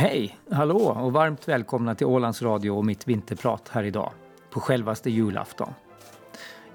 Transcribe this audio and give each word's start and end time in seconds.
Hej, 0.00 0.38
hallå 0.50 0.78
och 0.78 1.12
varmt 1.12 1.48
välkomna 1.48 1.94
till 1.94 2.06
Ålands 2.06 2.42
Radio 2.42 2.70
och 2.70 2.84
mitt 2.84 3.08
vinterprat 3.08 3.68
här 3.68 3.82
idag, 3.82 4.12
på 4.50 4.60
självaste 4.60 5.10
julafton. 5.10 5.74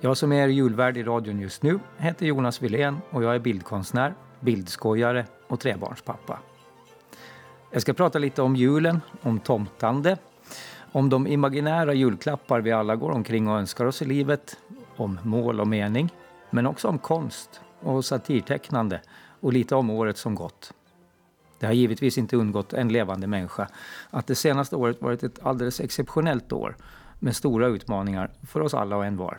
Jag 0.02 0.18
som 0.18 0.32
är 0.32 0.48
julvärd 0.48 0.98
i 0.98 1.04
radion 1.04 1.40
just 1.40 1.64
nu 1.64 1.80
heter 1.98 2.26
Jonas 2.26 2.62
Wilén 2.62 2.98
och 3.10 3.24
jag 3.24 3.36
är 3.36 3.40
bildkonstnär, 3.40 4.14
bildskojare 4.40 5.26
och 5.48 5.60
trebarnspappa. 5.60 6.40
Jag 7.72 7.82
ska 7.82 7.94
prata 7.94 8.20
lite 8.20 8.42
om 8.42 8.56
julen, 8.56 9.02
om 9.22 9.40
tomtande, 9.40 10.18
om 10.92 11.10
de 11.10 11.28
imaginära 11.28 11.94
julklappar 11.94 12.62
vi 12.62 12.72
alla 12.72 12.96
går 12.96 13.12
omkring 13.12 13.48
och 13.48 13.60
önskar 13.60 13.86
oss 13.86 14.02
i 14.02 14.06
livet, 14.06 14.58
om 14.96 15.20
mål 15.24 15.60
och 15.60 15.68
mening, 15.68 16.10
men 16.50 16.68
också 16.68 16.88
om 16.88 16.98
konst 16.98 17.62
och 17.80 18.06
satirtecknande 18.06 19.02
och 19.40 19.54
lite 19.54 19.76
om 19.76 19.90
året 19.90 20.18
som 20.18 20.36
gått. 20.36 20.74
Det 21.66 21.70
har 21.70 21.74
givetvis 21.74 22.18
inte 22.18 22.38
undgått 22.38 22.74
en 22.74 22.90
levande 22.90 23.28
människa 23.28 23.68
att 24.10 24.28
det 24.28 24.36
senaste 24.36 24.76
året 24.76 25.02
varit 25.02 25.24
ett 25.24 25.40
alldeles 25.44 25.80
exceptionellt 25.80 26.52
år 26.52 26.78
med 27.20 27.36
stora 27.36 27.68
utmaningar 27.68 28.32
för 28.48 28.60
oss 28.60 28.74
alla 28.74 28.96
och 28.96 29.06
en 29.06 29.18
var. 29.18 29.38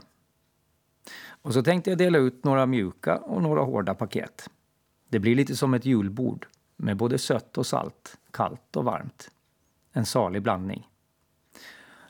Och 1.43 1.55
så 1.55 1.62
tänkte 1.62 1.91
jag 1.91 1.99
dela 1.99 2.19
ut 2.19 2.45
några 2.45 2.66
mjuka 2.66 3.16
och 3.16 3.43
några 3.43 3.62
hårda 3.62 3.95
paket. 3.95 4.51
Det 5.09 5.19
blir 5.19 5.35
lite 5.35 5.57
som 5.57 5.75
ett 5.75 5.85
julbord 5.85 6.47
med 6.77 6.97
både 6.97 7.19
sött 7.19 7.59
och 7.59 7.66
salt, 7.66 8.19
kallt 8.30 8.77
och 8.77 8.85
varmt. 8.85 9.30
En 9.93 10.07
salig 10.07 10.43
blandning. 10.43 10.88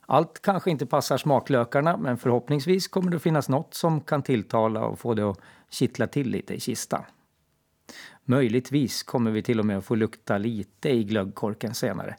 Allt 0.00 0.42
kanske 0.42 0.70
inte 0.70 0.86
passar 0.86 1.16
smaklökarna 1.16 1.96
men 1.96 2.18
förhoppningsvis 2.18 2.88
kommer 2.88 3.10
det 3.10 3.18
finnas 3.18 3.48
något 3.48 3.74
som 3.74 4.00
kan 4.00 4.22
tilltala 4.22 4.84
och 4.84 4.98
få 4.98 5.14
det 5.14 5.30
att 5.30 5.40
kittla 5.70 6.06
till 6.06 6.30
lite 6.30 6.54
i 6.54 6.60
kistan. 6.60 7.02
Möjligtvis 8.28 9.02
kommer 9.02 9.30
vi 9.30 9.42
till 9.42 9.60
och 9.60 9.66
med 9.66 9.78
att 9.78 9.84
få 9.84 9.94
lukta 9.94 10.38
lite 10.38 10.88
i 10.88 11.04
glöggkorken 11.04 11.74
senare. 11.74 12.16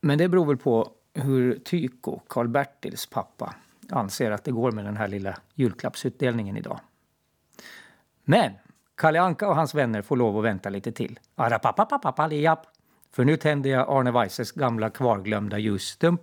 Men 0.00 0.18
det 0.18 0.28
beror 0.28 0.46
väl 0.46 0.56
på 0.56 0.90
hur 1.14 1.58
Tyko, 1.58 2.20
Karl-Bertils 2.28 3.10
pappa, 3.10 3.54
anser 3.90 4.30
att 4.30 4.44
det 4.44 4.50
går 4.50 4.72
med 4.72 4.84
den 4.84 4.96
här 4.96 5.08
lilla 5.08 5.38
julklappsutdelningen 5.54 6.56
idag. 6.56 6.80
Men 8.24 8.52
Kalle 8.94 9.20
Anka 9.20 9.48
och 9.48 9.56
hans 9.56 9.74
vänner 9.74 10.02
får 10.02 10.16
lov 10.16 10.38
att 10.38 10.44
vänta 10.44 10.68
lite 10.68 10.92
till. 10.92 11.18
För 13.12 13.24
nu 13.24 13.36
tänder 13.36 13.70
jag 13.70 13.90
Arne 13.90 14.10
Weises 14.10 14.52
gamla 14.52 14.90
kvarglömda 14.90 15.58
ljusstump 15.58 16.22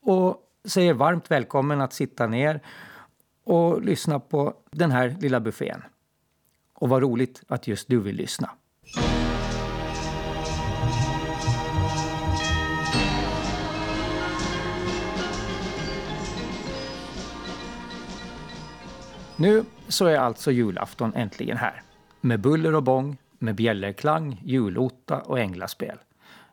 och 0.00 0.36
säger 0.64 0.94
varmt 0.94 1.30
välkommen 1.30 1.80
att 1.80 1.92
sitta 1.92 2.26
ner 2.26 2.60
och 3.44 3.82
lyssna 3.82 4.20
på 4.20 4.54
den 4.70 4.90
här 4.90 5.16
lilla 5.20 5.40
buffén. 5.40 5.82
Och 6.80 6.88
vad 6.88 7.02
roligt 7.02 7.42
att 7.48 7.66
just 7.66 7.88
du 7.88 8.00
vill 8.00 8.16
lyssna. 8.16 8.50
Nu 19.36 19.64
så 19.88 20.06
är 20.06 20.18
alltså 20.18 20.50
julafton 20.50 21.14
äntligen 21.14 21.56
här. 21.56 21.82
Med 22.20 22.40
buller 22.40 22.74
och 22.74 22.82
bång, 22.82 23.16
med 23.38 23.54
bjällerklang, 23.54 24.42
julotta 24.44 25.20
och 25.20 25.38
änglaspel. 25.38 25.98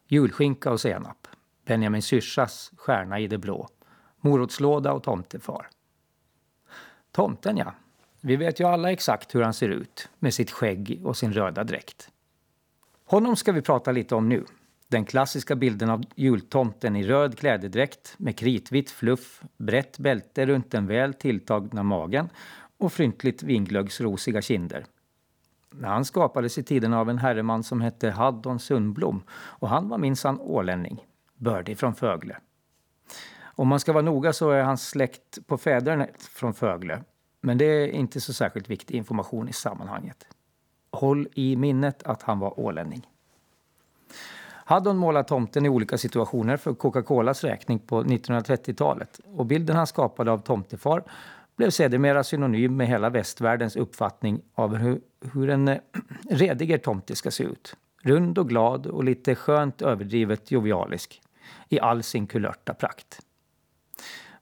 Julskinka 0.07 0.71
och 0.71 0.81
senap. 0.81 1.27
Benjamin 1.65 2.01
Syrsas 2.01 2.71
Stjärna 2.77 3.19
i 3.19 3.27
det 3.27 3.37
blå. 3.37 3.67
Morotslåda 4.21 4.93
och 4.93 5.03
tomtefar. 5.03 5.69
Tomten 7.11 7.57
ja, 7.57 7.73
vi 8.27 8.35
vet 8.35 8.59
ju 8.59 8.67
alla 8.67 8.91
exakt 8.91 9.35
hur 9.35 9.41
han 9.41 9.53
ser 9.53 9.69
ut 9.69 10.09
med 10.19 10.33
sitt 10.33 10.51
skägg 10.51 11.01
och 11.03 11.17
sin 11.17 11.33
röda 11.33 11.63
dräkt. 11.63 12.09
Honom 13.05 13.35
ska 13.35 13.51
vi 13.51 13.61
prata 13.61 13.91
lite 13.91 14.15
om 14.15 14.29
nu. 14.29 14.45
Den 14.87 15.05
klassiska 15.05 15.55
bilden 15.55 15.89
av 15.89 16.03
jultomten 16.15 16.95
i 16.95 17.03
röd 17.03 17.37
klädedräkt 17.37 18.15
med 18.17 18.37
kritvitt 18.37 18.91
fluff, 18.91 19.41
brett 19.57 19.99
bälte 19.99 20.45
runt 20.45 20.71
den 20.71 20.87
väl 20.87 21.13
tilltagna 21.13 21.83
magen 21.83 22.29
och 22.77 22.93
fryntligt 22.93 23.43
vinglöggsrosiga 23.43 24.41
kinder. 24.41 24.85
Han 25.83 26.05
skapades 26.05 26.57
i 26.57 26.63
tiden 26.63 26.93
av 26.93 27.09
en 27.09 27.17
herreman 27.17 27.63
som 27.63 27.81
hette 27.81 28.09
Haddon 28.09 28.59
Sundblom 28.59 29.23
och 29.31 29.69
han 29.69 29.89
var 29.89 29.97
minsann 29.97 30.39
ålänning, 30.39 31.05
bördig 31.35 31.77
från 31.77 31.95
Fögle. 31.95 32.37
Om 33.41 33.67
man 33.67 33.79
ska 33.79 33.93
vara 33.93 34.03
noga 34.03 34.33
så 34.33 34.49
är 34.49 34.63
hans 34.63 34.89
släkt 34.89 35.47
på 35.47 35.57
fäderna 35.57 36.07
från 36.19 36.53
Fögle 36.53 37.03
men 37.41 37.57
det 37.57 37.65
är 37.65 37.87
inte 37.87 38.21
så 38.21 38.33
särskilt 38.33 38.69
viktig 38.69 38.95
information 38.95 39.49
i 39.49 39.53
sammanhanget. 39.53 40.27
Håll 40.91 41.27
i 41.33 41.55
minnet 41.55 42.03
att 42.03 42.21
han 42.21 42.39
var 42.39 42.59
ålänning. 42.59 43.07
Haddon 44.69 44.97
målat 44.97 45.27
tomten 45.27 45.65
i 45.65 45.69
olika 45.69 45.97
situationer 45.97 46.57
för 46.57 46.73
Coca-Colas 46.73 47.43
räkning 47.43 47.79
på 47.79 48.03
1930-talet 48.03 49.19
och 49.35 49.45
bilden 49.45 49.75
han 49.75 49.87
skapade 49.87 50.31
av 50.31 50.37
tomtefar 50.37 51.03
blev 51.55 51.69
sedermera 51.69 52.23
synonym 52.23 52.77
med 52.77 52.87
hela 52.87 53.09
västvärldens 53.09 53.75
uppfattning 53.75 54.41
av 54.55 54.75
hur, 54.75 55.01
hur 55.33 55.49
en 55.49 55.67
eh, 55.67 55.77
rediger 56.29 56.77
tomte 56.77 57.15
ska 57.15 57.31
se 57.31 57.43
ut. 57.43 57.75
Rund 58.01 58.37
och 58.37 58.49
glad 58.49 58.87
och 58.87 59.03
lite 59.03 59.35
skönt 59.35 59.81
överdrivet 59.81 60.51
jovialisk 60.51 61.21
i 61.69 61.79
all 61.79 62.03
sin 62.03 62.27
kulörta 62.27 62.73
prakt. 62.73 63.19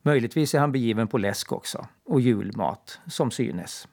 Möjligtvis 0.05 0.55
är 0.55 0.59
han 0.59 0.71
begiven 0.71 1.07
på 1.07 1.17
läsk 1.17 1.51
också 1.51 1.87
och 2.03 2.21
julmat, 2.21 2.99
som 3.07 3.31
synes. 3.31 3.87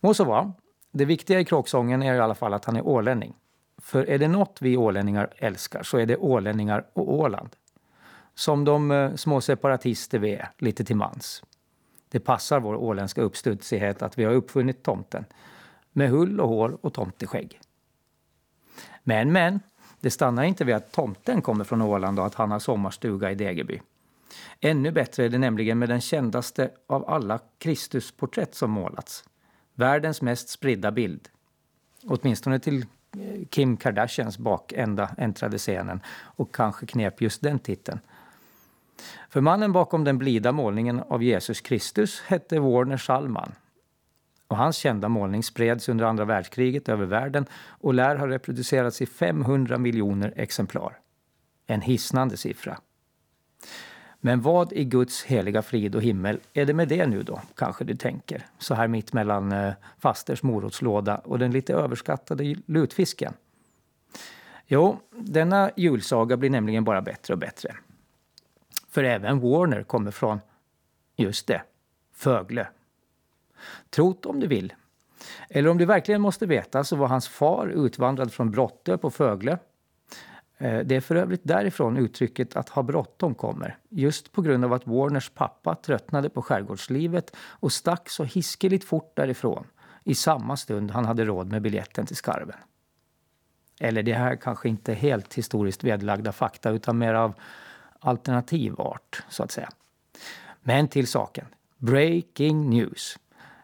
Må 0.00 0.14
så 0.14 0.24
vara. 0.24 0.52
Det 0.92 1.04
viktiga 1.04 1.40
i 1.40 1.44
kråksången 1.44 2.02
är 2.02 2.14
i 2.14 2.18
alla 2.18 2.34
fall 2.34 2.54
att 2.54 2.64
han 2.64 2.76
är 2.76 2.86
ålänning. 2.86 3.34
För 3.78 4.10
är 4.10 4.18
det 4.18 4.28
något 4.28 4.58
vi 4.62 4.76
ålänningar 4.76 5.34
älskar 5.36 5.82
så 5.82 5.98
är 5.98 6.06
det 6.06 6.16
ålänningar 6.16 6.86
och 6.92 7.14
Åland. 7.14 7.48
Som 8.34 8.64
de 8.64 8.90
eh, 8.90 9.14
små 9.14 9.40
separatister 9.40 10.18
vi 10.18 10.34
är, 10.34 10.50
lite 10.58 10.84
till 10.84 10.96
mans. 10.96 11.42
Det 12.08 12.20
passar 12.20 12.60
vår 12.60 12.74
åländska 12.74 13.22
uppstudsighet 13.22 14.02
att 14.02 14.18
vi 14.18 14.24
har 14.24 14.32
uppfunnit 14.32 14.82
tomten. 14.82 15.24
Med 15.92 16.10
hull 16.10 16.40
och 16.40 16.48
hår 16.48 16.78
och 16.80 16.94
tomteskägg. 16.94 17.60
Men, 19.02 19.32
men, 19.32 19.60
det 20.00 20.10
stannar 20.10 20.42
inte 20.42 20.64
vid 20.64 20.74
att 20.74 20.92
tomten 20.92 21.42
kommer 21.42 21.64
från 21.64 21.82
Åland 21.82 22.18
och 22.18 22.26
att 22.26 22.34
han 22.34 22.50
har 22.50 22.58
sommarstuga 22.58 23.30
i 23.30 23.34
Degerby. 23.34 23.80
Ännu 24.64 24.90
bättre 24.90 25.24
är 25.24 25.28
det 25.28 25.38
nämligen 25.38 25.78
med 25.78 25.88
den 25.88 26.00
kändaste 26.00 26.70
av 26.86 27.10
alla 27.10 27.38
Kristusporträtt 27.58 28.54
som 28.54 28.70
målats. 28.70 29.24
Världens 29.74 30.22
mest 30.22 30.48
spridda 30.48 30.90
bild. 30.90 31.28
Åtminstone 32.06 32.58
till 32.58 32.80
eh, 32.80 33.46
Kim 33.50 33.76
Kardashians 33.76 34.38
bakända 34.38 35.10
äntrade 35.18 35.58
scenen 35.58 36.00
och 36.10 36.54
kanske 36.54 36.86
knep 36.86 37.20
just 37.20 37.42
den 37.42 37.58
titeln. 37.58 38.00
För 39.28 39.40
mannen 39.40 39.72
bakom 39.72 40.04
den 40.04 40.18
blida 40.18 40.52
målningen 40.52 41.00
av 41.00 41.22
Jesus 41.22 41.60
Kristus 41.60 42.20
hette 42.20 42.60
Warner 42.60 42.98
Schallman. 42.98 43.52
Och 44.48 44.56
hans 44.56 44.76
kända 44.76 45.08
målning 45.08 45.42
spreds 45.42 45.88
under 45.88 46.04
andra 46.04 46.24
världskriget 46.24 46.88
över 46.88 47.06
världen 47.06 47.46
och 47.54 47.94
lär 47.94 48.16
ha 48.16 48.26
reproducerats 48.26 49.02
i 49.02 49.06
500 49.06 49.78
miljoner 49.78 50.32
exemplar. 50.36 50.98
En 51.66 51.80
hisnande 51.80 52.36
siffra. 52.36 52.78
Men 54.24 54.40
vad 54.40 54.72
i 54.72 54.84
Guds 54.84 55.22
heliga 55.22 55.62
frid 55.62 55.94
och 55.94 56.02
himmel 56.02 56.40
är 56.52 56.66
det 56.66 56.74
med 56.74 56.88
det 56.88 57.06
nu 57.06 57.22
då, 57.22 57.40
kanske 57.56 57.84
du 57.84 57.94
tänker, 57.94 58.46
så 58.58 58.74
här 58.74 58.88
mitt 58.88 59.12
mellan 59.12 59.52
eh, 59.52 59.72
fasters 59.98 60.42
morotslåda 60.42 61.16
och 61.16 61.38
den 61.38 61.50
lite 61.50 61.74
överskattade 61.74 62.56
lutfisken? 62.66 63.34
Jo, 64.66 65.00
denna 65.10 65.70
julsaga 65.76 66.36
blir 66.36 66.50
nämligen 66.50 66.84
bara 66.84 67.02
bättre 67.02 67.34
och 67.34 67.38
bättre. 67.38 67.76
För 68.88 69.04
även 69.04 69.40
Warner 69.40 69.82
kommer 69.82 70.10
från, 70.10 70.40
just 71.16 71.46
det, 71.46 71.62
Fögle. 72.12 72.68
Trot 73.90 74.26
om 74.26 74.40
du 74.40 74.46
vill. 74.46 74.72
Eller 75.48 75.70
om 75.70 75.78
du 75.78 75.84
verkligen 75.84 76.20
måste 76.20 76.46
veta 76.46 76.84
så 76.84 76.96
var 76.96 77.08
hans 77.08 77.28
far 77.28 77.68
utvandrad 77.68 78.32
från 78.32 78.50
Brotte 78.50 78.98
på 78.98 79.10
Fögle 79.10 79.58
Eh, 80.62 80.80
det 80.80 80.96
är 80.96 81.00
för 81.00 81.16
övrigt 81.16 81.40
därifrån 81.44 81.96
uttrycket 81.96 82.56
att 82.56 82.68
ha 82.68 82.82
bråttom 82.82 83.34
kommer. 83.34 83.78
Just 83.88 84.32
på 84.32 84.42
grund 84.42 84.64
av 84.64 84.72
att 84.72 84.86
Warners 84.86 85.30
pappa 85.30 85.74
tröttnade 85.74 86.30
på 86.30 86.42
skärgårdslivet 86.42 87.36
och 87.38 87.72
stack 87.72 88.08
så 88.08 88.24
hiskeligt 88.24 88.84
fort 88.84 89.16
därifrån 89.16 89.66
i 90.04 90.14
samma 90.14 90.56
stund 90.56 90.90
han 90.90 91.04
hade 91.04 91.24
råd 91.24 91.52
med 91.52 91.62
biljetten 91.62 92.06
till 92.06 92.16
skarven. 92.16 92.56
Eller 93.80 94.02
det 94.02 94.12
här 94.12 94.36
kanske 94.36 94.68
inte 94.68 94.94
helt 94.94 95.34
historiskt 95.34 95.84
vedlagda 95.84 96.32
fakta 96.32 96.70
utan 96.70 96.98
mer 96.98 97.14
av 97.14 97.34
alternativ 97.98 98.80
art, 98.80 99.22
så 99.28 99.42
att 99.42 99.50
säga. 99.50 99.68
Men 100.60 100.88
till 100.88 101.06
saken. 101.06 101.46
Breaking 101.76 102.70
news. 102.70 103.18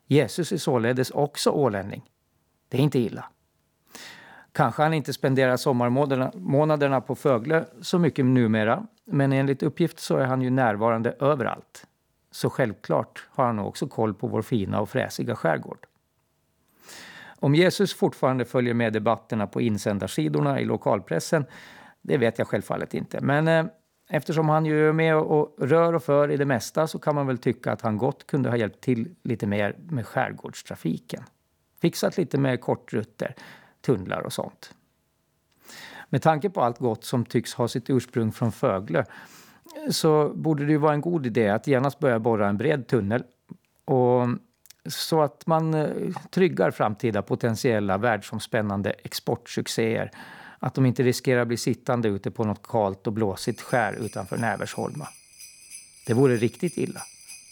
Jesus 0.07 0.53
är 0.53 0.57
således 0.57 1.11
också 1.11 1.51
ålänning. 1.51 2.03
Det 2.69 2.79
är 2.79 2.83
inte 2.83 2.99
illa. 2.99 3.25
Kanske 4.59 4.83
han 4.83 4.95
inte 4.95 5.13
spenderar 5.13 5.57
sommarmånaderna 5.57 7.01
på 7.01 7.15
Fögle 7.15 7.65
så 7.81 7.99
mycket 7.99 8.25
numera, 8.25 8.87
men 9.05 9.33
enligt 9.33 9.63
uppgift 9.63 9.99
så 9.99 10.17
är 10.17 10.27
han 10.27 10.43
ju 10.43 10.51
närvarande 10.51 11.15
överallt. 11.21 11.87
Så 12.31 12.51
självklart 12.51 13.27
har 13.31 13.45
han 13.45 13.59
också 13.59 13.89
koll 13.89 14.15
på 14.15 14.27
vår 14.27 14.43
fina 14.43 14.81
och 14.81 14.91
fräsiga 14.91 15.37
skärgård. 15.37 15.87
Om 17.41 17.55
Jesus 17.55 17.95
fortfarande 17.95 18.45
följer 18.45 18.75
med 18.75 18.93
debatterna 18.93 19.47
på 19.47 19.61
insändarsidorna 19.61 20.61
i 20.61 20.65
lokalpressen, 20.65 21.45
det 22.03 22.19
vet 22.19 22.39
jag 22.39 22.49
självfallet 22.49 22.95
inte. 22.95 23.21
Men 23.21 23.49
eh, 23.49 23.67
eftersom 24.11 24.49
han 24.49 24.67
ju 24.67 24.89
är 24.89 24.93
med 24.93 25.17
och 25.17 25.55
rör 25.59 25.93
och 25.93 26.03
för 26.03 26.31
i 26.31 26.37
det 26.37 26.47
mesta 26.47 26.87
så 26.87 26.99
kan 26.99 27.15
man 27.15 27.27
väl 27.27 27.39
tycka 27.39 27.73
att 27.73 27.83
han 27.83 27.97
gott 27.99 28.27
kunde 28.27 28.49
ha 28.49 28.57
hjälpt 28.57 28.81
till 28.81 29.15
lite 29.23 29.47
mer 29.47 29.77
med 29.79 30.07
skärgårdstrafiken. 30.07 31.23
Fixat 31.81 32.17
lite 32.17 32.39
med 32.39 32.61
kortrutter, 32.61 33.35
tunnlar 33.81 34.21
och 34.21 34.33
sånt. 34.33 34.75
Med 36.09 36.23
tanke 36.23 36.51
på 36.51 36.61
allt 36.61 36.79
gott 36.79 37.05
som 37.05 37.25
tycks 37.25 37.55
ha 37.55 37.69
sitt 37.69 37.91
ursprung 37.91 38.33
från 38.33 38.53
Föglö 38.53 39.05
så 39.91 40.29
borde 40.35 40.67
det 40.67 40.73
ju 40.73 40.79
vara 40.79 40.93
en 40.93 41.01
god 41.01 41.27
idé 41.27 41.49
att 41.49 41.67
genast 41.67 41.99
börja 41.99 42.19
borra 42.19 42.49
en 42.49 42.57
bred 42.57 42.87
tunnel 42.87 43.23
och 43.85 44.29
så 44.87 45.23
att 45.23 45.47
man 45.47 45.75
eh, 45.75 45.91
tryggar 46.31 46.71
framtida 46.71 47.23
potentiella 47.23 47.99
världsomspännande 47.99 48.91
exportsuccéer. 48.91 50.11
Att 50.59 50.75
de 50.75 50.87
inte 50.87 51.03
riskerar 51.03 51.43
att 51.43 51.49
bli 51.49 51.57
sittande 51.57 52.09
ute 52.09 52.31
på 52.31 52.45
något 52.45 52.63
kalt 52.63 53.07
och 53.07 53.13
blåsigt 53.13 53.61
skär 53.61 53.93
utanför 53.93 54.37
Näversholma. 54.37 55.09
Det 56.07 56.15
vore 56.15 56.37
riktigt 56.37 56.79
illa, 56.79 57.01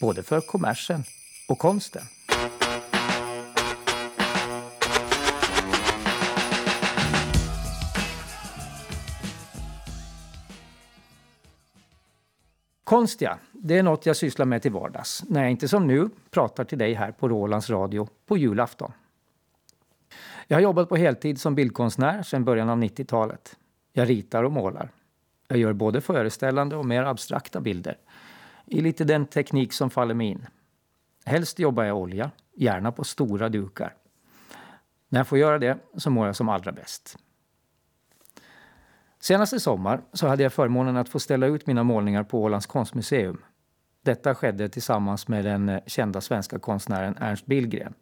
både 0.01 0.23
för 0.23 0.41
kommersen 0.41 1.03
och 1.49 1.59
konsten. 1.59 2.03
Konst 12.87 13.21
ja, 13.21 13.37
det 13.51 13.77
är 13.77 13.83
något 13.83 14.05
jag 14.05 14.15
sysslar 14.15 14.45
med 14.45 14.61
till 14.61 14.71
vardags. 14.71 15.23
När 15.29 15.41
jag 15.41 15.51
inte 15.51 15.67
som 15.67 15.87
nu 15.87 16.09
pratar 16.31 16.63
till 16.63 16.77
dig 16.77 16.93
här 16.93 17.11
på 17.11 17.29
Rolands 17.29 17.69
Radio 17.69 18.07
på 18.25 18.37
julafton. 18.37 18.91
Jag 20.47 20.57
har 20.57 20.61
jobbat 20.61 20.89
på 20.89 20.95
heltid 20.95 21.41
som 21.41 21.55
bildkonstnär 21.55 22.23
sedan 22.23 22.45
början 22.45 22.69
av 22.69 22.77
90-talet. 22.77 23.55
Jag 23.93 24.09
ritar 24.09 24.43
och 24.43 24.51
målar. 24.51 24.91
Jag 25.47 25.57
gör 25.59 25.73
både 25.73 26.01
föreställande 26.01 26.75
och 26.75 26.85
mer 26.85 27.03
abstrakta 27.03 27.61
bilder. 27.61 27.97
I 28.65 28.81
lite 28.81 29.03
den 29.03 29.25
teknik 29.25 29.73
som 29.73 29.89
faller 29.89 30.13
mig 30.13 30.27
in. 30.27 30.47
Helst 31.25 31.59
jobbar 31.59 31.83
jag 31.83 31.97
olja, 31.97 32.31
gärna 32.55 32.91
på 32.91 33.03
stora 33.03 33.49
dukar. 33.49 33.93
När 35.09 35.19
jag 35.19 35.27
får 35.27 35.37
göra 35.37 35.59
det 35.59 35.77
så 35.97 36.09
mår 36.09 36.25
jag 36.25 36.35
som 36.35 36.49
allra 36.49 36.71
bäst. 36.71 37.17
Senaste 39.19 39.59
sommar 39.59 40.01
så 40.13 40.27
hade 40.27 40.43
jag 40.43 40.53
förmånen 40.53 40.97
att 40.97 41.09
få 41.09 41.19
ställa 41.19 41.47
ut 41.47 41.67
mina 41.67 41.83
målningar 41.83 42.23
på 42.23 42.43
Ålands 42.43 42.65
konstmuseum. 42.65 43.41
Detta 44.01 44.35
skedde 44.35 44.69
tillsammans 44.69 45.27
med 45.27 45.45
den 45.45 45.69
eh, 45.69 45.79
kända 45.85 46.21
svenska 46.21 46.59
konstnären 46.59 47.15
Ernst 47.19 47.45
Billgren. 47.45 47.93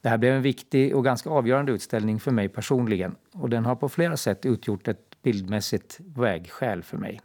Det 0.00 0.08
här 0.08 0.18
blev 0.18 0.34
en 0.34 0.42
viktig 0.42 0.96
och 0.96 1.04
ganska 1.04 1.30
avgörande 1.30 1.72
utställning 1.72 2.20
för 2.20 2.30
mig 2.30 2.48
personligen 2.48 3.16
och 3.32 3.50
den 3.50 3.64
har 3.64 3.76
på 3.76 3.88
flera 3.88 4.16
sätt 4.16 4.46
utgjort 4.46 4.88
ett 4.88 5.22
bildmässigt 5.22 6.00
vägskäl 6.00 6.82
för 6.82 6.96
mig. 6.96 7.20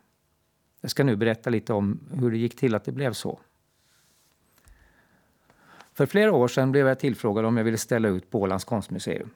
Jag 0.82 0.92
ska 0.92 1.04
nu 1.04 1.16
berätta 1.16 1.50
lite 1.50 1.74
om 1.74 2.00
hur 2.14 2.32
det 2.32 2.38
gick 2.38 2.56
till 2.56 2.76
att 2.76 2.84
det 2.84 2.92
blev 2.92 3.14
så. 3.14 3.40
För 5.94 6.06
flera 6.06 6.34
år 6.34 6.48
sedan 6.48 6.72
blev 6.72 6.88
jag 6.88 7.00
tillfrågad 7.00 7.46
om 7.46 7.58
jag 7.58 7.64
ville 7.64 7.78
ställa 7.78 8.08
ut 8.08 8.30
på 8.30 8.42
Ålands 8.42 8.66
konstmuseum. 8.66 9.30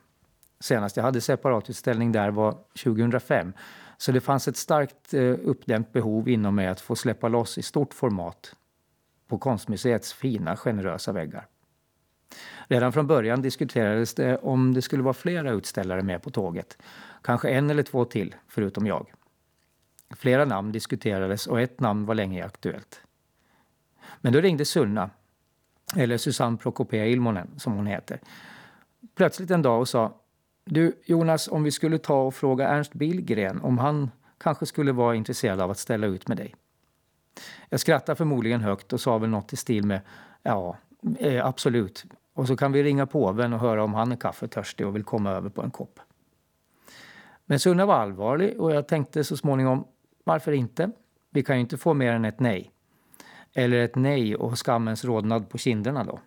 Senast 0.60 0.98
jag 0.98 1.04
hade 1.04 1.22
separatutställning 1.22 2.12
där 2.12 2.32
var 2.32 2.58
2005. 2.84 3.54
Så 3.98 4.12
det 4.12 4.22
fanns 4.22 4.48
ett 4.48 4.58
starkt 4.58 5.14
eh, 5.14 5.22
uppdämt 5.22 5.94
behov 5.94 6.30
inom 6.30 6.56
mig 6.56 6.68
att 6.68 6.82
få 6.82 6.96
släppa 6.96 7.28
loss 7.28 7.58
i 7.58 7.62
stort 7.62 7.94
format 7.94 8.56
på 9.28 9.38
konstmuseets 9.38 10.14
fina, 10.14 10.58
generösa 10.58 11.12
väggar. 11.12 11.48
Redan 12.68 12.94
från 12.94 13.08
början 13.08 13.42
diskuterades 13.42 14.14
det 14.14 14.38
om 14.38 14.74
det 14.74 14.82
skulle 14.82 15.04
vara 15.04 15.14
flera 15.14 15.52
utställare 15.52 16.02
med 16.02 16.24
på 16.24 16.30
tåget. 16.30 16.78
Kanske 17.22 17.50
en 17.50 17.70
eller 17.70 17.84
två 17.84 18.06
till, 18.06 18.36
förutom 18.48 18.88
jag. 18.88 19.12
Flera 20.16 20.46
namn 20.46 20.72
diskuterades 20.72 21.48
och 21.48 21.62
ett 21.62 21.80
namn 21.80 22.06
var 22.06 22.16
länge 22.16 22.46
aktuellt. 22.46 23.02
Men 24.22 24.34
då 24.34 24.42
ringde 24.42 24.66
Sunna, 24.66 25.10
eller 25.96 26.18
Susanne 26.18 26.58
Prokopea 26.58 27.06
Ilmonen 27.08 27.60
som 27.60 27.74
hon 27.74 27.88
heter, 27.88 28.20
plötsligt 29.16 29.52
en 29.52 29.62
dag 29.62 29.80
och 29.80 29.90
sa 29.90 30.22
du 30.66 31.02
Jonas, 31.06 31.48
om 31.48 31.64
vi 31.64 31.72
skulle 31.72 31.98
ta 31.98 32.22
och 32.22 32.36
fråga 32.36 32.68
Ernst 32.68 32.94
Billgren 32.94 33.62
om 33.62 33.78
han 33.78 34.12
kanske 34.38 34.66
skulle 34.66 34.92
vara 34.92 35.16
intresserad 35.16 35.62
av 35.62 35.72
att 35.72 35.78
ställa 35.78 36.08
ut 36.08 36.28
med 36.28 36.38
dig. 36.38 36.56
Jag 37.70 37.80
skrattade 37.80 38.16
förmodligen 38.16 38.62
högt 38.62 38.94
och 38.94 39.02
sa 39.02 39.18
väl 39.18 39.30
något 39.30 39.54
i 39.54 39.56
stil 39.56 39.86
med 39.86 40.02
ja, 40.44 40.78
eh, 41.20 41.46
absolut. 41.46 42.06
Och 42.34 42.48
så 42.48 42.58
kan 42.58 42.72
vi 42.72 42.84
ringa 42.84 43.06
påven 43.06 43.54
och 43.54 43.60
höra 43.60 43.84
om 43.84 43.94
han 43.94 44.12
är 44.12 44.16
kaffetörstig 44.16 44.88
och 44.88 44.96
vill 44.96 45.04
komma 45.04 45.32
över 45.32 45.50
på 45.50 45.62
en 45.62 45.72
kopp. 45.72 46.00
Men 47.46 47.60
Sunna 47.60 47.86
var 47.86 47.96
allvarlig 47.96 48.60
och 48.60 48.72
jag 48.72 48.88
tänkte 48.88 49.24
så 49.24 49.38
småningom, 49.38 49.88
varför 50.24 50.52
inte? 50.52 50.92
Vi 51.30 51.44
kan 51.44 51.56
ju 51.56 51.62
inte 51.62 51.78
få 51.78 51.94
mer 51.94 52.14
än 52.14 52.26
ett 52.26 52.40
nej. 52.40 52.72
Eller 53.54 53.78
ett 53.78 53.96
nej 53.96 54.36
och 54.36 54.66
skammens 54.66 55.06
rodnad 55.06 55.50
på 55.50 55.58
kinderna 55.58 56.04
då. 56.04 56.20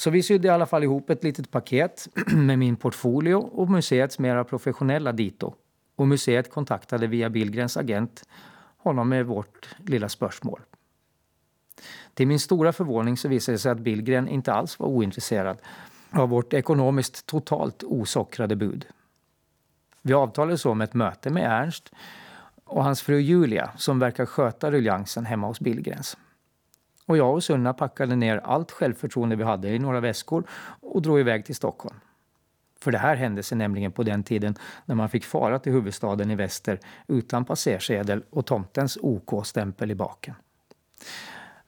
Så 0.00 0.10
vi 0.10 0.22
sydde 0.22 0.48
i 0.48 0.50
alla 0.50 0.66
fall 0.66 0.82
ihop 0.82 1.10
ett 1.10 1.24
litet 1.24 1.50
paket 1.50 2.08
med 2.26 2.58
min 2.58 2.76
portfolio 2.76 3.34
och 3.34 3.70
museets 3.70 4.18
mera 4.18 4.44
professionella 4.44 5.12
dito. 5.12 5.54
Och 5.96 6.08
museet 6.08 6.50
kontaktade 6.50 7.06
via 7.06 7.30
Billgrens 7.30 7.76
agent 7.76 8.28
honom 8.76 9.08
med 9.08 9.26
vårt 9.26 9.68
lilla 9.86 10.08
spörsmål. 10.08 10.60
Till 12.14 12.26
min 12.26 12.40
stora 12.40 12.72
förvåning 12.72 13.16
så 13.16 13.28
visade 13.28 13.54
det 13.54 13.58
sig 13.58 13.72
att 13.72 13.78
Billgren 13.78 14.28
inte 14.28 14.52
alls 14.52 14.78
var 14.78 14.86
ointresserad 14.86 15.58
av 16.10 16.28
vårt 16.28 16.52
ekonomiskt 16.52 17.26
totalt 17.26 17.82
osockrade 17.82 18.56
bud. 18.56 18.86
Vi 20.02 20.12
avtalade 20.12 20.58
så 20.58 20.70
om 20.70 20.80
ett 20.80 20.94
möte 20.94 21.30
med 21.30 21.62
Ernst 21.62 21.92
och 22.64 22.84
hans 22.84 23.02
fru 23.02 23.18
Julia 23.18 23.70
som 23.76 23.98
verkar 23.98 24.26
sköta 24.26 24.70
ruljansen 24.70 25.26
hemma 25.26 25.46
hos 25.46 25.60
Billgrens. 25.60 26.16
Och 27.10 27.16
jag 27.16 27.34
och 27.34 27.44
Sunna 27.44 27.74
packade 27.74 28.16
ner 28.16 28.36
allt 28.36 28.70
självförtroende 28.70 29.36
vi 29.36 29.44
hade 29.44 29.68
i 29.68 29.78
några 29.78 30.00
väskor 30.00 30.44
och 30.80 31.02
drog 31.02 31.20
iväg 31.20 31.44
till 31.44 31.54
Stockholm. 31.54 31.96
För 32.80 32.92
det 32.92 32.98
här 32.98 33.16
hände 33.16 33.42
sig 33.42 33.58
nämligen 33.58 33.92
på 33.92 34.02
den 34.02 34.22
tiden 34.22 34.54
när 34.84 34.94
man 34.94 35.08
fick 35.08 35.24
fara 35.24 35.58
till 35.58 35.72
huvudstaden 35.72 36.30
i 36.30 36.34
väster 36.34 36.80
utan 37.06 37.44
passersedel 37.44 38.24
och 38.30 38.46
tomtens 38.46 38.98
OK-stämpel 39.02 39.90
i 39.90 39.94
baken. 39.94 40.34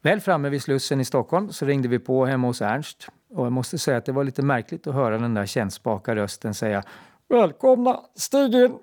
Väl 0.00 0.20
framme 0.20 0.48
vid 0.48 0.62
Slussen 0.62 1.00
i 1.00 1.04
Stockholm 1.04 1.52
så 1.52 1.66
ringde 1.66 1.88
vi 1.88 1.98
på 1.98 2.26
hemma 2.26 2.46
hos 2.46 2.62
Ernst. 2.62 3.08
Och 3.30 3.46
jag 3.46 3.52
måste 3.52 3.78
säga 3.78 3.96
att 3.96 4.04
det 4.04 4.12
var 4.12 4.24
lite 4.24 4.42
märkligt 4.42 4.86
att 4.86 4.94
höra 4.94 5.18
den 5.18 5.34
där 5.34 5.46
kännspaka 5.46 6.16
rösten 6.16 6.54
säga 6.54 6.82
Välkomna, 7.28 8.00
stig 8.14 8.54
in! 8.54 8.78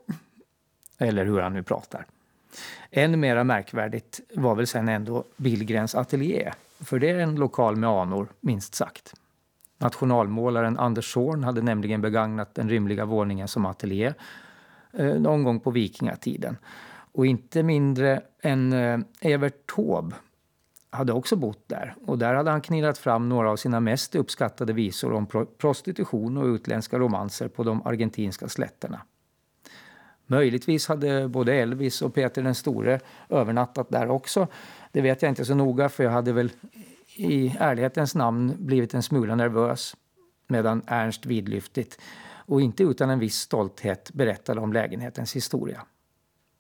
Eller 0.98 1.26
hur 1.26 1.40
han 1.40 1.54
nu 1.54 1.64
pratar. 1.64 2.06
Än 2.92 3.20
mer 3.20 3.44
märkvärdigt 3.44 4.20
var 4.36 4.56
väl 4.56 4.68
sen 4.68 4.90
ändå 4.90 5.24
Billgrens 5.38 5.96
ateljé. 5.96 6.52
För 6.80 7.00
det 7.00 7.10
är 7.10 7.20
en 7.20 7.36
lokal 7.36 7.76
med 7.76 7.90
anor, 7.90 8.28
minst 8.40 8.76
sagt. 8.76 9.14
Nationalmålaren 9.78 10.80
Anders 10.80 11.14
Zorn 11.14 11.44
hade 11.44 11.62
nämligen 11.62 12.02
begagnat 12.02 12.56
den 12.56 12.70
rymliga 12.70 13.06
våningen 13.06 13.48
som 13.48 13.66
ateljé 13.66 14.14
eh, 14.94 15.14
någon 15.14 15.44
gång 15.44 15.60
på 15.60 15.72
vikingatiden. 15.72 16.58
Och 17.12 17.26
inte 17.26 17.64
mindre 17.64 18.22
än 18.42 18.74
eh, 18.74 19.00
Evert 19.22 19.76
Taube 19.76 20.16
hade 20.90 21.14
också 21.14 21.36
bott 21.36 21.64
där. 21.68 21.96
Och 22.06 22.18
där 22.18 22.34
hade 22.34 22.52
han 22.52 22.62
knillat 22.62 22.98
fram 22.98 23.30
några 23.30 23.52
av 23.52 23.56
sina 23.56 23.80
mest 23.80 24.16
uppskattade 24.16 24.74
visor 24.74 25.14
om 25.14 25.48
prostitution 25.58 26.38
och 26.38 26.46
utländska 26.46 27.00
romanser 27.00 27.48
på 27.48 27.64
de 27.64 27.88
argentinska 27.88 28.48
slätterna. 28.48 29.02
Möjligtvis 30.32 30.88
hade 30.88 31.28
både 31.28 31.54
Elvis 31.54 32.02
och 32.02 32.14
Peter 32.14 32.44
den 32.44 32.56
store 32.56 33.00
övernattat 33.30 33.90
där 33.90 34.10
också. 34.10 34.48
Det 34.92 35.02
vet 35.02 35.22
jag 35.22 35.32
inte 35.32 35.46
så 35.46 35.56
noga 35.56 35.90
för 35.90 36.04
jag 36.04 36.12
hade 36.12 36.34
väl 36.34 36.52
i 37.16 37.56
ärlighetens 37.60 38.16
namn 38.16 38.54
blivit 38.58 38.94
en 38.94 39.04
smula 39.04 39.36
nervös 39.36 39.96
medan 40.48 40.82
Ernst 40.88 41.26
vidlyftigt 41.26 42.00
och 42.32 42.62
inte 42.62 42.84
utan 42.84 43.10
en 43.10 43.20
viss 43.20 43.36
stolthet 43.36 44.12
berättade 44.14 44.62
om 44.62 44.74
lägenhetens 44.74 45.36
historia. 45.36 45.86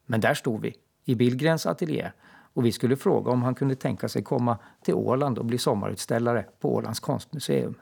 Men 0.06 0.22
där 0.22 0.34
stod 0.34 0.62
vi, 0.62 0.76
i 1.06 1.16
Billgrens 1.16 1.66
ateljé 1.66 2.12
och 2.54 2.66
vi 2.66 2.72
skulle 2.72 2.96
fråga 2.96 3.32
om 3.32 3.44
han 3.44 3.56
kunde 3.56 3.76
tänka 3.76 4.10
sig 4.10 4.24
komma 4.24 4.58
till 4.84 4.94
Åland 4.94 5.38
och 5.38 5.46
bli 5.46 5.58
sommarutställare 5.58 6.46
på 6.60 6.76
Ålands 6.76 7.00
konstmuseum. 7.00 7.76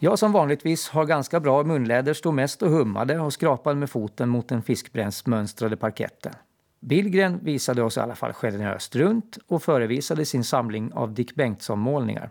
Jag 0.00 0.18
som 0.18 0.32
vanligtvis 0.32 0.88
har 0.88 1.04
ganska 1.04 1.40
bra 1.40 1.64
munläder 1.64 2.14
stod 2.14 2.34
mest 2.34 2.62
och 2.62 2.70
hummade 2.70 3.20
och 3.20 3.32
skrapade 3.32 3.76
med 3.76 3.90
foten 3.90 4.28
mot 4.28 4.48
den 4.48 4.62
fiskbränsmönstrade 4.62 5.76
parketten. 5.76 6.32
Billgren 6.80 7.38
visade 7.42 7.82
oss 7.82 7.96
i 7.96 8.00
alla 8.00 8.14
fall 8.14 8.32
generöst 8.32 8.96
runt 8.96 9.38
och 9.46 9.62
förevisade 9.62 10.24
sin 10.24 10.44
samling 10.44 10.92
av 10.92 11.14
Dick 11.14 11.34
Bengtsson-målningar. 11.34 12.30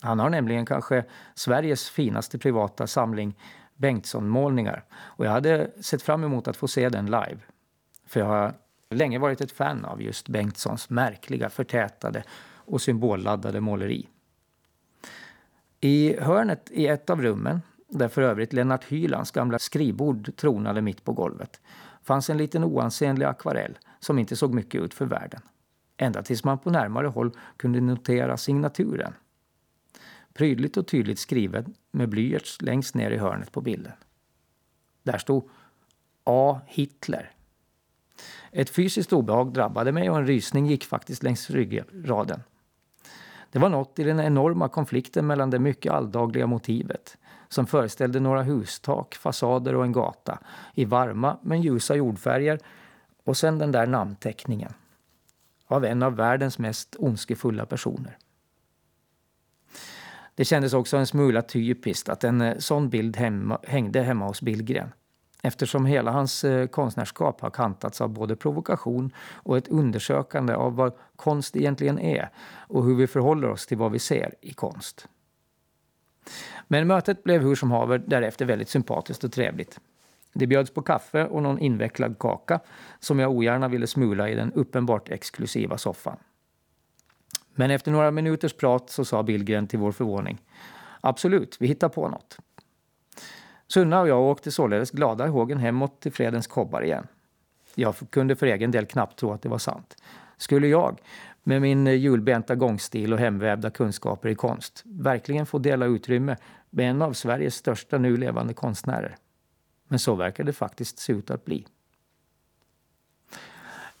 Han 0.00 0.18
har 0.18 0.30
nämligen 0.30 0.66
kanske 0.66 1.04
Sveriges 1.34 1.90
finaste 1.90 2.38
privata 2.38 2.86
samling 2.86 3.38
Bengtsson-målningar 3.76 4.84
och 4.92 5.26
jag 5.26 5.30
hade 5.30 5.70
sett 5.80 6.02
fram 6.02 6.24
emot 6.24 6.48
att 6.48 6.56
få 6.56 6.68
se 6.68 6.88
den 6.88 7.06
live. 7.06 7.38
För 8.06 8.20
jag 8.20 8.26
har 8.26 8.54
länge 8.90 9.18
varit 9.18 9.40
ett 9.40 9.52
fan 9.52 9.84
av 9.84 10.02
just 10.02 10.28
Bengtssons 10.28 10.90
märkliga, 10.90 11.50
förtätade 11.50 12.22
och 12.54 12.82
symbolladdade 12.82 13.60
måleri. 13.60 14.08
I 15.80 16.20
hörnet 16.20 16.70
i 16.70 16.86
ett 16.86 17.10
av 17.10 17.22
rummen, 17.22 17.62
där 17.88 18.08
för 18.08 18.22
övrigt 18.22 18.52
Lennart 18.52 18.84
Hylands 18.84 19.30
gamla 19.30 19.58
skrivbord 19.58 20.36
tronade 20.36 20.82
mitt 20.82 21.04
på 21.04 21.12
golvet, 21.12 21.60
fanns 22.02 22.30
en 22.30 22.36
liten 22.36 22.64
oansenlig 22.64 23.26
akvarell 23.26 23.78
som 24.00 24.18
inte 24.18 24.36
såg 24.36 24.54
mycket 24.54 24.82
ut 24.82 24.94
för 24.94 25.06
världen. 25.06 25.40
Ända 25.96 26.22
tills 26.22 26.44
man 26.44 26.58
på 26.58 26.70
närmare 26.70 27.06
håll 27.06 27.30
kunde 27.56 27.80
notera 27.80 28.36
signaturen. 28.36 29.12
Prydligt 30.34 30.76
och 30.76 30.86
tydligt 30.86 31.18
skriven 31.18 31.74
med 31.90 32.08
blyerts 32.08 32.62
längst 32.62 32.94
ner 32.94 33.10
i 33.10 33.16
hörnet 33.16 33.52
på 33.52 33.60
bilden. 33.60 33.92
Där 35.02 35.18
stod 35.18 35.48
A. 36.24 36.60
Hitler. 36.66 37.32
Ett 38.50 38.70
fysiskt 38.70 39.12
obehag 39.12 39.52
drabbade 39.52 39.92
mig 39.92 40.10
och 40.10 40.18
en 40.18 40.26
rysning 40.26 40.66
gick 40.66 40.84
faktiskt 40.84 41.22
längs 41.22 41.50
ryggraden. 41.50 42.42
Det 43.50 43.58
var 43.58 43.68
något 43.68 43.98
i 43.98 44.04
den 44.04 44.20
enorma 44.20 44.68
konflikten 44.68 45.26
mellan 45.26 45.50
det 45.50 45.58
mycket 45.58 45.92
alldagliga 45.92 46.46
motivet 46.46 47.16
som 47.48 47.66
föreställde 47.66 48.20
några 48.20 48.42
hustak, 48.42 49.14
fasader 49.14 49.74
och 49.74 49.84
en 49.84 49.92
gata 49.92 50.38
i 50.74 50.84
varma 50.84 51.38
men 51.42 51.62
ljusa 51.62 51.96
jordfärger 51.96 52.58
och 53.24 53.36
sen 53.36 53.58
den 53.58 53.72
där 53.72 53.86
namnteckningen 53.86 54.72
av 55.66 55.84
en 55.84 56.02
av 56.02 56.16
världens 56.16 56.58
mest 56.58 56.96
ondskefulla 56.98 57.66
personer. 57.66 58.18
Det 60.34 60.44
kändes 60.44 60.72
också 60.72 60.96
en 60.96 61.06
smula 61.06 61.42
typiskt 61.42 62.08
att 62.08 62.24
en 62.24 62.40
eh, 62.40 62.58
sån 62.58 62.88
bild 62.88 63.16
hemma, 63.16 63.58
hängde 63.62 64.00
hemma 64.00 64.26
hos 64.26 64.42
Billgren 64.42 64.92
eftersom 65.42 65.86
hela 65.86 66.10
hans 66.10 66.44
eh, 66.44 66.66
konstnärskap 66.66 67.40
har 67.40 67.50
kantats 67.50 68.00
av 68.00 68.08
både 68.08 68.36
provokation 68.36 69.12
och 69.32 69.56
ett 69.56 69.68
undersökande 69.68 70.54
av 70.54 70.74
vad 70.74 70.92
konst 71.16 71.56
egentligen 71.56 71.98
är 71.98 72.30
och 72.68 72.84
hur 72.84 72.94
vi 72.94 73.06
förhåller 73.06 73.48
oss 73.48 73.66
till 73.66 73.78
vad 73.78 73.92
vi 73.92 73.98
ser 73.98 74.34
i 74.40 74.52
konst. 74.52 75.08
Men 76.68 76.86
mötet 76.86 77.24
blev 77.24 77.42
hur 77.42 77.54
som 77.54 77.70
haver 77.70 77.98
därefter 77.98 78.44
väldigt 78.44 78.68
sympatiskt 78.68 79.24
och 79.24 79.32
trevligt. 79.32 79.80
Det 80.32 80.46
bjöds 80.46 80.70
på 80.70 80.82
kaffe 80.82 81.24
och 81.26 81.42
någon 81.42 81.58
invecklad 81.58 82.18
kaka 82.18 82.60
som 83.00 83.18
jag 83.18 83.30
ogärna 83.30 83.68
ville 83.68 83.86
smula 83.86 84.28
i 84.28 84.34
den 84.34 84.52
uppenbart 84.52 85.08
exklusiva 85.08 85.78
soffan. 85.78 86.16
Men 87.54 87.70
efter 87.70 87.90
några 87.90 88.10
minuters 88.10 88.52
prat 88.52 88.90
så 88.90 89.04
sa 89.04 89.22
Billgren 89.22 89.66
till 89.66 89.78
vår 89.78 89.92
förvåning. 89.92 90.38
Absolut, 91.00 91.56
vi 91.60 91.66
hittar 91.66 91.88
på 91.88 92.08
något. 92.08 92.38
Sunna 93.68 94.00
och 94.00 94.08
jag 94.08 94.20
åkte 94.20 94.50
således 94.50 94.90
glada 94.90 95.26
i 95.26 95.28
hågen 95.28 95.58
hemåt 95.58 96.00
till 96.00 96.12
Fredens 96.12 96.46
kobbar 96.46 96.82
igen. 96.82 97.06
Jag 97.74 97.94
kunde 98.10 98.36
för 98.36 98.46
egen 98.46 98.70
del 98.70 98.86
knappt 98.86 99.18
tro 99.18 99.32
att 99.32 99.42
det 99.42 99.48
var 99.48 99.58
sant. 99.58 99.96
Skulle 100.36 100.68
jag, 100.68 101.00
med 101.42 101.62
min 101.62 101.86
hjulbenta 101.86 102.54
gångstil 102.54 103.12
och 103.12 103.18
hemvävda 103.18 103.70
kunskaper 103.70 104.28
i 104.28 104.34
konst, 104.34 104.82
verkligen 104.84 105.46
få 105.46 105.58
dela 105.58 105.86
utrymme 105.86 106.36
med 106.70 106.90
en 106.90 107.02
av 107.02 107.12
Sveriges 107.12 107.54
största 107.54 107.98
nu 107.98 108.16
levande 108.16 108.54
konstnärer? 108.54 109.16
Men 109.88 109.98
så 109.98 110.14
verkar 110.14 110.44
det 110.44 110.52
faktiskt 110.52 110.98
se 110.98 111.12
ut 111.12 111.30
att 111.30 111.44
bli. 111.44 111.66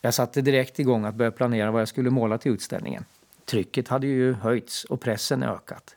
Jag 0.00 0.14
satte 0.14 0.40
direkt 0.40 0.78
igång 0.78 1.04
att 1.04 1.14
börja 1.14 1.30
planera 1.30 1.70
vad 1.70 1.80
jag 1.80 1.88
skulle 1.88 2.10
måla 2.10 2.38
till 2.38 2.52
utställningen. 2.52 3.04
Trycket 3.44 3.88
hade 3.88 4.06
ju 4.06 4.32
höjts 4.32 4.84
och 4.84 5.00
pressen 5.00 5.42
ökat. 5.42 5.96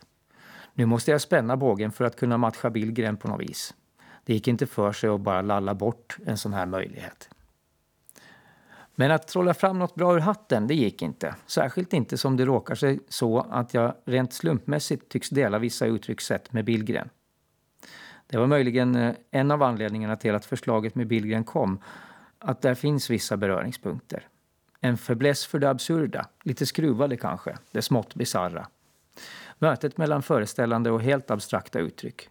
Nu 0.73 0.85
måste 0.85 1.11
jag 1.11 1.21
spänna 1.21 1.57
bågen 1.57 1.91
för 1.91 2.05
att 2.05 2.15
kunna 2.15 2.37
matcha 2.37 2.69
Billgren 2.69 3.17
på 3.17 3.27
något 3.27 3.41
vis. 3.41 3.73
Det 4.23 4.33
gick 4.33 4.47
inte 4.47 4.67
för 4.67 4.91
sig 4.91 5.09
att 5.09 5.21
bara 5.21 5.41
lalla 5.41 5.73
bort 5.73 6.17
en 6.25 6.37
sån 6.37 6.53
här 6.53 6.65
möjlighet. 6.65 7.29
Men 8.95 9.11
att 9.11 9.27
trolla 9.27 9.53
fram 9.53 9.79
något 9.79 9.95
bra 9.95 10.15
ur 10.15 10.19
hatten, 10.19 10.67
det 10.67 10.75
gick 10.75 11.01
inte. 11.01 11.35
Särskilt 11.45 11.93
inte 11.93 12.17
som 12.17 12.37
det 12.37 12.45
råkar 12.45 12.75
sig 12.75 12.99
så 13.09 13.39
att 13.49 13.73
jag 13.73 13.93
rent 14.05 14.33
slumpmässigt 14.33 15.09
tycks 15.09 15.29
dela 15.29 15.59
vissa 15.59 15.85
uttryckssätt 15.85 16.53
med 16.53 16.65
Billgren. 16.65 17.09
Det 18.27 18.37
var 18.37 18.47
möjligen 18.47 18.95
eh, 18.95 19.15
en 19.31 19.51
av 19.51 19.63
anledningarna 19.63 20.15
till 20.15 20.35
att 20.35 20.45
förslaget 20.45 20.95
med 20.95 21.07
Billgren 21.07 21.43
kom, 21.43 21.79
att 22.39 22.61
där 22.61 22.75
finns 22.75 23.09
vissa 23.09 23.37
beröringspunkter. 23.37 24.27
En 24.79 24.97
fäbless 24.97 25.45
för 25.45 25.59
det 25.59 25.69
absurda, 25.69 26.27
lite 26.43 26.65
skruvade 26.65 27.17
kanske, 27.17 27.57
det 27.71 27.81
smått 27.81 28.15
bisarra. 28.15 28.67
Mötet 29.61 29.97
mellan 29.97 30.21
föreställande 30.21 30.91
och 30.91 31.01
helt 31.01 31.31
abstrakta 31.31 31.79
uttryck. 31.79 32.29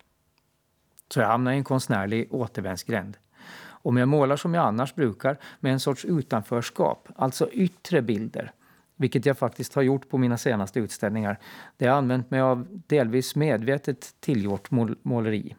Så 1.09 1.21
jag 1.21 1.27
hamnar 1.27 1.53
i 1.53 1.57
en 1.57 1.65
konstnärlig 1.65 2.35
återvändsgränd. 2.35 3.17
Om 3.63 3.97
jag 3.97 4.09
målar 4.09 4.37
som 4.37 4.55
jag 4.55 4.67
annars 4.67 4.95
brukar, 4.95 5.39
med 5.61 5.73
en 5.73 5.81
sorts 5.81 6.05
utanförskap, 6.05 7.09
alltså 7.17 7.51
yttre 7.51 8.03
bilder, 8.03 8.53
vilket 8.97 9.27
jag 9.27 9.39
faktiskt 9.39 9.75
har 9.75 9.83
gjort 9.83 10.09
på 10.09 10.19
mina 10.19 10.39
senaste 10.39 10.81
utställningar, 10.81 11.39
där 11.77 11.87
jag 11.87 11.97
använt 11.97 12.31
mig 12.31 12.41
av 12.41 12.67
delvis 12.87 13.37
medvetet 13.37 14.15
tillgjort 14.21 14.71
måleri, 15.03 15.57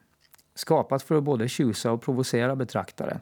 skapat 0.56 1.04
för 1.04 1.16
att 1.16 1.24
både 1.24 1.48
tjusa 1.48 1.92
och 1.92 2.02
provocera 2.02 2.56
betraktaren, 2.56 3.20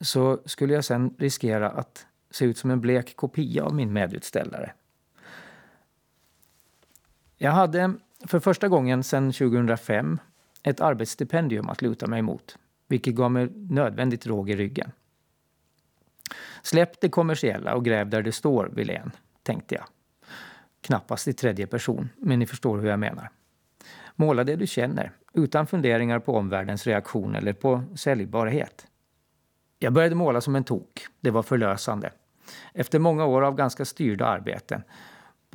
så 0.00 0.38
skulle 0.44 0.74
jag 0.74 0.84
sen 0.84 1.14
riskera 1.18 1.70
att 1.70 2.06
se 2.30 2.44
ut 2.44 2.58
som 2.58 2.70
en 2.70 2.80
blek 2.80 3.16
kopia 3.16 3.64
av 3.64 3.74
min 3.74 3.92
medutställare. 3.92 4.72
Jag 7.38 7.50
hade 7.50 7.94
för 8.26 8.40
första 8.40 8.68
gången 8.68 9.02
sedan 9.02 9.32
2005 9.32 10.18
ett 10.62 10.80
arbetsstipendium 10.80 11.68
att 11.68 11.82
luta 11.82 12.06
mig 12.06 12.22
mot, 12.22 12.58
vilket 12.88 13.14
gav 13.14 13.30
mig 13.30 13.48
nödvändigt 13.54 14.26
råg 14.26 14.50
i 14.50 14.56
ryggen. 14.56 14.90
Släpp 16.62 17.00
det 17.00 17.08
kommersiella 17.08 17.74
och 17.74 17.84
gräv 17.84 18.08
där 18.08 18.22
det 18.22 18.32
står, 18.32 18.70
Wilén, 18.74 19.10
tänkte 19.42 19.74
jag. 19.74 19.84
Knappast 20.80 21.28
i 21.28 21.32
tredje 21.32 21.66
person, 21.66 22.08
men 22.16 22.38
ni 22.38 22.46
förstår 22.46 22.78
hur 22.78 22.88
jag 22.88 22.98
menar. 22.98 23.30
Måla 24.14 24.44
det 24.44 24.56
du 24.56 24.66
känner, 24.66 25.12
utan 25.34 25.66
funderingar 25.66 26.18
på 26.18 26.36
omvärldens 26.36 26.86
reaktion 26.86 27.34
eller 27.34 27.52
på 27.52 27.84
säljbarhet. 27.96 28.86
Jag 29.78 29.92
började 29.92 30.14
måla 30.14 30.40
som 30.40 30.56
en 30.56 30.64
tok. 30.64 31.06
Det 31.20 31.30
var 31.30 31.42
förlösande. 31.42 32.10
Efter 32.74 32.98
många 32.98 33.26
år 33.26 33.42
av 33.42 33.54
ganska 33.54 33.84
styrda 33.84 34.26
arbeten, 34.26 34.82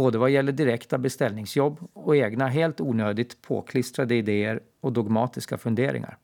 både 0.02 0.18
vad 0.18 0.30
gäller 0.30 0.52
direkta 0.52 0.98
beställningsjobb 0.98 1.80
och 1.94 2.16
egna 2.16 2.48
helt 2.48 2.82
onödigt 2.82 3.42
påklistrade 3.42 4.16
idéer 4.16 4.60
och 4.82 4.94
dogmatiska 4.94 5.58
funderingar. 5.58 6.18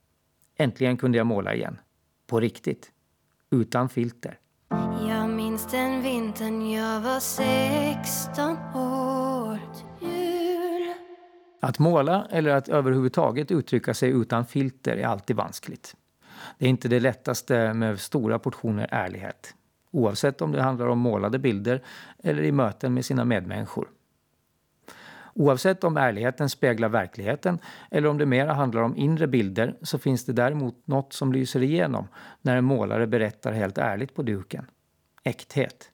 Äntligen 0.58 0.98
kunde 0.98 1.18
jag 1.18 1.28
måla 1.28 1.56
igen. 1.56 1.80
På 2.28 2.40
riktigt. 2.40 2.92
Utan 3.52 3.90
filter. 3.90 4.40
Jag 5.08 5.30
minns 5.30 5.72
den 5.72 6.02
vintern 6.02 6.72
jag 6.72 7.02
var 7.02 7.20
16 7.20 8.58
år 8.76 9.60
jul. 10.02 10.94
Att 11.62 11.80
måla 11.80 12.28
eller 12.32 12.52
att 12.52 12.70
överhuvudtaget 12.70 13.52
uttrycka 13.52 13.94
sig 13.94 14.10
utan 14.10 14.46
filter 14.46 14.98
är 14.98 15.08
alltid 15.08 15.36
vanskligt. 15.36 15.96
Det 16.58 16.66
är 16.66 16.70
inte 16.70 16.88
det 16.88 17.00
lättaste 17.00 17.74
med 17.74 18.00
stora 18.00 18.40
portioner 18.40 18.88
ärlighet. 18.92 19.54
Oavsett 19.92 20.42
om 20.42 20.52
det 20.52 20.62
handlar 20.62 20.88
om 20.88 21.00
målade 21.00 21.40
bilder 21.40 21.84
eller 22.24 22.44
i 22.44 22.52
möten 22.52 22.94
med 22.94 23.06
sina 23.06 23.26
medmänniskor. 23.26 23.90
Oavsett 25.34 25.84
om 25.84 25.98
ärligheten 25.98 26.50
speglar 26.50 26.90
verkligheten 26.90 27.60
eller 27.92 28.10
om 28.10 28.18
det 28.18 28.26
mera 28.26 28.54
handlar 28.54 28.82
om 28.82 28.98
inre 28.98 29.28
bilder 29.28 29.78
så 29.82 29.98
finns 29.98 30.26
det 30.26 30.34
däremot 30.34 30.88
något 30.88 31.14
som 31.14 31.34
lyser 31.34 31.64
igenom 31.64 32.08
när 32.42 32.58
en 32.58 32.66
målare 32.66 33.08
berättar 33.08 33.52
helt 33.52 33.78
ärligt 33.78 34.16
på 34.16 34.24
duken. 34.24 34.66
Äkthet. 35.24 35.92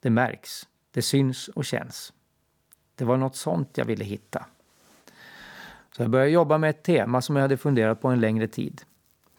Det 0.00 0.10
märks. 0.10 0.68
Det 0.90 1.02
syns 1.02 1.48
och 1.48 1.64
känns. 1.64 2.12
Det 2.94 3.04
var 3.04 3.16
något 3.16 3.36
sånt 3.36 3.78
jag 3.78 3.84
ville 3.84 4.04
hitta. 4.04 4.46
Så 5.96 6.02
jag 6.02 6.10
började 6.10 6.30
jobba 6.30 6.58
med 6.58 6.70
ett 6.70 6.82
tema 6.82 7.22
som 7.22 7.36
jag 7.36 7.42
hade 7.42 7.56
funderat 7.56 8.00
på 8.00 8.08
en 8.08 8.20
längre 8.20 8.48
tid. 8.48 8.82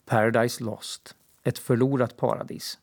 Paradise 0.06 0.64
Lost. 0.64 1.16
Ett 1.44 1.60
förlorat 1.60 2.18
paradis. 2.18 2.80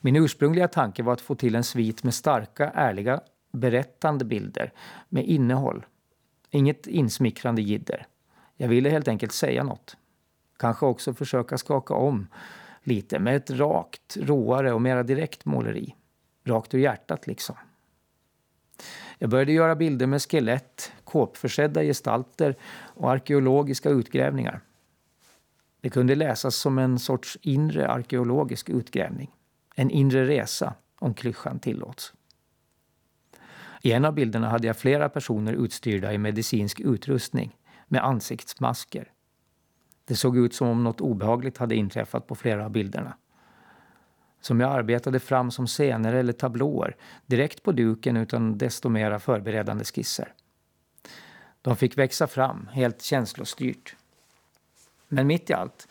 Min 0.00 0.16
ursprungliga 0.16 0.68
tanke 0.68 1.02
var 1.02 1.12
att 1.12 1.20
få 1.20 1.34
till 1.34 1.54
en 1.54 1.64
svit 1.64 2.02
med 2.02 2.14
starka, 2.14 2.70
ärliga, 2.70 3.20
berättande 3.52 4.24
bilder 4.24 4.72
med 5.08 5.24
innehåll. 5.24 5.86
Inget 6.50 6.86
insmickrande 6.86 7.62
jidder. 7.62 8.06
Jag 8.56 8.68
ville 8.68 8.90
helt 8.90 9.08
enkelt 9.08 9.32
säga 9.32 9.62
något. 9.62 9.96
Kanske 10.58 10.86
också 10.86 11.14
försöka 11.14 11.58
skaka 11.58 11.94
om 11.94 12.26
lite 12.82 13.18
med 13.18 13.36
ett 13.36 13.50
rakt, 13.50 14.16
råare 14.16 14.72
och 14.72 14.82
mera 14.82 15.02
direkt 15.02 15.44
måleri. 15.44 15.94
Rakt 16.44 16.74
ur 16.74 16.78
hjärtat 16.78 17.26
liksom. 17.26 17.56
Jag 19.18 19.30
började 19.30 19.52
göra 19.52 19.76
bilder 19.76 20.06
med 20.06 20.22
skelett, 20.22 20.92
kåpförsedda 21.04 21.82
gestalter 21.82 22.56
och 22.72 23.10
arkeologiska 23.10 23.90
utgrävningar. 23.90 24.60
Det 25.80 25.90
kunde 25.90 26.14
läsas 26.14 26.56
som 26.56 26.78
en 26.78 26.98
sorts 26.98 27.38
inre 27.42 27.88
arkeologisk 27.88 28.68
utgrävning. 28.68 29.30
En 29.78 29.90
inre 29.90 30.24
resa, 30.24 30.74
om 30.98 31.14
klyschan 31.14 31.58
tillåts. 31.58 32.14
I 33.82 33.92
en 33.92 34.04
av 34.04 34.14
bilderna 34.14 34.48
hade 34.48 34.66
jag 34.66 34.76
flera 34.76 35.08
personer 35.08 35.52
utstyrda 35.52 36.12
i 36.12 36.18
medicinsk 36.18 36.80
utrustning 36.80 37.56
med 37.88 38.04
ansiktsmasker. 38.04 39.12
Det 40.04 40.14
såg 40.14 40.36
ut 40.36 40.54
som 40.54 40.68
om 40.68 40.84
något 40.84 41.00
obehagligt 41.00 41.58
hade 41.58 41.74
inträffat 41.76 42.26
på 42.26 42.34
flera 42.34 42.64
av 42.64 42.70
bilderna. 42.70 43.16
som 44.40 44.60
jag 44.60 44.72
arbetade 44.72 45.20
fram 45.20 45.50
som 45.50 45.66
scener 45.66 46.12
eller 46.12 46.32
tablåer 46.32 46.96
direkt 47.26 47.62
på 47.62 47.72
duken 47.72 48.16
utan 48.16 48.58
desto 48.58 48.88
mera 48.88 49.18
förberedande 49.18 49.84
skisser. 49.84 50.32
De 51.62 51.76
fick 51.76 51.98
växa 51.98 52.26
fram, 52.26 52.68
helt 52.72 53.02
känslostyrt. 53.02 53.96
Men 55.08 55.26
mitt 55.26 55.50
i 55.50 55.52
allt, 55.52 55.88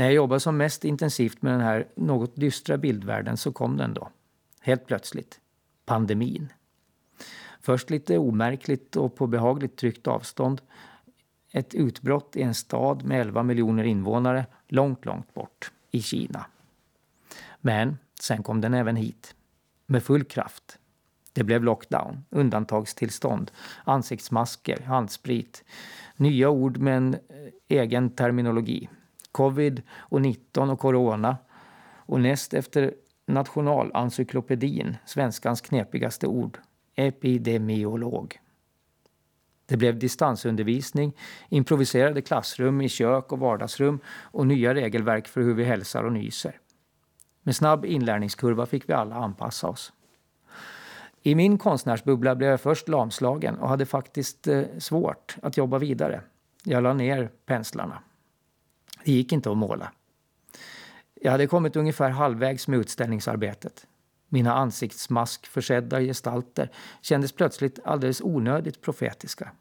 när 0.00 0.06
jag 0.06 0.14
jobbade 0.14 0.40
som 0.40 0.56
mest 0.56 0.84
intensivt 0.84 1.42
med 1.42 1.52
den 1.52 1.60
här 1.60 1.88
något 1.94 2.36
dystra 2.36 2.78
bildvärlden 2.78 3.36
så 3.36 3.52
kom 3.52 3.76
den 3.76 3.94
då. 3.94 4.10
Helt 4.60 4.86
plötsligt. 4.86 5.40
Pandemin. 5.86 6.52
Först 7.60 7.90
lite 7.90 8.18
omärkligt 8.18 8.96
och 8.96 9.16
på 9.16 9.26
behagligt 9.26 9.76
tryggt 9.76 10.06
avstånd. 10.06 10.60
Ett 11.52 11.74
utbrott 11.74 12.36
i 12.36 12.42
en 12.42 12.54
stad 12.54 13.04
med 13.04 13.20
11 13.20 13.42
miljoner 13.42 13.84
invånare 13.84 14.46
långt, 14.68 15.04
långt 15.04 15.34
bort 15.34 15.72
i 15.90 16.02
Kina. 16.02 16.46
Men 17.60 17.98
sen 18.20 18.42
kom 18.42 18.60
den 18.60 18.74
även 18.74 18.96
hit. 18.96 19.34
Med 19.86 20.02
full 20.02 20.24
kraft. 20.24 20.78
Det 21.32 21.44
blev 21.44 21.64
lockdown, 21.64 22.24
undantagstillstånd, 22.30 23.50
ansiktsmasker, 23.84 24.80
handsprit. 24.80 25.64
Nya 26.16 26.50
ord 26.50 26.78
med 26.78 26.96
en 26.96 27.14
eh, 27.14 27.20
egen 27.68 28.10
terminologi. 28.10 28.88
Covid 29.32 29.82
och 29.96 30.20
19 30.20 30.70
och 30.70 30.78
corona. 30.78 31.36
Och 31.96 32.20
näst 32.20 32.54
efter 32.54 32.94
Nationalencyklopedin, 33.26 34.96
svenskans 35.06 35.60
knepigaste 35.60 36.26
ord, 36.26 36.58
epidemiolog. 36.94 38.38
Det 39.66 39.76
blev 39.76 39.98
distansundervisning, 39.98 41.12
improviserade 41.48 42.22
klassrum 42.22 42.80
i 42.80 42.88
kök 42.88 43.32
och 43.32 43.38
vardagsrum 43.38 44.00
och 44.08 44.46
nya 44.46 44.74
regelverk 44.74 45.28
för 45.28 45.40
hur 45.40 45.54
vi 45.54 45.64
hälsar 45.64 46.04
och 46.04 46.12
nyser. 46.12 46.58
Med 47.42 47.56
snabb 47.56 47.84
inlärningskurva 47.84 48.66
fick 48.66 48.88
vi 48.88 48.92
alla 48.92 49.14
anpassa 49.14 49.68
oss. 49.68 49.92
I 51.22 51.34
min 51.34 51.58
konstnärsbubbla 51.58 52.34
blev 52.34 52.50
jag 52.50 52.60
först 52.60 52.88
lamslagen 52.88 53.58
och 53.58 53.68
hade 53.68 53.86
faktiskt 53.86 54.46
eh, 54.46 54.62
svårt 54.78 55.36
att 55.42 55.56
jobba 55.56 55.78
vidare. 55.78 56.20
Jag 56.64 56.82
la 56.82 56.92
ner 56.92 57.30
penslarna. 57.46 58.02
Det 59.04 59.12
gick 59.12 59.32
inte 59.32 59.50
att 59.50 59.56
måla. 59.56 59.92
Jag 61.14 61.32
hade 61.32 61.46
kommit 61.46 61.76
ungefär 61.76 62.10
halvvägs 62.10 62.68
med 62.68 62.78
utställningsarbetet. 62.78 63.86
Mina 64.28 64.54
ansiktsmaskförsedda 64.54 66.00
gestalter 66.00 66.70
kändes 67.00 67.32
plötsligt 67.32 67.78
alldeles 67.84 68.20
onödigt 68.20 68.80
profetiska. 68.80 69.52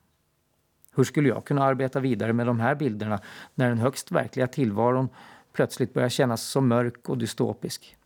Hur 0.96 1.04
skulle 1.04 1.30
jag 1.30 1.46
kunna 1.46 1.64
arbeta 1.64 2.00
vidare 2.00 2.34
med 2.34 2.48
de 2.48 2.60
här 2.60 2.76
bilderna 2.76 3.22
när 3.56 3.70
den 3.70 3.78
högst 3.78 4.12
verkliga 4.12 4.48
tillvaron 4.48 5.10
plötsligt 5.54 5.94
började 5.94 6.10
kännas 6.10 6.44
så 6.44 6.62
mörk 6.62 7.10
och 7.10 7.18
dystopisk? 7.18 7.98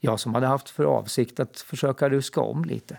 Jag 0.00 0.20
som 0.20 0.34
hade 0.34 0.46
haft 0.46 0.70
för 0.70 0.84
avsikt 0.84 1.40
att 1.40 1.60
försöka 1.60 2.08
ruska 2.08 2.40
om 2.40 2.64
lite. 2.64 2.98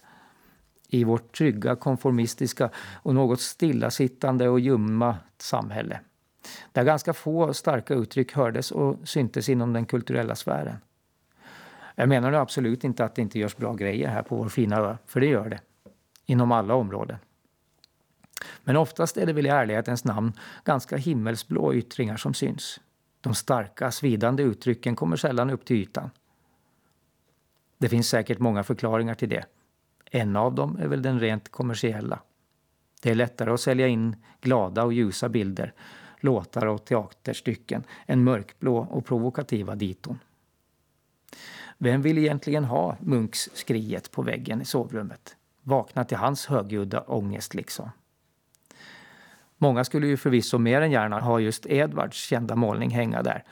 I 0.87 1.03
vårt 1.03 1.37
trygga, 1.37 1.75
konformistiska 1.75 2.69
och 2.93 3.15
något 3.15 3.41
stillasittande 3.41 4.49
och 4.49 4.59
ljumma 4.59 5.17
samhälle. 5.37 5.99
Där 6.71 6.83
ganska 6.83 7.13
få 7.13 7.53
starka 7.53 7.93
uttryck 7.93 8.33
hördes 8.33 8.71
och 8.71 9.07
syntes 9.07 9.49
inom 9.49 9.73
den 9.73 9.85
kulturella 9.85 10.35
sfären. 10.35 10.77
Jag 11.95 12.09
menar 12.09 12.33
absolut 12.33 12.83
inte 12.83 13.05
att 13.05 13.15
det 13.15 13.21
inte 13.21 13.39
görs 13.39 13.55
bra 13.55 13.73
grejer 13.73 14.07
här 14.07 14.21
på 14.23 14.35
vår 14.35 14.49
fina 14.49 14.77
ö, 14.77 14.97
för 15.05 15.19
det 15.19 15.27
gör 15.27 15.49
det. 15.49 15.59
Inom 16.25 16.51
alla 16.51 16.73
områden. 16.73 17.17
Men 18.63 18.77
oftast 18.77 19.17
är 19.17 19.25
det 19.25 19.33
väl 19.33 19.45
i 19.45 19.49
ärlighetens 19.49 20.03
namn 20.03 20.33
ganska 20.63 20.97
himmelsblå 20.97 21.73
yttringar 21.73 22.17
som 22.17 22.33
syns. 22.33 22.79
De 23.21 23.35
starka, 23.35 23.91
svidande 23.91 24.43
uttrycken 24.43 24.95
kommer 24.95 25.15
sällan 25.15 25.49
upp 25.49 25.65
till 25.65 25.75
ytan. 25.75 26.09
Det 27.77 27.89
finns 27.89 28.09
säkert 28.09 28.39
många 28.39 28.63
förklaringar 28.63 29.13
till 29.13 29.29
det. 29.29 29.45
En 30.11 30.35
av 30.35 30.55
dem 30.55 30.77
är 30.81 30.87
väl 30.87 31.01
den 31.01 31.19
rent 31.19 31.49
kommersiella. 31.49 32.19
Det 33.01 33.09
är 33.09 33.15
lättare 33.15 33.51
att 33.51 33.61
sälja 33.61 33.87
in 33.87 34.15
glada 34.41 34.83
och 34.83 34.93
ljusa 34.93 35.29
bilder, 35.29 35.73
låtar 36.23 36.65
och 36.65 36.85
teaterstycken 36.85 37.83
än 38.05 38.23
mörkblå 38.23 38.77
och 38.77 39.05
provokativa 39.05 39.75
diton. 39.75 40.19
Vem 41.77 42.01
vill 42.01 42.17
egentligen 42.17 42.63
ha 42.63 42.97
Munks 42.99 43.49
skriet 43.53 44.11
på 44.11 44.21
väggen 44.21 44.61
i 44.61 44.65
sovrummet? 44.65 45.35
Vakna 45.63 46.03
till 46.03 46.17
hans 46.17 46.45
högljudda 46.45 47.01
ångest 47.01 47.53
liksom. 47.53 47.89
Många 49.57 49.83
skulle 49.83 50.07
ju 50.07 50.17
förvisso 50.17 50.57
mer 50.57 50.81
än 50.81 50.91
gärna 50.91 51.19
ha 51.19 51.39
just 51.39 51.65
Edvards 51.65 52.17
kända 52.17 52.55
målning 52.55 52.89
hänga 52.89 53.23
där. 53.23 53.43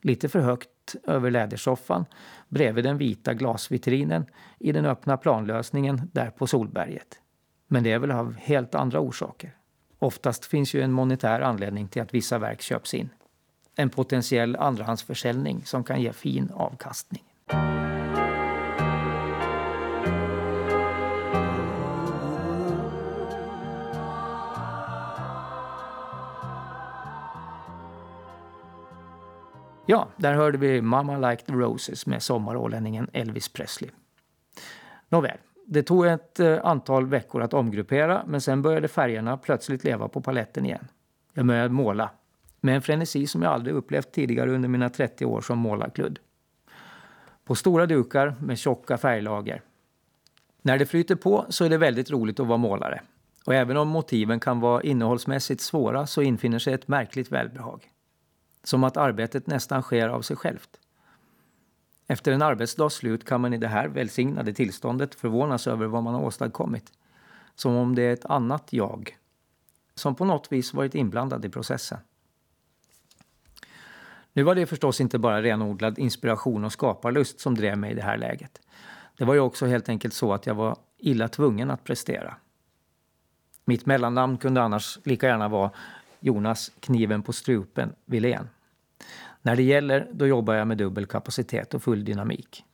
Lite 0.00 0.28
för 0.28 0.40
högt 0.40 0.94
över 1.04 1.30
lädersoffan 1.30 2.04
bredvid 2.48 2.84
den 2.84 2.98
vita 2.98 3.34
glasvitrinen 3.34 4.26
i 4.58 4.72
den 4.72 4.86
öppna 4.86 5.16
planlösningen 5.16 6.10
där 6.12 6.30
på 6.30 6.46
Solberget. 6.46 7.20
Men 7.68 7.82
det 7.82 7.92
är 7.92 7.98
väl 7.98 8.10
av 8.10 8.34
helt 8.34 8.74
andra 8.74 9.00
orsaker. 9.00 9.56
Oftast 10.04 10.44
finns 10.44 10.74
ju 10.74 10.82
en 10.82 10.92
monetär 10.92 11.40
anledning 11.40 11.88
till 11.88 12.02
att 12.02 12.14
vissa 12.14 12.38
verk 12.38 12.60
köps 12.60 12.94
in. 12.94 13.10
En 13.76 13.90
potentiell 13.90 14.56
andrahandsförsäljning 14.56 15.62
som 15.64 15.84
kan 15.84 16.02
ge 16.02 16.12
fin 16.12 16.50
avkastning. 16.54 17.22
Ja, 29.86 30.08
där 30.16 30.34
hörde 30.34 30.58
vi 30.58 30.82
Mama 30.82 31.30
Like 31.30 31.44
the 31.44 31.52
Roses 31.52 32.06
med 32.06 32.22
sommarålänningen 32.22 33.10
Elvis 33.12 33.48
Presley. 33.48 33.90
Nåväl, 35.08 35.38
det 35.66 35.82
tog 35.82 36.06
ett 36.06 36.40
eh, 36.40 36.58
antal 36.64 37.06
veckor 37.06 37.42
att 37.42 37.54
omgruppera 37.54 38.24
men 38.26 38.40
sen 38.40 38.62
började 38.62 38.88
färgerna 38.88 39.36
plötsligt 39.36 39.84
leva 39.84 40.08
på 40.08 40.20
paletten 40.20 40.64
igen. 40.64 40.88
Jag 41.32 41.46
började 41.46 41.68
måla 41.68 42.10
med 42.60 42.74
en 42.74 42.82
frenesi 42.82 43.26
som 43.26 43.42
jag 43.42 43.52
aldrig 43.52 43.76
upplevt 43.76 44.12
tidigare 44.12 44.50
under 44.50 44.68
mina 44.68 44.88
30 44.88 45.24
år 45.24 45.40
som 45.40 45.58
målarkludd. 45.58 46.18
På 47.44 47.54
stora 47.54 47.86
dukar 47.86 48.34
med 48.40 48.58
tjocka 48.58 48.98
färglager. 48.98 49.62
När 50.62 50.78
det 50.78 50.86
flyter 50.86 51.14
på 51.14 51.46
så 51.48 51.64
är 51.64 51.68
det 51.68 51.78
väldigt 51.78 52.10
roligt 52.10 52.40
att 52.40 52.46
vara 52.46 52.58
målare. 52.58 53.02
Och 53.46 53.54
även 53.54 53.76
om 53.76 53.88
motiven 53.88 54.40
kan 54.40 54.60
vara 54.60 54.82
innehållsmässigt 54.82 55.60
svåra 55.60 56.06
så 56.06 56.22
infinner 56.22 56.58
sig 56.58 56.74
ett 56.74 56.88
märkligt 56.88 57.32
välbehag. 57.32 57.90
Som 58.62 58.84
att 58.84 58.96
arbetet 58.96 59.46
nästan 59.46 59.82
sker 59.82 60.08
av 60.08 60.22
sig 60.22 60.36
självt. 60.36 60.70
Efter 62.06 62.32
en 62.32 62.42
arbetsdags 62.42 62.94
slut 62.94 63.24
kan 63.24 63.40
man 63.40 63.54
i 63.54 63.58
det 63.58 63.68
här 63.68 63.88
välsignade 63.88 64.52
tillståndet 64.52 65.14
förvånas 65.14 65.66
över 65.66 65.86
vad 65.86 66.02
man 66.02 66.14
har 66.14 66.22
åstadkommit. 66.22 66.92
Som 67.54 67.76
om 67.76 67.94
det 67.94 68.02
är 68.02 68.12
ett 68.12 68.24
annat 68.24 68.72
jag 68.72 69.18
som 69.94 70.14
på 70.14 70.24
något 70.24 70.52
vis 70.52 70.74
varit 70.74 70.94
inblandad 70.94 71.44
i 71.44 71.48
processen. 71.48 71.98
Nu 74.32 74.42
var 74.42 74.54
det 74.54 74.66
förstås 74.66 75.00
inte 75.00 75.18
bara 75.18 75.42
renodlad 75.42 75.98
inspiration 75.98 76.64
och 76.64 76.72
skaparlust 76.72 77.40
som 77.40 77.54
drev 77.54 77.78
mig 77.78 77.92
i 77.92 77.94
det 77.94 78.02
här 78.02 78.16
läget. 78.16 78.60
Det 79.18 79.24
var 79.24 79.34
ju 79.34 79.40
också 79.40 79.66
helt 79.66 79.88
enkelt 79.88 80.14
så 80.14 80.32
att 80.32 80.46
jag 80.46 80.54
var 80.54 80.76
illa 80.98 81.28
tvungen 81.28 81.70
att 81.70 81.84
prestera. 81.84 82.36
Mitt 83.64 83.86
mellannamn 83.86 84.38
kunde 84.38 84.62
annars 84.62 84.98
lika 85.04 85.26
gärna 85.26 85.48
vara 85.48 85.70
Jonas 86.20 86.70
kniven 86.80 87.22
på 87.22 87.32
strupen 87.32 87.94
Wilén. 88.04 88.48
När 89.44 89.56
det 89.56 89.62
gäller, 89.62 90.08
då 90.12 90.26
jobbar 90.26 90.54
jag 90.54 90.68
med 90.68 90.78
dubbel 90.78 91.06
kapacitet 91.06 91.74
och 91.74 91.82
full 91.82 92.04
dynamik. 92.04 92.64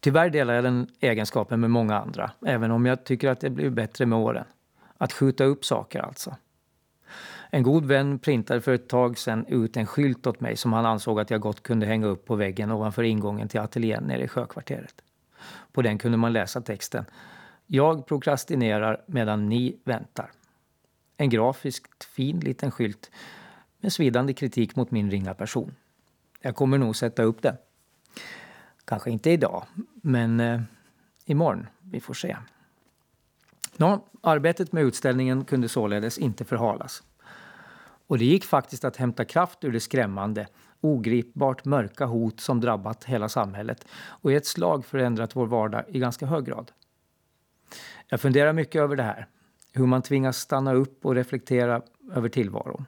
Tyvärr 0.00 0.30
delar 0.30 0.54
jag 0.54 0.64
den 0.64 0.88
egenskapen 1.00 1.60
med 1.60 1.70
många 1.70 1.98
andra, 1.98 2.30
även 2.46 2.70
om 2.70 2.86
jag 2.86 3.04
tycker 3.04 3.28
att 3.28 3.40
det 3.40 3.50
blivit 3.50 3.72
bättre 3.72 4.06
med 4.06 4.18
åren. 4.18 4.44
Att 4.98 5.12
skjuta 5.12 5.44
upp 5.44 5.64
saker 5.64 6.00
alltså. 6.00 6.36
En 7.50 7.62
god 7.62 7.84
vän 7.84 8.18
printade 8.18 8.60
för 8.60 8.74
ett 8.74 8.88
tag 8.88 9.18
sedan 9.18 9.46
ut 9.46 9.76
en 9.76 9.86
skylt 9.86 10.26
åt 10.26 10.40
mig 10.40 10.56
som 10.56 10.72
han 10.72 10.86
ansåg 10.86 11.20
att 11.20 11.30
jag 11.30 11.40
gott 11.40 11.62
kunde 11.62 11.86
hänga 11.86 12.06
upp 12.06 12.26
på 12.26 12.34
väggen 12.34 12.70
ovanför 12.70 13.02
ingången 13.02 13.48
till 13.48 13.60
ateljén 13.60 14.04
nere 14.04 14.24
i 14.24 14.28
sjökvarteret. 14.28 14.94
På 15.72 15.82
den 15.82 15.98
kunde 15.98 16.18
man 16.18 16.32
läsa 16.32 16.60
texten 16.60 17.04
Jag 17.66 18.06
prokrastinerar 18.06 19.04
medan 19.06 19.48
ni 19.48 19.76
väntar. 19.84 20.30
En 21.16 21.30
grafiskt 21.30 22.04
fin 22.04 22.40
liten 22.40 22.70
skylt 22.70 23.10
med 23.82 23.92
svidande 23.92 24.32
kritik 24.32 24.76
mot 24.76 24.90
min 24.90 25.10
ringa 25.10 25.34
person. 25.34 25.74
Jag 26.40 26.56
kommer 26.56 26.78
nog 26.78 26.96
sätta 26.96 27.22
upp 27.22 27.42
den. 27.42 27.56
Kanske 28.84 29.10
inte 29.10 29.30
idag, 29.30 29.66
men 29.94 30.40
eh, 30.40 30.60
imorgon. 31.24 31.66
Vi 31.80 32.00
får 32.00 32.14
se. 32.14 32.36
Nå, 33.76 34.04
arbetet 34.20 34.72
med 34.72 34.84
utställningen 34.84 35.44
kunde 35.44 35.68
således 35.68 36.18
inte 36.18 36.44
förhalas. 36.44 37.02
Och 38.06 38.18
det 38.18 38.24
gick 38.24 38.44
faktiskt 38.44 38.84
att 38.84 38.96
hämta 38.96 39.24
kraft 39.24 39.64
ur 39.64 39.72
det 39.72 39.80
skrämmande, 39.80 40.46
ogripbart 40.80 41.64
mörka 41.64 42.06
hot 42.06 42.40
som 42.40 42.60
drabbat 42.60 43.04
hela 43.04 43.28
samhället 43.28 43.86
och 43.92 44.32
i 44.32 44.34
ett 44.34 44.46
slag 44.46 44.84
förändrat 44.84 45.36
vår 45.36 45.46
vardag 45.46 45.84
i 45.88 45.98
ganska 45.98 46.26
hög 46.26 46.44
grad. 46.44 46.72
Jag 48.08 48.20
funderar 48.20 48.52
mycket 48.52 48.80
över 48.80 48.96
det 48.96 49.02
här. 49.02 49.26
Hur 49.72 49.86
man 49.86 50.02
tvingas 50.02 50.36
stanna 50.36 50.74
upp 50.74 51.06
och 51.06 51.14
reflektera 51.14 51.82
över 52.14 52.28
tillvaron. 52.28 52.86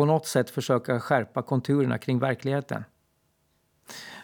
På 0.00 0.04
något 0.04 0.26
sätt 0.26 0.50
försöka 0.50 1.00
skärpa 1.00 1.42
konturerna 1.42 1.98
kring 1.98 2.18
verkligheten. 2.18 2.84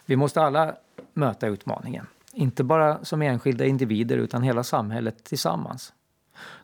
Vi 0.05 0.15
måste 0.15 0.41
alla 0.41 0.75
möta 1.13 1.47
utmaningen. 1.47 2.07
Inte 2.33 2.63
bara 2.63 3.05
som 3.05 3.21
enskilda 3.21 3.65
individer 3.65 4.17
utan 4.17 4.43
hela 4.43 4.63
samhället 4.63 5.23
tillsammans. 5.23 5.93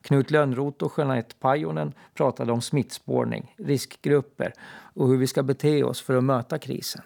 Knut 0.01 0.31
Lönnroth 0.31 0.83
och 0.83 0.93
Jeanette 0.97 1.35
Pajonen 1.39 1.93
pratade 2.13 2.51
om 2.51 2.61
smittspårning, 2.61 3.55
riskgrupper 3.57 4.53
och 4.93 5.07
hur 5.07 5.17
vi 5.17 5.27
ska 5.27 5.43
bete 5.43 5.83
oss 5.83 6.01
för 6.01 6.15
att 6.15 6.23
möta 6.23 6.57
krisen. 6.57 7.01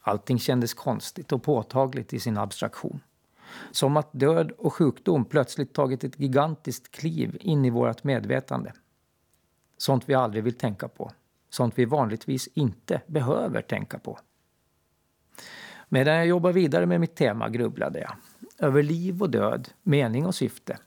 Allting 0.00 0.38
kändes 0.38 0.74
konstigt 0.74 1.32
och 1.32 1.42
påtagligt 1.42 2.12
i 2.12 2.20
sin 2.20 2.38
abstraktion. 2.38 3.00
Som 3.70 3.96
att 3.96 4.08
död 4.12 4.50
och 4.58 4.74
sjukdom 4.74 5.24
plötsligt 5.24 5.72
tagit 5.72 6.04
ett 6.04 6.20
gigantiskt 6.20 6.90
kliv 6.90 7.36
in 7.40 7.64
i 7.64 7.70
vårt 7.70 8.04
medvetande. 8.04 8.72
Sånt 9.84 10.08
vi 10.08 10.14
aldrig 10.14 10.44
vill 10.44 10.54
tänka 10.54 10.88
på. 10.88 11.12
Sånt 11.50 11.78
vi 11.78 11.84
vanligtvis 11.84 12.48
inte 12.54 13.00
behöver 13.06 13.62
tänka 13.62 13.98
på. 13.98 14.18
Medan 15.88 16.14
jag 16.14 16.26
jobbade 16.26 16.54
vidare 16.54 16.86
med 16.86 17.00
mitt 17.00 17.14
tema 17.14 17.48
grubblade 17.48 18.00
jag. 18.00 18.16
Över 18.58 18.82
liv 18.82 19.22
och 19.22 19.30
död, 19.30 19.68
mening 19.82 20.26
och 20.26 20.34
syfte. 20.34 20.78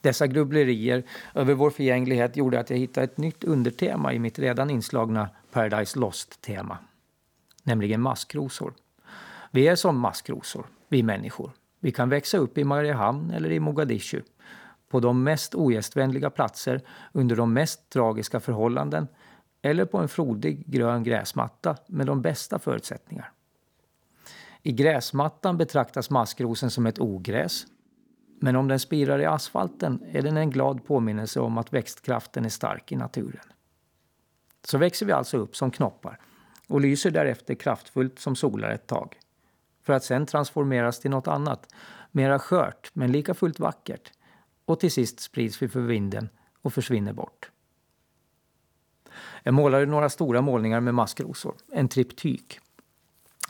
Dessa 0.00 0.26
grubblerier 0.26 1.02
över 1.34 1.54
vår 1.54 1.70
förgänglighet 1.70 2.36
gjorde 2.36 2.60
att 2.60 2.70
jag 2.70 2.76
hittade 2.76 3.04
ett 3.04 3.18
nytt 3.18 3.44
undertema 3.44 4.12
i 4.12 4.18
mitt 4.18 4.38
redan 4.38 4.70
inslagna 4.70 5.28
Paradise 5.52 5.98
Lost-tema. 5.98 6.78
Nämligen 7.62 8.00
maskrosor. 8.00 8.74
Vi 9.50 9.68
är 9.68 9.76
som 9.76 9.98
maskrosor, 9.98 10.66
vi 10.88 11.02
människor. 11.02 11.50
Vi 11.80 11.92
kan 11.92 12.08
växa 12.08 12.38
upp 12.38 12.58
i 12.58 12.64
Mariehamn 12.64 13.30
eller 13.30 13.50
i 13.50 13.60
Mogadishu. 13.60 14.22
På 14.88 15.00
de 15.00 15.22
mest 15.22 15.54
ogästvänliga 15.54 16.30
platser, 16.30 16.80
under 17.12 17.36
de 17.36 17.52
mest 17.52 17.90
tragiska 17.90 18.40
förhållanden 18.40 19.08
eller 19.62 19.84
på 19.84 19.98
en 19.98 20.08
frodig 20.08 20.64
grön 20.66 21.02
gräsmatta 21.02 21.76
med 21.86 22.06
de 22.06 22.22
bästa 22.22 22.58
förutsättningar. 22.58 23.32
I 24.62 24.72
gräsmattan 24.72 25.56
betraktas 25.56 26.10
maskrosen 26.10 26.70
som 26.70 26.86
ett 26.86 26.98
ogräs. 26.98 27.66
Men 28.40 28.56
om 28.56 28.68
den 28.68 28.78
spirar 28.78 29.18
i 29.18 29.24
asfalten 29.24 30.04
är 30.12 30.22
den 30.22 30.36
en 30.36 30.50
glad 30.50 30.84
påminnelse 30.84 31.40
om 31.40 31.58
att 31.58 31.72
växtkraften 31.72 32.44
är 32.44 32.48
stark 32.48 32.92
i 32.92 32.96
naturen. 32.96 33.44
Så 34.64 34.78
växer 34.78 35.06
vi 35.06 35.12
alltså 35.12 35.36
upp 35.36 35.56
som 35.56 35.70
knoppar 35.70 36.20
och 36.68 36.80
lyser 36.80 37.10
därefter 37.10 37.54
kraftfullt 37.54 38.18
som 38.18 38.36
solar 38.36 38.70
ett 38.70 38.86
tag. 38.86 39.18
För 39.82 39.92
att 39.92 40.04
sen 40.04 40.26
transformeras 40.26 41.00
till 41.00 41.10
något 41.10 41.28
annat, 41.28 41.72
mera 42.10 42.38
skört 42.38 42.90
men 42.92 43.12
lika 43.12 43.34
fullt 43.34 43.60
vackert. 43.60 44.12
Och 44.66 44.80
till 44.80 44.92
sist 44.92 45.20
sprids 45.20 45.62
vi 45.62 45.68
för 45.68 45.80
vinden 45.80 46.28
och 46.62 46.72
försvinner 46.72 47.12
bort. 47.12 47.50
Jag 49.42 49.54
målade 49.54 49.86
några 49.86 50.08
stora 50.08 50.40
målningar 50.40 50.80
med 50.80 50.94
maskrosor, 50.94 51.54
en 51.72 51.88
triptyk 51.88 52.60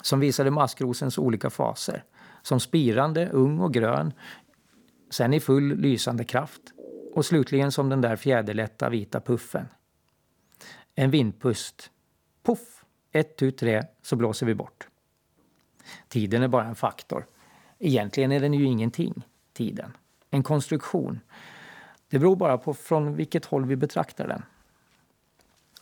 som 0.03 0.21
visade 0.21 0.51
maskrosens 0.51 1.19
olika 1.19 1.51
faser. 1.51 2.05
Som 2.43 2.61
spirande, 2.61 3.29
ung 3.29 3.61
och 3.61 3.75
grön, 3.75 4.13
sen 5.11 5.35
i 5.35 5.41
full 5.41 5.77
lysande 5.77 6.25
kraft 6.25 6.63
och 7.15 7.25
slutligen 7.25 7.73
som 7.73 7.89
den 7.89 8.01
där 8.01 8.17
fjäderlätta 8.17 8.89
vita 8.89 9.21
puffen. 9.21 9.69
En 10.95 11.11
vindpust. 11.11 11.91
Puff! 12.43 12.85
Ett, 13.13 13.37
tu, 13.37 13.51
tre, 13.51 13.83
så 14.03 14.17
blåser 14.17 14.47
vi 14.47 14.55
bort. 14.55 14.89
Tiden 16.09 16.43
är 16.43 16.49
bara 16.49 16.65
en 16.65 16.75
faktor. 16.75 17.27
Egentligen 17.79 18.33
är 18.33 18.41
den 18.41 18.55
ju 18.55 18.65
ingenting, 18.65 19.23
tiden. 19.53 19.97
En 20.37 20.43
konstruktion. 20.43 21.21
Det 22.09 22.19
beror 22.19 22.37
bara 22.37 22.59
på 22.59 22.75
från 22.75 23.17
vilket 23.17 23.45
håll 23.45 23.67
vi 23.67 23.77
betraktar 23.77 24.29
den. 24.29 24.43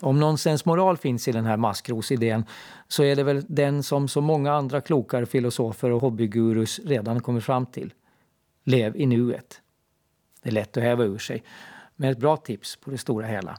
Om 0.00 0.20
någon 0.20 0.38
sensmoral 0.38 0.96
finns 0.96 1.28
i 1.28 1.32
den 1.32 1.44
här 1.44 1.56
maskrosidén 1.56 2.44
så 2.88 3.02
är 3.02 3.16
det 3.16 3.22
väl 3.22 3.44
den 3.48 3.82
som 3.82 4.08
så 4.08 4.20
många 4.20 4.52
andra 4.52 4.80
klokare 4.80 5.26
filosofer 5.26 5.90
och 5.90 6.00
hobbygurus 6.00 6.80
redan 6.84 7.20
kommit 7.20 7.44
fram 7.44 7.66
till. 7.66 7.94
Lev 8.64 8.96
i 8.96 9.06
nuet. 9.06 9.60
Det 10.42 10.48
är 10.48 10.52
lätt 10.52 10.76
att 10.76 10.82
häva 10.82 11.04
ur 11.04 11.18
sig, 11.18 11.42
men 11.96 12.10
ett 12.10 12.18
bra 12.18 12.36
tips 12.36 12.76
på 12.76 12.90
det 12.90 12.98
stora 12.98 13.26
hela. 13.26 13.58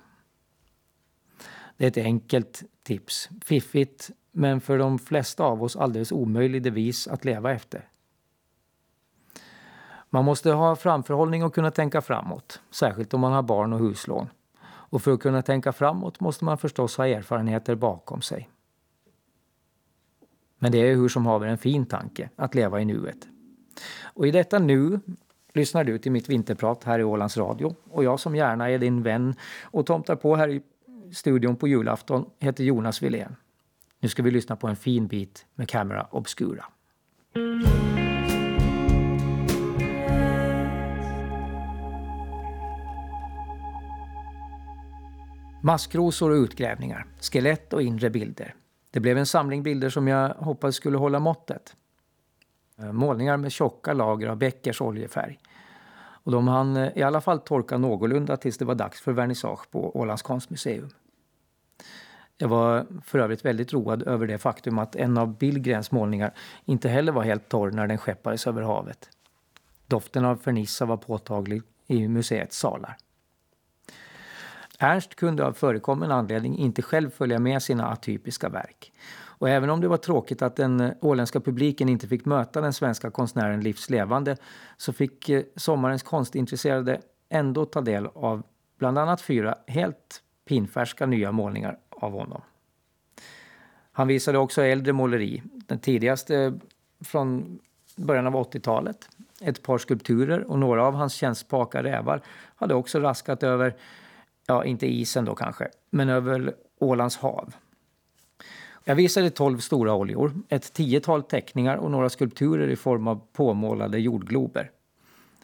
Det 1.78 1.84
är 1.84 1.88
ett 1.88 1.98
enkelt 1.98 2.64
tips, 2.84 3.30
fiffigt 3.46 4.12
men 4.32 4.62
för 4.62 4.78
de 4.78 5.00
flesta 5.00 5.44
av 5.44 5.64
oss 5.64 5.76
alldeles 5.76 6.12
omöjlig 6.12 6.64
devis 6.64 7.08
att 7.08 7.26
leva 7.26 7.52
efter. 7.52 7.90
Man 10.16 10.26
måste 10.26 10.52
ha 10.52 10.76
framförhållning 10.76 11.44
och 11.44 11.56
kunna 11.56 11.72
tänka 11.72 12.02
framåt, 12.02 12.62
särskilt 12.72 13.14
om 13.14 13.22
man 13.22 13.32
har 13.32 13.44
barn 13.44 13.74
och 13.74 13.80
huslån. 13.80 14.28
Och 14.66 15.02
för 15.02 15.12
att 15.12 15.20
kunna 15.20 15.42
tänka 15.42 15.74
framåt 15.74 16.20
måste 16.20 16.46
man 16.46 16.58
förstås 16.58 16.98
ha 16.98 17.08
erfarenheter 17.08 17.76
bakom 17.76 18.22
sig. 18.22 18.50
Men 20.60 20.72
det 20.72 20.78
är 20.78 20.96
hur 20.96 21.08
som 21.08 21.26
haver 21.26 21.48
en 21.48 21.58
fin 21.58 21.86
tanke, 21.86 22.30
att 22.36 22.56
leva 22.56 22.82
i 22.82 22.86
nuet. 22.86 23.28
Och 24.04 24.28
i 24.28 24.32
detta 24.32 24.60
nu 24.60 25.00
lyssnar 25.54 25.84
du 25.84 25.98
till 25.98 26.12
mitt 26.12 26.30
vinterprat 26.30 26.84
här 26.84 27.00
i 27.00 27.04
Ålands 27.04 27.38
Radio. 27.38 27.76
Och 27.90 28.04
jag 28.04 28.20
som 28.20 28.36
gärna 28.36 28.70
är 28.70 28.80
din 28.80 29.04
vän 29.04 29.36
och 29.64 29.86
tomtar 29.86 30.16
på 30.16 30.36
här 30.36 30.48
i 30.48 30.62
studion 31.14 31.56
på 31.56 31.68
julafton 31.68 32.26
heter 32.40 32.64
Jonas 32.64 33.02
Wilén. 33.04 33.36
Nu 34.00 34.10
ska 34.10 34.24
vi 34.24 34.32
lyssna 34.32 34.56
på 34.56 34.68
en 34.68 34.76
fin 34.76 35.08
bit 35.08 35.46
med 35.56 35.70
Camera 35.70 36.08
Obscura. 36.12 36.66
Maskrosor 45.66 46.32
och 46.32 46.36
utgrävningar, 46.36 47.06
skelett 47.22 47.74
och 47.74 47.82
inre 47.82 48.10
bilder. 48.10 48.56
Det 48.92 49.00
blev 49.00 49.18
en 49.18 49.26
samling 49.26 49.64
bilder 49.64 49.90
som 49.90 50.08
jag 50.08 50.30
hoppades 50.30 50.76
skulle 50.76 50.98
hålla 50.98 51.20
måttet. 51.20 51.76
Eh, 52.78 52.92
målningar 52.92 53.38
med 53.38 53.52
tjocka 53.52 53.94
lager 53.94 54.28
av 54.28 54.38
Beckers 54.38 54.82
oljefärg. 54.82 55.40
Och 55.98 56.32
de 56.32 56.48
hann 56.48 56.78
eh, 56.78 56.98
i 56.98 57.04
alla 57.04 57.22
fall 57.22 57.40
torka 57.40 57.78
någorlunda 57.78 58.38
tills 58.38 58.58
det 58.58 58.66
var 58.66 58.76
dags 58.76 59.02
för 59.02 59.12
vernissage 59.12 59.72
på 59.72 60.00
Ålands 60.00 60.22
konstmuseum. 60.22 60.90
Jag 62.38 62.48
var 62.48 62.86
för 63.06 63.20
övrigt 63.20 63.46
väldigt 63.46 63.74
road 63.74 64.04
över 64.04 64.28
det 64.28 64.38
faktum 64.38 64.80
att 64.80 64.96
en 64.96 65.18
av 65.18 65.38
Billgrens 65.38 65.92
målningar 65.92 66.34
inte 66.66 66.90
heller 66.90 67.12
var 67.12 67.24
helt 67.24 67.50
torr 67.50 67.72
när 67.72 67.88
den 67.88 67.98
skeppades 67.98 68.48
över 68.48 68.62
havet. 68.62 69.10
Doften 69.88 70.26
av 70.26 70.36
fernissa 70.36 70.86
var 70.86 70.98
påtaglig 70.98 71.62
i 71.88 72.08
museets 72.08 72.58
salar. 72.58 72.98
Ernst 74.80 75.16
kunde 75.16 75.46
av 75.46 75.54
förekommen 75.54 76.12
anledning 76.12 76.58
inte 76.58 76.82
själv 76.82 77.10
följa 77.10 77.40
med 77.40 77.62
sina 77.62 77.88
atypiska 77.88 78.50
verk. 78.50 78.94
Och 79.38 79.50
även 79.50 79.70
om 79.70 79.82
det 79.82 79.88
var 79.88 79.98
tråkigt 79.98 80.42
att 80.42 80.56
den 80.56 80.80
eh, 80.80 80.92
åländska 81.02 81.40
publiken 81.40 81.90
inte 81.90 82.08
fick 82.08 82.26
möta 82.26 82.62
den 82.62 82.74
svenska 82.74 83.12
konstnären 83.12 83.62
livslevande 83.62 84.38
så 84.78 84.94
fick 84.94 85.30
eh, 85.30 85.44
sommarens 85.56 86.04
konstintresserade 86.04 87.02
ändå 87.30 87.66
ta 87.66 87.82
del 87.82 88.08
av 88.14 88.44
bland 88.80 88.98
annat 88.98 89.22
fyra 89.22 89.56
helt 89.68 90.22
pinfärska 90.48 91.06
nya 91.06 91.32
målningar 91.32 91.78
av 91.90 92.12
honom. 92.12 92.42
Han 93.92 94.08
visade 94.08 94.38
också 94.38 94.62
äldre 94.62 94.94
måleri, 94.94 95.44
den 95.54 95.80
tidigaste 95.80 96.38
eh, 96.38 96.54
från 97.04 97.60
början 97.96 98.28
av 98.28 98.34
80-talet. 98.34 99.10
Ett 99.42 99.64
par 99.64 99.78
skulpturer 99.78 100.44
och 100.44 100.60
några 100.60 100.86
av 100.86 100.94
hans 100.94 101.14
tjänstpaka 101.14 101.84
rävar 101.84 102.22
hade 102.56 102.74
också 102.74 103.00
raskat 103.00 103.44
över 103.44 103.76
ja 104.48 104.66
inte 104.66 104.88
isen 104.88 105.26
då 105.26 105.36
kanske, 105.36 105.68
men 105.90 106.10
över 106.10 106.56
Ålands 106.80 107.18
hav. 107.18 107.56
Jag 108.84 108.96
visade 108.96 109.30
tolv 109.30 109.58
stora 109.58 109.94
oljor, 109.94 110.34
ett 110.50 110.74
tiotal 110.74 111.24
teckningar 111.24 111.78
och 111.78 111.92
några 111.92 112.10
skulpturer 112.10 112.68
i 112.68 112.76
form 112.76 113.08
av 113.08 113.22
påmålade 113.34 114.00
jordglober. 114.00 114.72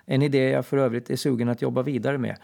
En 0.05 0.21
idé 0.21 0.49
jag 0.49 0.65
för 0.65 0.77
övrigt 0.77 1.09
är 1.09 1.15
sugen 1.15 1.49
att 1.49 1.61
jobba 1.61 1.81
vidare 1.81 2.17
med. 2.17 2.37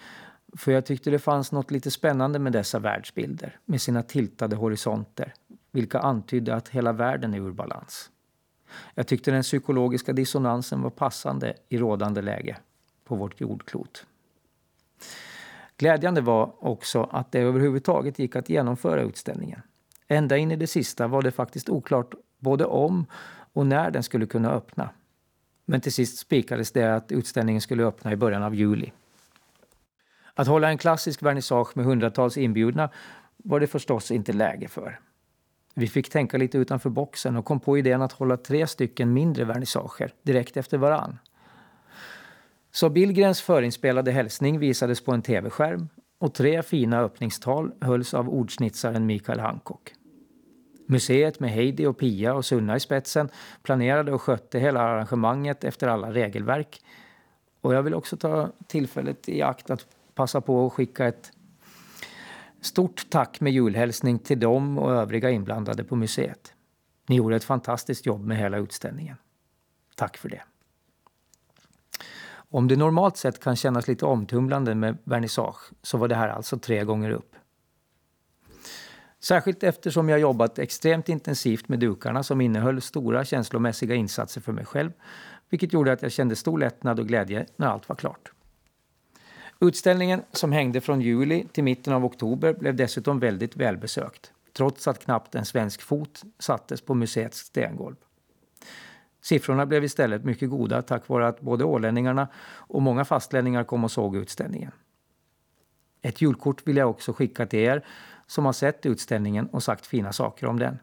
För 0.58 0.72
jag 0.72 0.86
tyckte 0.86 1.10
det 1.10 1.20
fanns 1.20 1.52
något 1.52 1.72
lite 1.72 1.92
spännande 1.92 2.40
med 2.40 2.54
dessa 2.54 2.80
världsbilder, 2.80 3.60
med 3.66 3.82
sina 3.82 4.04
tiltade 4.04 4.56
horisonter, 4.56 5.34
vilka 5.72 6.00
antydde 6.00 6.56
att 6.56 6.70
hela 6.70 6.92
världen 6.92 7.34
är 7.34 7.38
ur 7.38 7.52
balans. 7.52 8.10
Jag 8.96 9.08
tyckte 9.08 9.32
den 9.32 9.44
psykologiska 9.44 10.14
dissonansen 10.14 10.82
var 10.82 10.90
passande 10.90 11.54
i 11.70 11.78
rådande 11.78 12.22
läge 12.22 12.58
på 13.04 13.16
vårt 13.16 13.42
jordklot. 13.42 14.06
Glädjande 15.78 16.22
var 16.22 16.66
också 16.66 17.04
att 17.12 17.32
det 17.32 17.40
överhuvudtaget 17.40 18.20
gick 18.20 18.36
att 18.36 18.50
genomföra 18.50 19.02
utställningen. 19.02 19.62
Ända 20.08 20.38
in 20.38 20.52
i 20.52 20.56
det 20.56 20.68
sista 20.68 21.08
var 21.08 21.22
det 21.22 21.32
faktiskt 21.32 21.70
oklart 21.70 22.14
både 22.40 22.66
om 22.66 23.06
och 23.54 23.66
när 23.68 23.92
den 23.92 24.04
skulle 24.04 24.26
kunna 24.26 24.52
öppna. 24.52 24.90
Men 25.66 25.82
till 25.82 25.94
sist 25.94 26.18
spikades 26.18 26.72
det 26.72 26.96
att 26.96 27.12
utställningen 27.12 27.62
skulle 27.62 27.84
öppna 27.84 28.12
i 28.12 28.16
början 28.16 28.44
av 28.44 28.56
juli. 28.56 28.92
Att 30.34 30.48
hålla 30.48 30.70
en 30.70 30.78
klassisk 30.78 31.24
vernissage 31.24 31.78
med 31.78 31.86
hundratals 31.86 32.38
inbjudna 32.38 32.90
var 33.38 33.60
det 33.60 33.68
förstås 33.68 34.12
inte 34.12 34.34
läge 34.34 34.68
för. 34.68 35.00
Vi 35.74 35.88
fick 35.88 36.10
tänka 36.10 36.38
lite 36.38 36.58
utanför 36.58 36.90
boxen 36.90 37.36
och 37.36 37.46
kom 37.46 37.60
på 37.60 37.78
idén 37.78 38.02
att 38.02 38.12
hålla 38.12 38.38
tre 38.38 38.68
stycken 38.68 39.14
mindre 39.14 39.44
vernissager 39.44 40.14
direkt 40.22 40.58
efter 40.58 40.78
varann. 40.78 41.20
Så 42.78 42.90
Billgrens 42.90 43.42
förinspelade 43.42 44.12
hälsning 44.12 44.60
visades 44.60 45.02
på 45.02 45.12
en 45.12 45.22
tv-skärm 45.22 45.90
och 46.20 46.34
tre 46.34 46.64
fina 46.64 47.02
öppningstal 47.02 47.72
hölls 47.82 48.14
av 48.14 48.30
ordsnitsaren 48.30 49.06
Mikael 49.06 49.40
Hancock. 49.40 49.94
Museet 50.88 51.40
med 51.40 51.50
Heidi 51.50 51.86
och 51.86 51.98
Pia 51.98 52.34
och 52.34 52.46
Sunna 52.46 52.76
i 52.76 52.80
spetsen 52.80 53.30
planerade 53.64 54.14
och 54.14 54.22
skötte 54.22 54.60
hela 54.60 54.82
arrangemanget 54.82 55.64
efter 55.64 55.88
alla 55.88 56.14
regelverk. 56.14 56.82
Och 57.62 57.74
jag 57.74 57.84
vill 57.84 57.94
också 57.94 58.18
ta 58.18 58.52
tillfället 58.68 59.30
i 59.30 59.42
akt 59.42 59.70
att 59.70 59.88
passa 60.16 60.42
på 60.42 60.66
att 60.66 60.74
skicka 60.74 61.08
ett 61.08 61.32
stort 62.62 63.10
tack 63.10 63.40
med 63.40 63.54
julhälsning 63.54 64.20
till 64.20 64.40
dem 64.40 64.78
och 64.78 64.92
övriga 64.92 65.30
inblandade 65.30 65.84
på 65.84 65.96
museet. 65.96 66.54
Ni 67.08 67.16
gjorde 67.16 67.36
ett 67.36 67.44
fantastiskt 67.44 68.06
jobb 68.06 68.26
med 68.26 68.38
hela 68.38 68.58
utställningen. 68.58 69.16
Tack 69.96 70.18
för 70.18 70.30
det. 70.30 70.42
Om 72.50 72.68
det 72.68 72.76
normalt 72.76 73.18
sett 73.18 73.40
kan 73.40 73.56
kännas 73.56 73.88
lite 73.88 74.06
omtumlande 74.06 74.76
med 74.76 74.98
vernissage 75.04 75.72
så 75.82 75.98
var 75.98 76.08
det 76.08 76.16
här 76.16 76.30
alltså 76.30 76.58
tre 76.58 76.84
gånger 76.84 77.12
upp. 77.12 77.36
Särskilt 79.20 79.64
eftersom 79.64 80.10
jag 80.10 80.20
jobbat 80.20 80.60
extremt 80.60 81.10
intensivt 81.10 81.70
med 81.70 81.80
dukarna 81.80 82.24
som 82.24 82.42
innehöll 82.42 82.82
stora 82.82 83.26
känslomässiga 83.26 83.96
insatser 83.96 84.42
för 84.42 84.52
mig 84.52 84.66
själv, 84.66 84.92
vilket 85.50 85.74
gjorde 85.74 85.92
att 85.92 86.02
jag 86.02 86.12
kände 86.12 86.36
stor 86.36 86.60
lättnad 86.60 87.00
och 87.00 87.08
glädje 87.08 87.46
när 87.56 87.68
allt 87.68 87.90
var 87.90 87.96
klart. 87.96 88.32
Utställningen, 89.60 90.22
som 90.32 90.52
hängde 90.52 90.82
från 90.82 91.02
juli 91.02 91.46
till 91.52 91.64
mitten 91.64 91.94
av 91.94 92.06
oktober, 92.06 92.54
blev 92.54 92.76
dessutom 92.76 93.20
väldigt 93.20 93.56
välbesökt, 93.56 94.32
trots 94.58 94.88
att 94.88 95.04
knappt 95.04 95.36
en 95.36 95.46
svensk 95.46 95.82
fot 95.82 96.24
sattes 96.40 96.82
på 96.82 96.94
museets 96.94 97.38
stengolv. 97.38 97.96
Siffrorna 99.22 99.66
blev 99.66 99.84
istället 99.84 100.24
mycket 100.24 100.50
goda 100.50 100.82
tack 100.82 101.08
vare 101.08 101.28
att 101.28 101.42
både 101.42 101.64
ålänningarna 101.64 102.28
och 102.48 102.82
många 102.82 103.06
fastlänningar 103.06 103.64
kom 103.64 103.84
och 103.84 103.92
såg 103.92 104.16
utställningen. 104.16 104.72
Ett 106.02 106.22
julkort 106.22 106.68
vill 106.68 106.78
jag 106.78 106.90
också 106.90 107.14
skicka 107.14 107.46
till 107.46 107.60
er 107.60 107.86
som 108.28 108.46
har 108.46 108.54
sett 108.54 108.86
utställningen 108.86 109.48
och 109.48 109.64
sagt 109.64 109.86
fina 109.86 110.14
saker 110.14 110.48
om 110.48 110.60
den. 110.60 110.80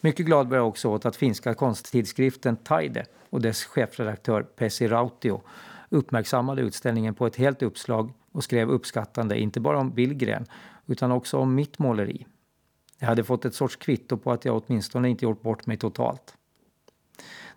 Mycket 0.00 0.26
glad 0.26 0.48
var 0.48 0.56
jag 0.56 0.68
också 0.68 0.88
åt 0.88 1.06
att 1.06 1.16
finska 1.16 1.54
konsttidskriften 1.54 2.56
Taide 2.56 3.06
och 3.30 3.40
dess 3.40 3.64
chefredaktör 3.64 4.42
Pessi 4.42 4.88
Rautio 4.88 5.42
uppmärksammade 5.88 6.62
utställningen 6.62 7.14
på 7.14 7.26
ett 7.26 7.36
helt 7.36 7.62
uppslag 7.62 8.12
och 8.32 8.44
skrev 8.44 8.70
uppskattande 8.70 9.38
inte 9.38 9.60
bara 9.60 9.78
om 9.78 9.90
Billgren 9.90 10.46
utan 10.86 11.12
också 11.12 11.38
om 11.38 11.54
mitt 11.54 11.78
måleri. 11.78 12.26
Jag 12.98 13.06
hade 13.06 13.24
fått 13.24 13.44
ett 13.44 13.54
sorts 13.54 13.76
kvitto 13.76 14.16
på 14.16 14.32
att 14.32 14.44
jag 14.44 14.62
åtminstone 14.66 15.08
inte 15.08 15.24
gjort 15.24 15.42
bort 15.42 15.66
mig 15.66 15.76
totalt. 15.76 16.34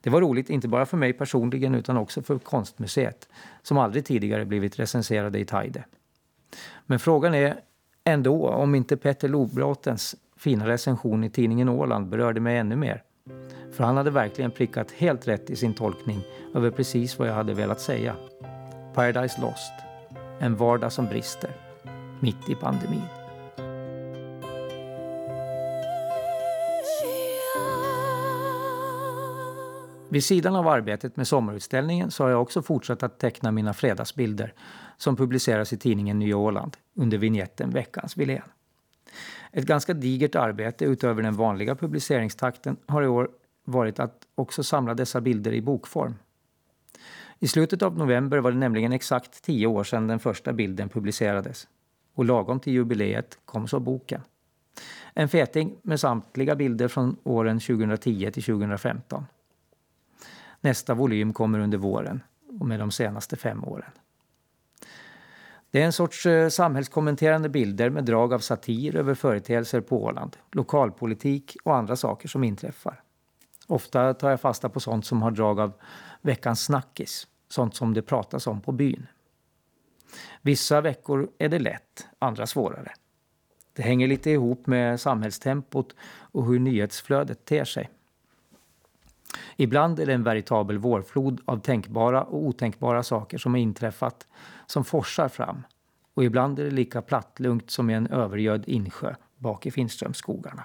Det 0.01 0.09
var 0.09 0.21
roligt 0.21 0.49
inte 0.49 0.67
bara 0.67 0.85
för 0.85 0.97
mig 0.97 1.13
personligen 1.13 1.75
utan 1.75 1.97
också 1.97 2.21
för 2.21 2.39
konstmuseet 2.39 3.29
som 3.61 3.77
aldrig 3.77 4.05
tidigare 4.05 4.45
blivit 4.45 4.79
recenserade 4.79 5.39
i 5.39 5.45
Taide. 5.45 5.83
Men 6.85 6.99
frågan 6.99 7.33
är 7.33 7.59
ändå 8.03 8.47
om 8.47 8.75
inte 8.75 8.97
Petter 8.97 9.27
Lobratens 9.27 10.15
fina 10.37 10.67
recension 10.67 11.23
i 11.23 11.29
tidningen 11.29 11.69
Åland 11.69 12.07
berörde 12.07 12.39
mig 12.39 12.57
ännu 12.57 12.75
mer. 12.75 13.03
För 13.71 13.83
han 13.83 13.97
hade 13.97 14.11
verkligen 14.11 14.51
prickat 14.51 14.91
helt 14.91 15.27
rätt 15.27 15.49
i 15.49 15.55
sin 15.55 15.73
tolkning 15.73 16.21
över 16.55 16.71
precis 16.71 17.19
vad 17.19 17.27
jag 17.27 17.33
hade 17.33 17.53
velat 17.53 17.81
säga. 17.81 18.15
Paradise 18.93 19.41
Lost. 19.41 19.73
En 20.39 20.55
vardag 20.55 20.91
som 20.91 21.05
brister. 21.05 21.51
Mitt 22.19 22.49
i 22.49 22.55
pandemin. 22.55 23.18
Vid 30.11 30.23
sidan 30.23 30.55
av 30.55 30.67
arbetet 30.67 31.17
med 31.17 31.27
sommarutställningen 31.27 32.11
så 32.11 32.23
har 32.23 32.29
jag 32.29 32.41
också 32.41 32.61
fortsatt 32.61 33.03
att 33.03 33.19
teckna 33.19 33.51
mina 33.51 33.73
fredagsbilder 33.73 34.53
som 34.97 35.15
publiceras 35.15 35.73
i 35.73 35.77
tidningen 35.77 36.19
Nya 36.19 36.37
Åland 36.37 36.77
under 36.93 37.17
vignetten 37.17 37.69
Veckans 37.69 38.17
Wilén. 38.17 38.41
Ett 39.51 39.65
ganska 39.65 39.93
digert 39.93 40.35
arbete 40.35 40.85
utöver 40.85 41.23
den 41.23 41.35
vanliga 41.35 41.75
publiceringstakten 41.75 42.77
har 42.85 43.03
i 43.03 43.07
år 43.07 43.29
varit 43.65 43.99
att 43.99 44.27
också 44.35 44.63
samla 44.63 44.93
dessa 44.93 45.21
bilder 45.21 45.51
i 45.51 45.61
bokform. 45.61 46.15
I 47.39 47.47
slutet 47.47 47.81
av 47.81 47.97
november 47.97 48.37
var 48.37 48.51
det 48.51 48.57
nämligen 48.57 48.91
exakt 48.91 49.43
tio 49.43 49.67
år 49.67 49.83
sedan 49.83 50.07
den 50.07 50.19
första 50.19 50.53
bilden 50.53 50.89
publicerades. 50.89 51.67
Och 52.15 52.25
lagom 52.25 52.59
till 52.59 52.73
jubileet 52.73 53.39
kom 53.45 53.67
så 53.67 53.79
boken. 53.79 54.21
En 55.13 55.29
feting 55.29 55.75
med 55.81 55.99
samtliga 55.99 56.55
bilder 56.55 56.87
från 56.87 57.15
åren 57.23 57.59
2010 57.59 58.31
till 58.31 58.43
2015. 58.43 59.25
Nästa 60.61 60.93
volym 60.93 61.33
kommer 61.33 61.59
under 61.59 61.77
våren 61.77 62.23
och 62.59 62.67
med 62.67 62.79
de 62.79 62.91
senaste 62.91 63.35
fem 63.35 63.63
åren. 63.63 63.91
Det 65.71 65.81
är 65.81 65.85
en 65.85 65.93
sorts 65.93 66.25
eh, 66.25 66.49
samhällskommenterande 66.49 67.49
bilder 67.49 67.89
med 67.89 68.05
drag 68.05 68.33
av 68.33 68.39
satir 68.39 68.95
över 68.95 69.13
företeelser 69.13 69.81
på 69.81 70.03
Åland, 70.03 70.37
lokalpolitik 70.51 71.57
och 71.63 71.75
andra 71.75 71.95
saker 71.95 72.27
som 72.27 72.43
inträffar. 72.43 73.01
Ofta 73.67 74.13
tar 74.13 74.29
jag 74.29 74.41
fasta 74.41 74.69
på 74.69 74.79
sånt 74.79 75.05
som 75.05 75.21
har 75.21 75.31
drag 75.31 75.59
av 75.59 75.73
veckans 76.21 76.63
snackis, 76.63 77.27
sånt 77.49 77.75
som 77.75 77.93
det 77.93 78.01
pratas 78.01 78.47
om 78.47 78.61
på 78.61 78.71
byn. 78.71 79.07
Vissa 80.41 80.81
veckor 80.81 81.29
är 81.37 81.49
det 81.49 81.59
lätt, 81.59 82.07
andra 82.19 82.47
svårare. 82.47 82.91
Det 83.73 83.81
hänger 83.81 84.07
lite 84.07 84.31
ihop 84.31 84.67
med 84.67 84.99
samhällstempot 84.99 85.95
och 86.01 86.45
hur 86.45 86.59
nyhetsflödet 86.59 87.45
ter 87.45 87.65
sig. 87.65 87.89
Ibland 89.57 89.99
är 89.99 90.05
det 90.05 90.13
en 90.13 90.23
veritabel 90.23 90.77
vårflod 90.77 91.41
av 91.45 91.59
tänkbara 91.59 92.23
och 92.23 92.43
otänkbara 92.43 93.03
saker 93.03 93.37
som 93.37 93.53
har 93.53 93.59
inträffat 93.59 94.27
som 94.65 94.85
forsar 94.85 95.27
fram. 95.27 95.63
Och 96.13 96.23
ibland 96.23 96.59
är 96.59 96.63
det 96.63 96.71
lika 96.71 97.01
plattlugnt 97.01 97.71
som 97.71 97.89
i 97.89 97.93
en 97.93 98.07
övergödd 98.07 98.63
insjö 98.67 99.15
bak 99.37 99.65
i 99.65 99.71
Finströmsskogarna. 99.71 100.63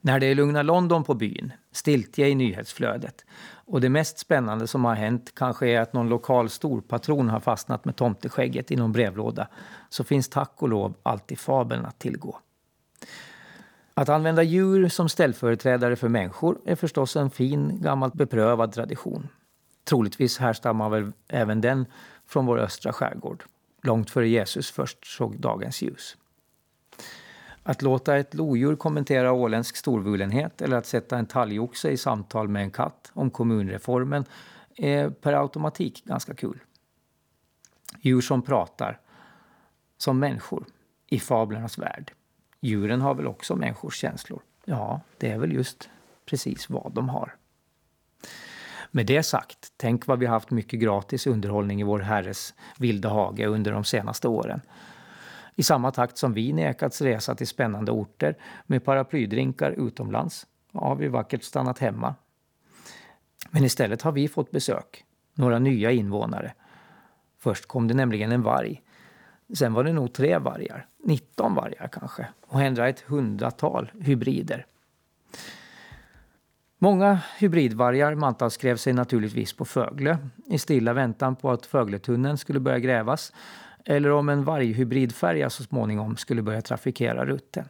När 0.00 0.20
det 0.20 0.26
är 0.26 0.34
lugna 0.34 0.62
London 0.62 1.04
på 1.04 1.14
byn, 1.14 1.52
stiltje 1.72 2.28
i 2.28 2.34
nyhetsflödet 2.34 3.24
och 3.48 3.80
det 3.80 3.88
mest 3.88 4.18
spännande 4.18 4.66
som 4.66 4.84
har 4.84 4.94
hänt 4.94 5.32
kanske 5.34 5.68
är 5.68 5.80
att 5.80 5.92
någon 5.92 6.08
lokal 6.08 6.50
storpatron 6.50 7.28
har 7.28 7.40
fastnat 7.40 7.84
med 7.84 7.96
tomteskägget 7.96 8.70
i 8.70 8.76
någon 8.76 8.92
brevlåda 8.92 9.48
så 9.88 10.04
finns 10.04 10.28
tack 10.28 10.52
och 10.62 10.68
lov 10.68 10.94
alltid 11.02 11.38
fabeln 11.38 11.86
att 11.86 11.98
tillgå. 11.98 12.38
Att 13.98 14.08
använda 14.08 14.42
djur 14.42 14.88
som 14.88 15.08
ställföreträdare 15.08 15.96
för 15.96 16.08
människor 16.08 16.58
är 16.64 16.76
förstås 16.76 17.16
en 17.16 17.30
fin, 17.30 17.80
gammalt 17.82 18.14
beprövad 18.14 18.72
tradition. 18.72 19.28
Troligtvis 19.84 20.38
härstammar 20.38 20.88
väl 20.88 21.12
även 21.28 21.60
den 21.60 21.86
från 22.26 22.46
vår 22.46 22.58
östra 22.58 22.92
skärgård, 22.92 23.44
långt 23.82 24.10
före 24.10 24.28
Jesus 24.28 24.70
först 24.70 25.06
såg 25.06 25.40
dagens 25.40 25.82
ljus. 25.82 26.16
Att 27.62 27.82
låta 27.82 28.16
ett 28.16 28.34
lodjur 28.34 28.76
kommentera 28.76 29.32
åländsk 29.32 29.76
storvulenhet 29.76 30.62
eller 30.62 30.76
att 30.76 30.86
sätta 30.86 31.18
en 31.18 31.26
talgoxe 31.26 31.90
i 31.90 31.96
samtal 31.96 32.48
med 32.48 32.62
en 32.62 32.70
katt 32.70 33.10
om 33.12 33.30
kommunreformen 33.30 34.24
är 34.76 35.10
per 35.10 35.32
automatik 35.32 36.04
ganska 36.04 36.34
kul. 36.34 36.58
Djur 38.00 38.20
som 38.20 38.42
pratar, 38.42 39.00
som 39.98 40.18
människor, 40.18 40.66
i 41.06 41.20
fablernas 41.20 41.78
värld. 41.78 42.12
Djuren 42.60 43.00
har 43.00 43.14
väl 43.14 43.26
också 43.26 43.56
människors 43.56 43.96
känslor? 44.00 44.42
Ja, 44.64 45.00
det 45.18 45.30
är 45.30 45.38
väl 45.38 45.52
just 45.52 45.90
precis 46.26 46.70
vad 46.70 46.92
de 46.92 47.08
har. 47.08 47.36
Med 48.90 49.06
det 49.06 49.22
sagt, 49.22 49.72
tänk 49.76 50.06
vad 50.06 50.18
vi 50.18 50.26
haft 50.26 50.50
mycket 50.50 50.80
gratis 50.80 51.26
underhållning 51.26 51.80
i 51.80 51.84
vår 51.84 51.98
Herres 51.98 52.54
vilda 52.78 53.08
hage 53.08 53.46
under 53.46 53.72
de 53.72 53.84
senaste 53.84 54.28
åren. 54.28 54.60
I 55.54 55.62
samma 55.62 55.90
takt 55.90 56.18
som 56.18 56.32
vi 56.32 56.52
nekats 56.52 57.00
resa 57.00 57.34
till 57.34 57.46
spännande 57.46 57.92
orter 57.92 58.36
med 58.66 58.84
paraplydrinkar 58.84 59.70
utomlands 59.70 60.46
har 60.72 60.96
vi 60.96 61.08
vackert 61.08 61.42
stannat 61.42 61.78
hemma. 61.78 62.14
Men 63.50 63.64
istället 63.64 64.02
har 64.02 64.12
vi 64.12 64.28
fått 64.28 64.50
besök, 64.50 65.04
några 65.34 65.58
nya 65.58 65.90
invånare. 65.90 66.54
Först 67.38 67.66
kom 67.66 67.88
det 67.88 67.94
nämligen 67.94 68.32
en 68.32 68.42
varg 68.42 68.82
Sen 69.54 69.72
var 69.72 69.84
det 69.84 69.92
nog 69.92 70.12
tre 70.12 70.38
vargar, 70.38 70.86
19 71.04 71.54
vargar 71.54 71.88
kanske, 71.92 72.26
och 72.46 72.58
hända 72.58 72.88
ett 72.88 73.00
hundratal 73.00 73.92
hybrider. 74.00 74.66
Många 76.78 77.20
hybridvargar 77.38 78.14
mantalskrev 78.14 78.76
sig 78.76 78.92
naturligtvis 78.92 79.52
på 79.52 79.64
Fögle 79.64 80.18
i 80.46 80.58
stilla 80.58 80.92
väntan 80.92 81.36
på 81.36 81.50
att 81.50 81.66
Fögletunneln 81.66 82.38
skulle 82.38 82.60
börja 82.60 82.78
grävas 82.78 83.32
eller 83.84 84.10
om 84.10 84.28
en 84.28 84.44
varghybridfärja 84.44 85.50
så 85.50 85.62
småningom 85.62 86.16
skulle 86.16 86.42
börja 86.42 86.62
trafikera 86.62 87.24
rutten. 87.24 87.64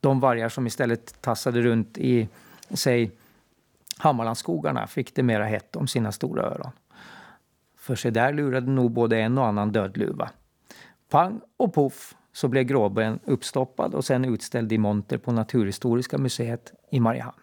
De 0.00 0.20
vargar 0.20 0.48
som 0.48 0.66
istället 0.66 1.20
tassade 1.20 1.62
runt 1.62 1.98
i, 1.98 2.28
säg, 2.70 3.10
Hammarlandsskogarna 3.98 4.86
fick 4.86 5.14
det 5.14 5.22
mera 5.22 5.44
hett 5.44 5.76
om 5.76 5.88
sina 5.88 6.12
stora 6.12 6.42
öron. 6.42 6.70
För 7.88 7.96
se 7.96 8.10
där 8.10 8.32
lurade 8.32 8.70
nog 8.70 8.90
både 8.90 9.18
en 9.18 9.38
och 9.38 9.46
annan 9.46 9.72
dödluva. 9.72 10.30
Pang 11.10 11.40
och 11.56 11.74
poff 11.74 12.16
så 12.32 12.48
blev 12.48 12.64
gråben 12.64 13.18
uppstoppad 13.24 13.94
och 13.94 14.04
sen 14.04 14.24
utställd 14.24 14.72
i 14.72 14.78
monter 14.78 15.18
på 15.18 15.32
Naturhistoriska 15.32 16.18
museet 16.18 16.72
i 16.90 17.00
Mariehamn. 17.00 17.36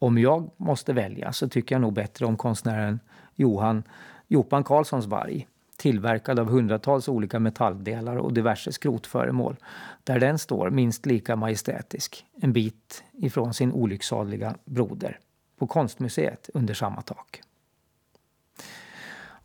Om 0.00 0.18
jag 0.18 0.50
måste 0.56 0.92
välja 0.92 1.32
så 1.32 1.48
tycker 1.48 1.74
jag 1.74 1.82
nog 1.82 1.92
bättre 1.92 2.26
om 2.26 2.36
konstnären 2.36 3.00
Johan 3.34 3.82
Jopan 4.28 4.64
Karlssons 4.64 5.06
varg 5.06 5.46
tillverkad 5.76 6.38
av 6.38 6.48
hundratals 6.48 7.08
olika 7.08 7.38
metalldelar 7.38 8.16
och 8.16 8.32
diverse 8.32 8.72
skrotföremål, 8.72 9.56
där 10.04 10.20
den 10.20 10.38
står 10.38 10.70
minst 10.70 11.06
lika 11.06 11.36
majestätisk, 11.36 12.26
en 12.40 12.52
bit 12.52 13.04
ifrån 13.12 13.54
sin 13.54 13.72
olycksaliga 13.72 14.54
broder, 14.64 15.18
på 15.58 15.66
Konstmuseet 15.66 16.50
under 16.54 16.74
samma 16.74 17.02
tak. 17.02 17.42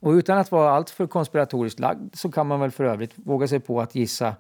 Och 0.03 0.11
utan 0.11 0.37
att 0.37 0.51
vara 0.51 0.71
alltför 0.71 1.07
konspiratoriskt 1.07 1.79
lagd 1.79 2.15
så 2.15 2.31
kan 2.31 2.47
man 2.47 2.59
väl 2.59 2.71
för 2.71 2.83
övrigt 2.83 3.11
våga 3.15 3.47
sig 3.47 3.59
på 3.59 3.81
att 3.81 3.95
gissa 3.95 4.35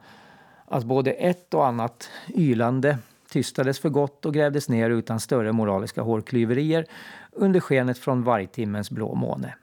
att 0.65 0.83
både 0.83 1.11
ett 1.11 1.53
och 1.53 1.67
annat 1.67 2.09
ylande 2.35 2.97
tystades 3.29 3.79
för 3.79 3.89
gott 3.89 4.25
och 4.25 4.33
grävdes 4.33 4.69
ner 4.69 4.89
utan 4.89 5.19
större 5.19 5.51
moraliska 5.51 6.01
hårklyverier 6.01 6.85
under 7.31 7.59
skenet 7.59 7.97
från 7.97 8.23
vargtimmens 8.23 8.91
blå 8.91 9.15
måne. 9.15 9.55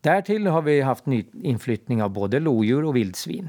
Därtill 0.00 0.46
har 0.46 0.62
vi 0.62 0.80
haft 0.80 1.06
ny 1.06 1.24
inflyttning 1.32 2.02
av 2.02 2.10
både 2.10 2.40
lodjur 2.40 2.84
och 2.84 2.96
vildsvin. 2.96 3.48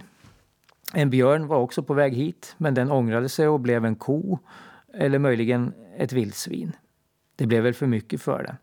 En 0.93 1.09
björn 1.09 1.47
var 1.47 1.57
också 1.57 1.83
på 1.83 1.93
väg 1.93 2.13
hit, 2.13 2.55
men 2.57 2.73
den 2.73 2.91
ångrade 2.91 3.29
sig 3.29 3.47
och 3.47 3.59
blev 3.59 3.85
en 3.85 3.95
ko 3.95 4.39
eller 4.93 5.19
möjligen 5.19 5.73
ett 5.97 6.13
vildsvin. 6.13 6.71
Det 7.35 7.45
blev 7.45 7.63
väl 7.63 7.73
för 7.73 7.87
mycket 7.87 8.21
för 8.21 8.43
den. 8.43 8.55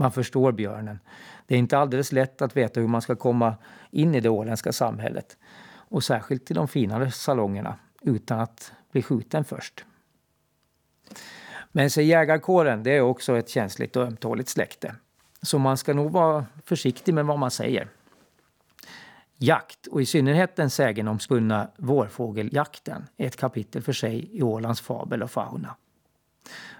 Man 0.00 0.12
förstår 0.12 0.52
björnen. 0.52 0.98
Det 1.46 1.54
är 1.54 1.58
inte 1.58 1.78
alldeles 1.78 2.12
lätt 2.12 2.42
att 2.42 2.56
veta 2.56 2.80
hur 2.80 2.88
man 2.88 3.02
ska 3.02 3.16
komma 3.16 3.54
in 3.90 4.14
i 4.14 4.20
det 4.20 4.28
åländska 4.28 4.72
samhället 4.72 5.36
och 5.74 6.04
särskilt 6.04 6.46
till 6.46 6.56
de 6.56 6.68
finare 6.68 7.10
salongerna 7.10 7.78
utan 8.02 8.40
att 8.40 8.72
bli 8.92 9.02
skjuten 9.02 9.44
först. 9.44 9.84
Men 11.72 11.90
så 11.90 12.00
jägarkåren, 12.00 12.82
det 12.82 12.96
är 12.96 13.00
också 13.00 13.38
ett 13.38 13.48
känsligt 13.48 13.96
och 13.96 14.02
ömtåligt 14.02 14.48
släkte. 14.48 14.94
Så 15.42 15.58
man 15.58 15.76
ska 15.76 15.94
nog 15.94 16.12
vara 16.12 16.46
försiktig 16.64 17.14
med 17.14 17.26
vad 17.26 17.38
man 17.38 17.50
säger. 17.50 17.88
Jakt, 19.36 19.86
och 19.86 20.02
i 20.02 20.06
synnerhet 20.06 20.56
den 20.56 20.70
sägenomspunna 20.70 21.70
vårfågeljakten, 21.76 23.08
är 23.16 23.26
ett 23.26 23.36
kapitel 23.36 23.82
för 23.82 23.92
sig 23.92 24.36
i 24.38 24.42
Ålands 24.42 24.80
fabel 24.80 25.22
och 25.22 25.30
fauna. 25.30 25.76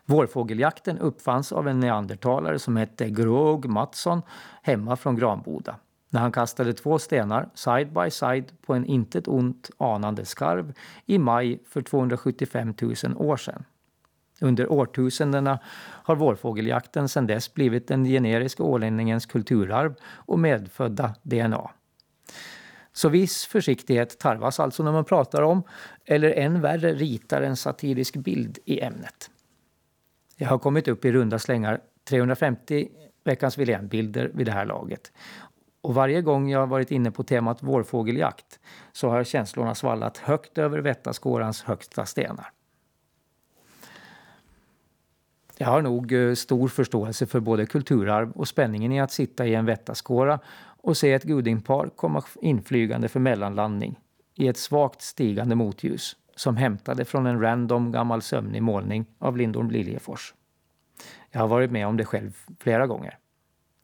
Vårfågeljakten 0.04 0.98
uppfanns 0.98 1.52
av 1.52 1.68
en 1.68 1.81
neandertalare 1.81 2.59
som 2.59 2.76
hette 2.76 3.11
Grog 3.11 3.66
Mattsson 3.66 4.22
hemma 4.62 4.96
från 4.96 5.16
Granboda. 5.16 5.76
När 6.11 6.20
han 6.20 6.33
kastade 6.33 6.72
två 6.72 6.98
stenar 6.98 7.48
side 7.54 7.92
by 7.92 8.11
side 8.11 8.44
på 8.66 8.74
en 8.74 8.85
intet 8.85 9.28
ont 9.28 9.70
anande 9.78 10.24
skarv 10.24 10.74
i 11.07 11.18
maj 11.18 11.62
för 11.68 11.83
275 11.83 12.74
000 12.83 12.94
år 13.16 13.37
sedan. 13.37 13.64
Under 14.40 14.72
årtusendena 14.72 15.59
har 15.78 16.16
vårfågeljakten 16.16 17.09
sedan 17.09 17.26
dess 17.26 17.54
blivit 17.54 17.88
den 17.88 18.04
generiska 18.04 18.62
ålänningens 18.62 19.26
kulturarv 19.26 19.94
och 20.04 20.38
medfödda 20.38 21.14
DNA. 21.22 21.70
Så 22.92 23.09
viss 23.09 23.46
försiktighet 23.46 24.18
tarvas 24.18 24.61
alltså 24.61 24.83
när 24.83 24.92
man 24.92 25.04
pratar 25.04 25.42
om, 25.42 25.62
eller 26.04 26.31
än 26.31 26.61
värre 26.61 26.92
ritar 26.92 27.42
en 27.42 27.57
satirisk 27.57 28.16
bild 28.16 28.59
i 28.64 28.81
ämnet. 28.81 29.31
Jag 30.40 30.48
har 30.48 30.59
kommit 30.59 30.88
upp 30.88 31.05
i 31.05 31.12
runda 31.12 31.38
slängar 31.38 31.81
350 32.05 32.88
Veckans 33.24 33.59
Wilén-bilder 33.59 34.31
vid 34.35 34.46
det 34.46 34.53
här 34.53 34.66
laget. 34.66 35.12
Och 35.81 35.94
varje 35.94 36.22
gång 36.22 36.51
jag 36.51 36.66
varit 36.66 36.90
inne 36.90 37.11
på 37.11 37.22
temat 37.22 37.62
vårfågeljakt 37.62 38.61
så 38.92 39.09
har 39.09 39.24
känslorna 39.24 39.74
svallat 39.74 40.18
högt 40.18 40.59
över 40.59 40.79
Vättaskårans 40.79 41.62
högsta 41.62 42.07
stenar. 42.07 42.51
Jag 45.57 45.68
har 45.68 45.83
nog 45.83 46.12
eh, 46.12 46.35
stor 46.35 46.68
förståelse 46.68 47.27
för 47.27 47.40
både 47.40 47.66
kulturarv 47.66 48.31
och 48.31 48.48
spänningen 48.48 48.92
i 48.92 49.01
att 49.01 49.12
sitta 49.12 49.46
i 49.46 49.55
en 49.55 49.66
vättaskåra 49.66 50.38
och 50.61 50.96
se 50.96 51.12
ett 51.12 51.22
gudingpar 51.24 51.90
komma 51.96 52.22
inflygande 52.40 53.09
för 53.09 53.20
mellanlandning 53.20 53.98
i 54.35 54.48
ett 54.48 54.59
svagt 54.59 55.03
stigande 55.03 55.55
motljus 55.55 56.16
som 56.38 56.57
hämtade 56.57 57.05
från 57.05 57.27
en 57.27 57.40
random 57.40 57.92
gammal 57.92 58.22
sömnig 58.22 58.62
målning 58.62 59.07
av 59.18 59.37
Lindorm 59.37 59.70
Liljefors. 59.70 60.35
Jag 61.31 61.40
har 61.40 61.48
varit 61.48 61.70
med 61.70 61.87
om 61.87 61.96
det 61.96 62.05
själv 62.05 62.37
flera 62.61 62.87
gånger. 62.87 63.18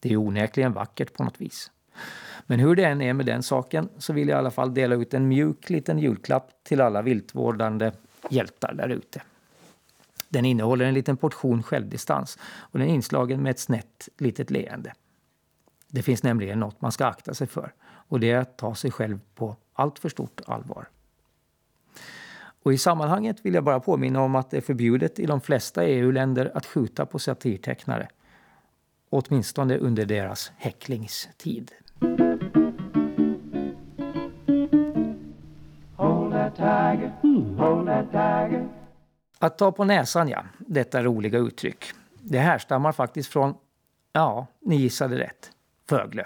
Det 0.00 0.12
är 0.12 0.16
onekligen 0.16 0.72
vackert 0.72 1.12
på 1.12 1.24
något 1.24 1.40
vis. 1.40 1.70
Men 2.46 2.60
hur 2.60 2.76
det 2.76 2.84
än 2.84 3.00
är 3.00 3.12
med 3.12 3.26
den 3.26 3.42
saken 3.42 3.88
så 3.98 4.12
vill 4.12 4.28
jag 4.28 4.36
i 4.36 4.38
alla 4.38 4.50
fall 4.50 4.74
dela 4.74 4.94
ut 4.94 5.14
en 5.14 5.28
mjuk 5.28 5.70
liten 5.70 5.98
julklapp 5.98 6.50
till 6.62 6.80
alla 6.80 7.02
viltvårdande 7.02 7.92
hjältar 8.30 8.74
där 8.74 8.88
ute. 8.88 9.22
Den 10.28 10.44
innehåller 10.44 10.84
en 10.84 10.94
liten 10.94 11.16
portion 11.16 11.62
självdistans 11.62 12.38
och 12.56 12.78
den 12.78 12.88
är 12.88 12.94
inslagen 12.94 13.42
med 13.42 13.50
ett 13.50 13.58
snett 13.58 14.08
litet 14.18 14.50
leende. 14.50 14.94
Det 15.88 16.02
finns 16.02 16.22
nämligen 16.22 16.60
något 16.60 16.80
man 16.80 16.92
ska 16.92 17.06
akta 17.06 17.34
sig 17.34 17.46
för 17.46 17.72
och 17.84 18.20
det 18.20 18.30
är 18.30 18.38
att 18.38 18.58
ta 18.58 18.74
sig 18.74 18.90
själv 18.90 19.20
på 19.34 19.56
allt 19.72 19.98
för 19.98 20.08
stort 20.08 20.40
allvar. 20.46 20.88
Och 22.64 22.72
I 22.72 22.78
sammanhanget 22.78 23.46
vill 23.46 23.54
jag 23.54 23.64
bara 23.64 23.80
påminna 23.80 24.22
om 24.22 24.34
att 24.34 24.50
det 24.50 24.56
är 24.56 24.60
förbjudet 24.60 25.18
i 25.18 25.26
de 25.26 25.40
flesta 25.40 25.84
EU-länder 25.84 26.50
att 26.54 26.66
skjuta 26.66 27.06
på 27.06 27.18
satirtecknare. 27.18 28.08
Åtminstone 29.10 29.78
under 29.78 30.06
deras 30.06 30.52
häcklingstid. 30.56 31.72
Att 39.38 39.58
ta 39.58 39.72
på 39.72 39.84
näsan, 39.84 40.28
ja. 40.28 40.44
Detta 40.58 41.02
roliga 41.02 41.38
uttryck. 41.38 41.84
Det 42.20 42.38
härstammar 42.38 42.92
faktiskt 42.92 43.32
från, 43.32 43.54
ja, 44.12 44.46
ni 44.60 44.76
gissade 44.76 45.18
rätt, 45.18 45.50
Föglö. 45.88 46.24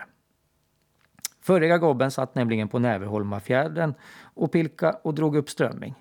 Förriga 1.41 1.79
gobben 1.79 2.11
satt 2.11 2.35
nämligen 2.35 2.69
på 2.69 2.79
Näverholmafjärden 2.79 3.95
och 4.35 4.53
pilka 4.53 4.91
och 5.03 5.15
drog 5.15 5.37
upp 5.37 5.51
strömming. 5.51 5.95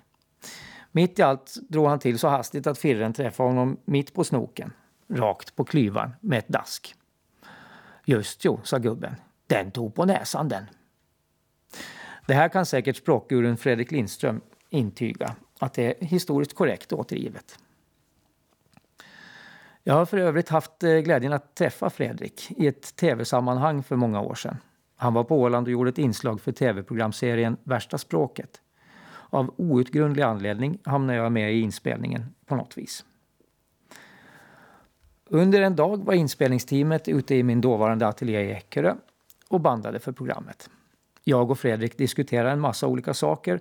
Mitt 0.98 1.18
i 1.18 1.22
allt 1.22 1.54
drog 1.68 1.86
han 1.86 1.98
till 1.98 2.18
så 2.18 2.28
hastigt 2.28 2.66
att 2.66 2.78
firren 2.78 3.12
träffade 3.12 3.48
honom 3.48 3.76
mitt 3.84 4.14
på 4.14 4.24
snoken, 4.24 4.72
rakt 5.08 5.56
på 5.56 5.64
klyvan 5.64 6.10
med 6.20 6.38
ett 6.38 6.48
dask. 6.48 6.94
Just 8.04 8.44
jo, 8.44 8.60
sa 8.64 8.78
gubben. 8.78 9.14
Den 9.46 9.70
tog 9.70 9.94
på 9.94 10.04
näsan 10.04 10.48
den. 10.48 10.64
Det 12.26 12.34
här 12.34 12.48
kan 12.48 12.66
säkert 12.66 12.96
språkguren 12.96 13.56
Fredrik 13.56 13.90
Lindström 13.90 14.40
intyga 14.70 15.36
att 15.58 15.74
det 15.74 16.02
är 16.02 16.06
historiskt 16.06 16.54
korrekt 16.54 16.92
återgivet. 16.92 17.58
Jag 19.82 19.94
har 19.94 20.06
för 20.06 20.18
övrigt 20.18 20.48
haft 20.48 20.82
eh, 20.82 20.98
glädjen 20.98 21.32
att 21.32 21.54
träffa 21.54 21.90
Fredrik 21.90 22.50
i 22.56 22.66
ett 22.66 22.96
tv-sammanhang 22.96 23.82
för 23.82 23.96
många 23.96 24.20
år 24.20 24.34
sedan. 24.34 24.56
Han 24.96 25.14
var 25.14 25.24
på 25.24 25.40
Åland 25.40 25.66
och 25.66 25.72
gjorde 25.72 25.90
ett 25.90 25.98
inslag 25.98 26.40
för 26.40 26.52
tv-programserien 26.52 27.56
Värsta 27.64 27.98
språket. 27.98 28.60
Av 29.30 29.54
outgrundlig 29.56 30.22
anledning 30.22 30.78
hamnade 30.84 31.18
jag 31.18 31.32
med 31.32 31.54
i 31.54 31.60
inspelningen 31.60 32.34
på 32.46 32.56
något 32.56 32.78
vis. 32.78 33.04
Under 35.24 35.62
en 35.62 35.76
dag 35.76 36.04
var 36.04 36.14
inspelningsteamet 36.14 37.08
ute 37.08 37.34
i 37.34 37.42
min 37.42 37.60
dåvarande 37.60 38.06
ateljé 38.08 38.40
i 38.40 38.52
Eckerö 38.52 38.94
och 39.48 39.60
bandade 39.60 39.98
för 39.98 40.12
programmet. 40.12 40.70
Jag 41.24 41.50
och 41.50 41.58
Fredrik 41.58 41.98
diskuterade 41.98 42.50
en 42.50 42.60
massa 42.60 42.86
olika 42.86 43.14
saker 43.14 43.60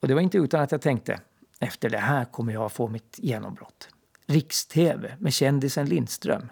och 0.00 0.08
det 0.08 0.14
var 0.14 0.20
inte 0.20 0.38
utan 0.38 0.60
att 0.60 0.72
jag 0.72 0.82
tänkte 0.82 1.20
efter 1.60 1.90
det 1.90 1.98
här 1.98 2.24
kommer 2.24 2.52
jag 2.52 2.72
få 2.72 2.88
mitt 2.88 3.18
genombrott. 3.22 3.88
Riks-TV 4.26 5.16
med 5.18 5.32
kändisen 5.32 5.86
Lindström. 5.86 6.48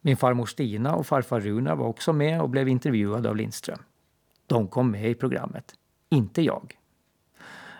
Min 0.00 0.16
farmor 0.16 0.46
Stina 0.46 0.94
och 0.94 1.06
farfar 1.06 1.40
Runar 1.40 1.76
var 1.76 1.86
också 1.86 2.12
med 2.12 2.40
och 2.40 2.50
blev 2.50 2.68
intervjuade 2.68 3.28
av 3.28 3.36
Lindström. 3.36 3.78
De 4.46 4.68
kom 4.68 4.90
med 4.90 5.10
i 5.10 5.14
programmet, 5.14 5.74
inte 6.08 6.42
jag. 6.42 6.76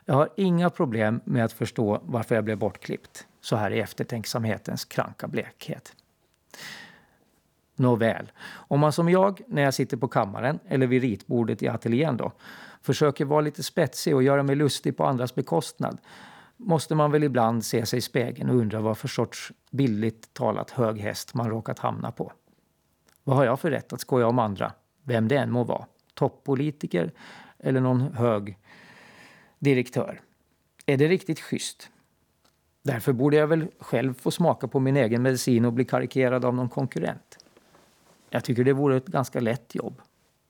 Jag 0.04 0.14
har 0.14 0.28
inga 0.36 0.70
problem 0.70 1.20
med 1.24 1.44
att 1.44 1.52
förstå 1.52 2.00
varför 2.04 2.34
jag 2.34 2.44
blev 2.44 2.58
bortklippt 2.58 3.26
så 3.40 3.56
här 3.56 3.70
i 3.70 3.80
eftertänksamhetens 3.80 4.84
kranka 4.84 5.28
blekhet. 5.28 5.92
Nåväl, 7.76 8.32
om 8.46 8.80
man 8.80 8.92
som 8.92 9.08
jag, 9.08 9.40
när 9.46 9.62
jag 9.62 9.74
sitter 9.74 9.96
på 9.96 10.08
kammaren 10.08 10.58
eller 10.68 10.86
vid 10.86 11.02
ritbordet 11.02 11.62
i 11.62 11.68
ateljén 11.68 12.16
då, 12.16 12.32
försöker 12.82 13.24
vara 13.24 13.40
lite 13.40 13.62
spetsig 13.62 14.14
och 14.14 14.22
göra 14.22 14.42
mig 14.42 14.56
lustig 14.56 14.96
på 14.96 15.04
andras 15.04 15.34
bekostnad 15.34 15.98
måste 16.56 16.94
man 16.94 17.10
väl 17.10 17.24
ibland 17.24 17.64
se 17.64 17.86
sig 17.86 17.98
i 17.98 18.02
spegeln 18.02 18.50
och 18.50 18.56
undra 18.56 18.80
vad 18.80 18.98
för 18.98 19.08
sorts 19.08 19.52
billigt 19.70 20.34
talat 20.34 20.70
hög 20.70 21.00
häst 21.00 21.34
man 21.34 21.50
råkat 21.50 21.78
hamna 21.78 22.12
på. 22.12 22.32
Vad 23.24 23.36
har 23.36 23.44
jag 23.44 23.60
för 23.60 23.70
rätt 23.70 23.92
att 23.92 24.00
skoja 24.00 24.26
om 24.26 24.38
andra, 24.38 24.72
vem 25.02 25.28
det 25.28 25.36
än 25.36 25.50
må 25.50 25.64
vara? 25.64 25.86
Toppolitiker 26.14 27.12
eller 27.58 27.80
någon 27.80 28.00
hög 28.00 28.58
direktör? 29.58 30.20
Är 30.86 30.96
det 30.96 31.08
riktigt 31.08 31.40
schysst? 31.40 31.90
Därför 32.82 33.12
borde 33.12 33.36
jag 33.36 33.46
väl 33.46 33.66
själv 33.78 34.14
få 34.14 34.30
smaka 34.30 34.68
på 34.68 34.80
min 34.80 34.96
egen 34.96 35.22
medicin 35.22 35.64
och 35.64 35.72
bli 35.72 35.84
karikerad 35.84 36.44
av 36.44 36.54
någon 36.54 36.68
konkurrent. 36.68 37.38
Jag 38.30 38.44
tycker 38.44 38.64
det 38.64 38.72
vore 38.72 38.96
ett 38.96 39.06
ganska 39.06 39.40
lätt 39.40 39.74
jobb. 39.74 40.02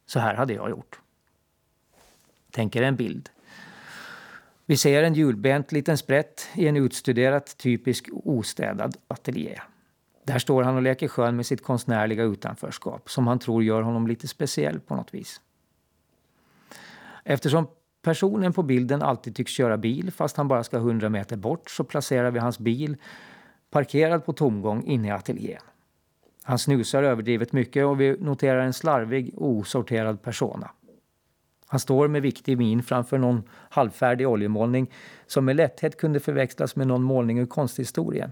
Så 0.05 0.19
här 0.19 0.35
hade 0.35 0.53
jag 0.53 0.69
gjort. 0.69 0.99
Tänk 2.51 2.75
er 2.75 2.81
en 2.81 2.95
bild. 2.95 3.29
Vi 4.65 4.77
ser 4.77 5.03
en 5.03 5.13
hjulbent 5.13 5.71
liten 5.71 5.97
sprätt 5.97 6.49
i 6.55 6.67
en 6.67 6.77
utstuderat 6.77 7.57
typisk 7.57 8.09
ostädad 8.11 8.97
ateljé. 9.07 9.61
Där 10.23 10.39
står 10.39 10.63
han 10.63 10.75
och 10.75 10.81
leker 10.81 11.07
skön 11.07 11.35
med 11.35 11.45
sitt 11.45 11.63
konstnärliga 11.63 12.23
utanförskap 12.23 13.09
som 13.09 13.27
han 13.27 13.39
tror 13.39 13.63
gör 13.63 13.81
honom 13.81 14.07
lite 14.07 14.27
speciell 14.27 14.79
på 14.79 14.95
något 14.95 15.13
vis. 15.13 15.41
Eftersom 17.23 17.67
personen 18.05 18.53
på 18.53 18.63
bilden 18.63 19.01
alltid 19.01 19.35
tycks 19.35 19.51
köra 19.51 19.77
bil 19.77 20.11
fast 20.11 20.37
han 20.37 20.47
bara 20.47 20.63
ska 20.63 20.77
100 20.77 21.09
meter 21.09 21.37
bort 21.37 21.69
så 21.69 21.83
placerar 21.83 22.31
vi 22.31 22.39
hans 22.39 22.59
bil 22.59 22.97
parkerad 23.69 24.25
på 24.25 24.33
tomgång 24.33 24.83
inne 24.83 25.07
i 25.07 25.11
ateljén. 25.11 25.61
Han 26.43 26.59
snusar 26.59 27.03
överdrivet 27.03 27.53
mycket 27.53 27.85
och 27.85 28.01
vi 28.01 28.17
noterar 28.19 28.59
en 28.59 28.73
slarvig 28.73 29.33
osorterad 29.37 30.21
persona. 30.21 30.71
Han 31.67 31.79
står 31.79 32.07
med 32.07 32.21
viktig 32.21 32.57
min 32.57 32.83
framför 32.83 33.17
någon 33.17 33.43
halvfärdig 33.69 34.27
oljemålning 34.27 34.91
som 35.27 35.45
med 35.45 35.55
lätthet 35.55 35.97
kunde 35.97 36.19
förväxlas 36.19 36.75
med 36.75 36.87
någon 36.87 37.03
målning 37.03 37.39
ur 37.39 37.45
konsthistorien. 37.45 38.31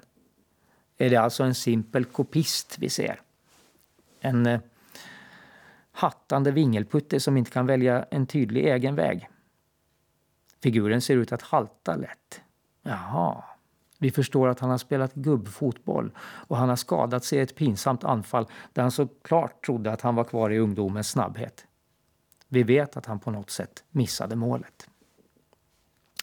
Är 0.97 1.09
det 1.09 1.17
alltså 1.17 1.43
en 1.43 1.55
simpel 1.55 2.05
kopist 2.05 2.77
vi 2.79 2.89
ser? 2.89 3.21
En 4.19 4.45
eh, 4.45 4.59
hattande 5.91 6.51
vingelputte 6.51 7.19
som 7.19 7.37
inte 7.37 7.51
kan 7.51 7.65
välja 7.65 8.05
en 8.11 8.27
tydlig 8.27 8.65
egen 8.65 8.95
väg. 8.95 9.29
Figuren 10.63 11.01
ser 11.01 11.15
ut 11.17 11.31
att 11.31 11.41
halta 11.41 11.95
lätt. 11.95 12.41
Jaha. 12.83 13.43
Vi 13.97 14.11
förstår 14.11 14.47
att 14.47 14.59
han 14.59 14.69
har 14.69 14.77
spelat 14.77 15.13
gubbfotboll 15.13 16.11
och 16.17 16.57
han 16.57 16.69
har 16.69 16.75
skadat 16.75 17.23
sig 17.23 17.39
i 17.39 17.41
ett 17.41 17.55
pinsamt 17.55 18.03
anfall 18.03 18.47
där 18.73 18.81
han 18.81 18.91
såklart 18.91 19.65
trodde 19.65 19.91
att 19.91 20.01
han 20.01 20.15
var 20.15 20.23
kvar 20.23 20.49
i 20.49 20.57
ungdomens 20.59 21.09
snabbhet. 21.09 21.65
Vi 22.47 22.63
vet 22.63 22.97
att 22.97 23.05
han 23.05 23.19
på 23.19 23.31
något 23.31 23.49
sätt 23.49 23.83
missade 23.89 24.35
målet. 24.35 24.89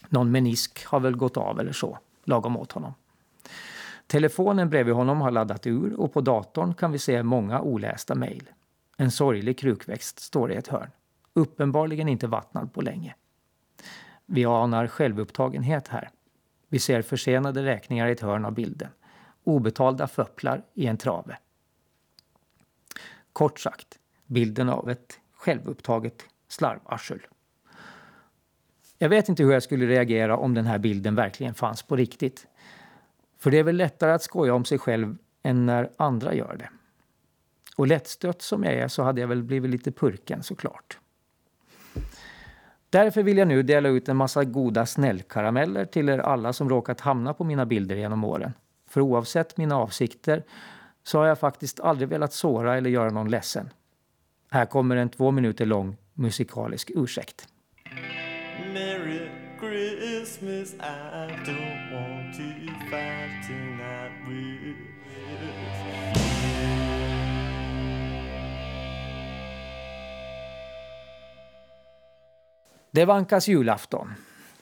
Någon 0.09 0.31
menisk 0.31 0.85
har 0.85 0.99
väl 0.99 1.15
gått 1.15 1.37
av 1.37 1.59
eller 1.59 1.73
så, 1.73 1.97
lagom 2.23 2.57
åt 2.57 2.71
honom. 2.71 2.93
Telefonen 4.07 4.69
bredvid 4.69 4.95
honom 4.95 5.21
har 5.21 5.31
laddat 5.31 5.67
ur 5.67 5.99
och 5.99 6.13
på 6.13 6.21
datorn 6.21 6.73
kan 6.73 6.91
vi 6.91 6.99
se 6.99 7.23
många 7.23 7.61
olästa 7.61 8.15
mejl. 8.15 8.49
En 8.97 9.11
sorglig 9.11 9.59
krukväxt 9.59 10.19
står 10.19 10.51
i 10.51 10.55
ett 10.55 10.67
hörn. 10.67 10.89
Uppenbarligen 11.33 12.09
inte 12.09 12.27
vattnad 12.27 12.73
på 12.73 12.81
länge. 12.81 13.15
Vi 14.33 14.45
anar 14.45 14.87
självupptagenhet 14.87 15.87
här. 15.87 16.09
Vi 16.67 16.79
ser 16.79 17.01
försenade 17.01 17.63
räkningar 17.63 18.07
i 18.07 18.11
ett 18.11 18.21
hörn 18.21 18.45
av 18.45 18.53
bilden. 18.53 18.89
Obetalda 19.43 20.07
föpplar 20.07 20.63
i 20.73 20.87
en 20.87 20.97
trave. 20.97 21.37
Kort 23.33 23.59
sagt, 23.59 23.99
bilden 24.25 24.69
av 24.69 24.89
ett 24.89 25.19
självupptaget 25.33 26.25
slarvarsel. 26.47 27.19
Jag 28.97 29.09
vet 29.09 29.29
inte 29.29 29.43
hur 29.43 29.51
jag 29.51 29.63
skulle 29.63 29.85
reagera 29.85 30.37
om 30.37 30.53
den 30.53 30.65
här 30.65 30.77
bilden 30.77 31.15
verkligen 31.15 31.53
fanns 31.53 31.83
på 31.83 31.95
riktigt. 31.95 32.47
För 33.37 33.51
det 33.51 33.57
är 33.57 33.63
väl 33.63 33.77
lättare 33.77 34.11
att 34.11 34.23
skoja 34.23 34.53
om 34.53 34.65
sig 34.65 34.79
själv 34.79 35.17
än 35.43 35.65
när 35.65 35.91
andra 35.97 36.33
gör 36.33 36.55
det. 36.55 36.69
Och 37.75 37.87
lättstött 37.87 38.41
som 38.41 38.63
jag 38.63 38.73
är 38.73 38.87
så 38.87 39.03
hade 39.03 39.21
jag 39.21 39.27
väl 39.27 39.43
blivit 39.43 39.71
lite 39.71 39.91
purken 39.91 40.43
såklart. 40.43 40.99
Därför 42.91 43.23
vill 43.23 43.37
jag 43.37 43.47
nu 43.47 43.63
dela 43.63 43.89
ut 43.89 44.09
en 44.09 44.17
massa 44.17 44.43
goda 44.43 44.85
snällkarameller 44.85 45.85
till 45.85 46.09
er 46.09 46.19
alla 46.19 46.53
som 46.53 46.69
råkat 46.69 47.01
hamna 47.01 47.33
på 47.33 47.43
mina 47.43 47.65
bilder 47.65 47.95
genom 47.95 48.23
åren. 48.23 48.53
För 48.89 49.01
oavsett 49.01 49.57
mina 49.57 49.77
avsikter 49.77 50.43
så 51.03 51.19
har 51.19 51.25
jag 51.25 51.39
faktiskt 51.39 51.79
aldrig 51.79 52.09
velat 52.09 52.33
såra 52.33 52.77
eller 52.77 52.89
göra 52.89 53.09
någon 53.09 53.29
ledsen. 53.29 53.69
Här 54.51 54.65
kommer 54.65 54.95
en 54.95 55.09
två 55.09 55.31
minuter 55.31 55.65
lång 55.65 55.97
musikalisk 56.13 56.91
ursäkt. 56.95 57.47
Merry 58.73 59.29
Christmas, 59.59 60.73
I 60.73 61.31
don't 61.45 61.93
want 61.93 62.35
to 62.35 62.43
fight 62.89 63.47
tonight 63.47 64.11
with 64.27 65.80
Det 72.93 73.05
vankas 73.05 73.47
julafton. 73.47 74.13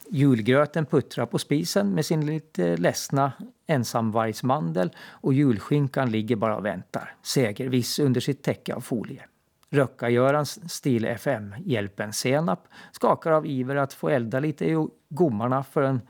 Julgröten 0.09 0.85
puttrar 0.85 1.25
på 1.25 1.39
spisen 1.39 1.89
med 1.89 2.05
sin 2.05 2.25
lite 2.25 2.77
ledsna 2.77 3.31
ensamvargsmandel 3.67 4.91
och 4.99 5.33
julskinkan 5.33 6.11
ligger 6.11 6.35
bara 6.35 6.57
och 6.57 6.65
väntar, 6.65 7.15
segerviss 7.21 7.99
under 7.99 8.21
sitt 8.21 8.43
täcke 8.43 8.75
av 8.75 8.81
folie. 8.81 9.25
Röcka-Görans 9.69 10.71
Stil 10.71 11.05
FM, 11.05 11.55
Hjälpen 11.65 12.13
Senap, 12.13 12.67
skakar 12.91 13.31
av 13.31 13.45
iver 13.45 13.75
att 13.75 13.93
få 13.93 14.09
elda 14.09 14.39
lite 14.39 14.65
i 14.65 14.87
gommarna 15.09 15.63
för 15.63 15.81
en 15.81 16.01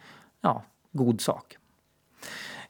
ja, 0.41 0.63
god 0.91 1.21
sak. 1.21 1.57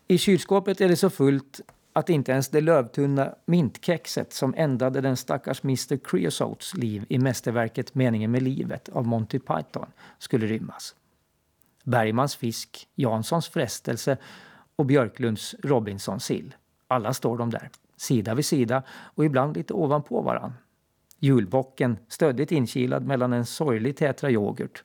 I 0.07 0.17
kylskåpet 0.17 0.81
är 0.81 0.89
det 0.89 0.95
så 0.95 1.09
fullt 1.09 1.61
att 1.99 2.09
inte 2.09 2.31
ens 2.31 2.49
det 2.49 2.61
lövtunna 2.61 3.35
mintkexet 3.45 4.33
som 4.33 4.53
ändade 4.57 5.01
den 5.01 5.17
stackars 5.17 5.63
Mr 5.63 5.97
Creosotes 5.97 6.73
liv 6.73 7.05
i 7.09 7.19
mästerverket 7.19 7.95
Meningen 7.95 8.31
med 8.31 8.43
livet 8.43 8.89
av 8.89 9.07
Monty 9.07 9.39
Python 9.39 9.85
skulle 10.19 10.45
rymmas. 10.45 10.95
Bergmans 11.83 12.35
fisk, 12.35 12.87
Janssons 12.95 13.49
frestelse 13.49 14.17
och 14.75 14.85
Björklunds 14.85 15.55
Robinson-sill. 15.63 16.55
Alla 16.87 17.13
står 17.13 17.37
de 17.37 17.49
där, 17.49 17.69
sida 17.97 18.35
vid 18.35 18.45
sida 18.45 18.83
och 18.89 19.25
ibland 19.25 19.57
lite 19.57 19.73
ovanpå 19.73 20.21
varann. 20.21 20.53
Julbocken 21.19 21.97
stöddigt 22.07 22.51
inkilad 22.51 23.05
mellan 23.05 23.33
en 23.33 23.45
sorglig 23.45 23.97
tetra 23.97 24.31
yoghurt. 24.31 24.83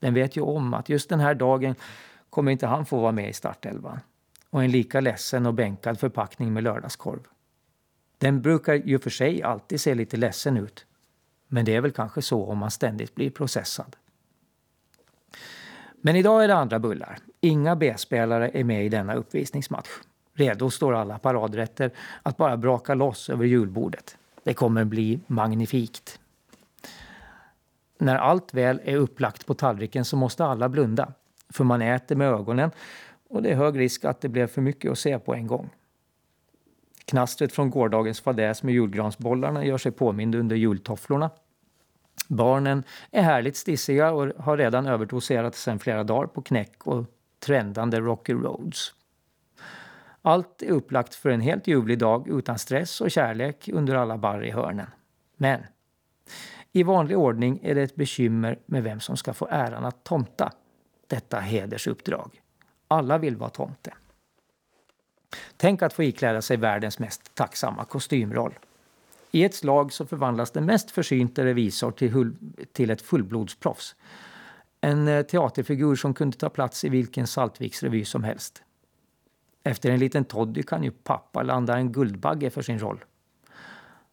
Den 0.00 0.14
vet 0.14 0.36
ju 0.36 0.40
om 0.40 0.74
att 0.74 0.88
just 0.88 1.08
den 1.08 1.20
här 1.20 1.34
dagen 1.34 1.74
kommer 2.30 2.52
inte 2.52 2.66
han 2.66 2.86
få 2.86 3.00
vara 3.00 3.12
med 3.12 3.28
i 3.28 3.32
startelvan 3.32 4.00
och 4.54 4.64
en 4.64 4.70
lika 4.70 5.00
ledsen 5.00 5.46
och 5.46 5.54
bänkad 5.54 6.00
förpackning 6.00 6.52
med 6.52 6.62
lördagskorv. 6.62 7.20
Den 8.18 8.42
brukar 8.42 8.74
ju 8.74 8.98
för 8.98 9.10
sig 9.10 9.42
alltid 9.42 9.80
se 9.80 9.94
lite 9.94 10.16
ledsen 10.16 10.56
ut. 10.56 10.86
Men 11.48 11.64
det 11.64 11.74
är 11.74 11.80
väl 11.80 11.92
kanske 11.92 12.22
så 12.22 12.46
om 12.46 12.58
man 12.58 12.70
ständigt 12.70 13.14
blir 13.14 13.30
processad. 13.30 13.96
Men 15.94 16.16
idag 16.16 16.44
är 16.44 16.48
det 16.48 16.54
andra 16.54 16.78
bullar. 16.78 17.18
Inga 17.40 17.76
B-spelare 17.76 18.50
är 18.54 18.64
med 18.64 18.86
i 18.86 18.88
denna 18.88 19.14
uppvisningsmatch. 19.14 19.88
Redo 20.34 20.70
står 20.70 20.94
alla 20.94 21.18
paradrätter 21.18 21.90
att 22.22 22.36
bara 22.36 22.56
braka 22.56 22.94
loss 22.94 23.30
över 23.30 23.44
julbordet. 23.44 24.16
Det 24.42 24.54
kommer 24.54 24.84
bli 24.84 25.20
magnifikt. 25.26 26.20
När 27.98 28.16
allt 28.16 28.54
väl 28.54 28.80
är 28.84 28.96
upplagt 28.96 29.46
på 29.46 29.54
tallriken 29.54 30.04
så 30.04 30.16
måste 30.16 30.44
alla 30.44 30.68
blunda. 30.68 31.12
För 31.48 31.64
man 31.64 31.82
äter 31.82 32.16
med 32.16 32.28
ögonen 32.28 32.70
och 33.34 33.42
det 33.42 33.50
är 33.50 33.54
hög 33.54 33.78
risk 33.78 34.04
att 34.04 34.20
det 34.20 34.28
blev 34.28 34.46
för 34.46 34.60
mycket 34.60 34.92
att 34.92 34.98
se 34.98 35.18
på 35.18 35.34
en 35.34 35.46
gång. 35.46 35.70
Knastret 37.04 37.52
från 37.52 37.70
gårdagens 37.70 38.20
fadäs 38.20 38.62
med 38.62 38.74
julgransbollarna 38.74 39.64
gör 39.64 39.78
sig 39.78 39.92
påmind 39.92 40.34
under 40.34 40.56
jultofflorna. 40.56 41.30
Barnen 42.28 42.84
är 43.10 43.22
härligt 43.22 43.56
stissiga 43.56 44.12
och 44.12 44.44
har 44.44 44.56
redan 44.56 44.86
överdoserat 44.86 45.54
sedan 45.54 45.78
flera 45.78 46.04
dagar 46.04 46.26
på 46.26 46.42
knäck 46.42 46.86
och 46.86 47.04
trendande 47.38 48.00
Rocky 48.00 48.32
Roads. 48.32 48.94
Allt 50.22 50.62
är 50.62 50.70
upplagt 50.70 51.14
för 51.14 51.30
en 51.30 51.40
helt 51.40 51.66
ljuvlig 51.66 51.98
dag 51.98 52.28
utan 52.28 52.58
stress 52.58 53.00
och 53.00 53.10
kärlek 53.10 53.68
under 53.72 53.94
alla 53.94 54.18
barr 54.18 54.44
i 54.44 54.50
hörnen. 54.50 54.86
Men 55.36 55.60
i 56.72 56.82
vanlig 56.82 57.18
ordning 57.18 57.60
är 57.62 57.74
det 57.74 57.82
ett 57.82 57.96
bekymmer 57.96 58.58
med 58.66 58.82
vem 58.82 59.00
som 59.00 59.16
ska 59.16 59.32
få 59.32 59.48
äran 59.50 59.84
att 59.84 60.04
tomta 60.04 60.52
detta 61.08 61.40
hedersuppdrag. 61.40 62.40
Alla 62.94 63.18
vill 63.18 63.36
vara 63.36 63.50
tomte. 63.50 63.94
Tänk 65.56 65.82
att 65.82 65.92
få 65.92 66.02
ikläda 66.02 66.42
sig 66.42 66.56
världens 66.56 66.98
mest 66.98 67.34
tacksamma 67.34 67.84
kostymroll. 67.84 68.54
I 69.30 69.44
ett 69.44 69.54
slag 69.54 69.92
så 69.92 70.06
förvandlas 70.06 70.50
den 70.50 70.66
mest 70.66 70.90
försynte 70.90 71.44
revisor 71.44 71.90
till, 71.90 72.34
till 72.72 72.90
ett 72.90 73.02
fullblodsproffs. 73.02 73.96
En 74.80 75.08
eh, 75.08 75.22
teaterfigur 75.22 75.96
som 75.96 76.14
kunde 76.14 76.38
ta 76.38 76.48
plats 76.48 76.84
i 76.84 76.88
vilken 76.88 77.26
Saltviksrevy 77.26 78.04
som 78.04 78.24
helst. 78.24 78.62
Efter 79.64 79.90
en 79.90 79.98
liten 79.98 80.24
toddy 80.24 80.62
kan 80.62 80.84
ju 80.84 80.90
pappa 80.90 81.42
landa 81.42 81.76
en 81.76 81.92
Guldbagge 81.92 82.50
för 82.50 82.62
sin 82.62 82.78
roll. 82.78 83.04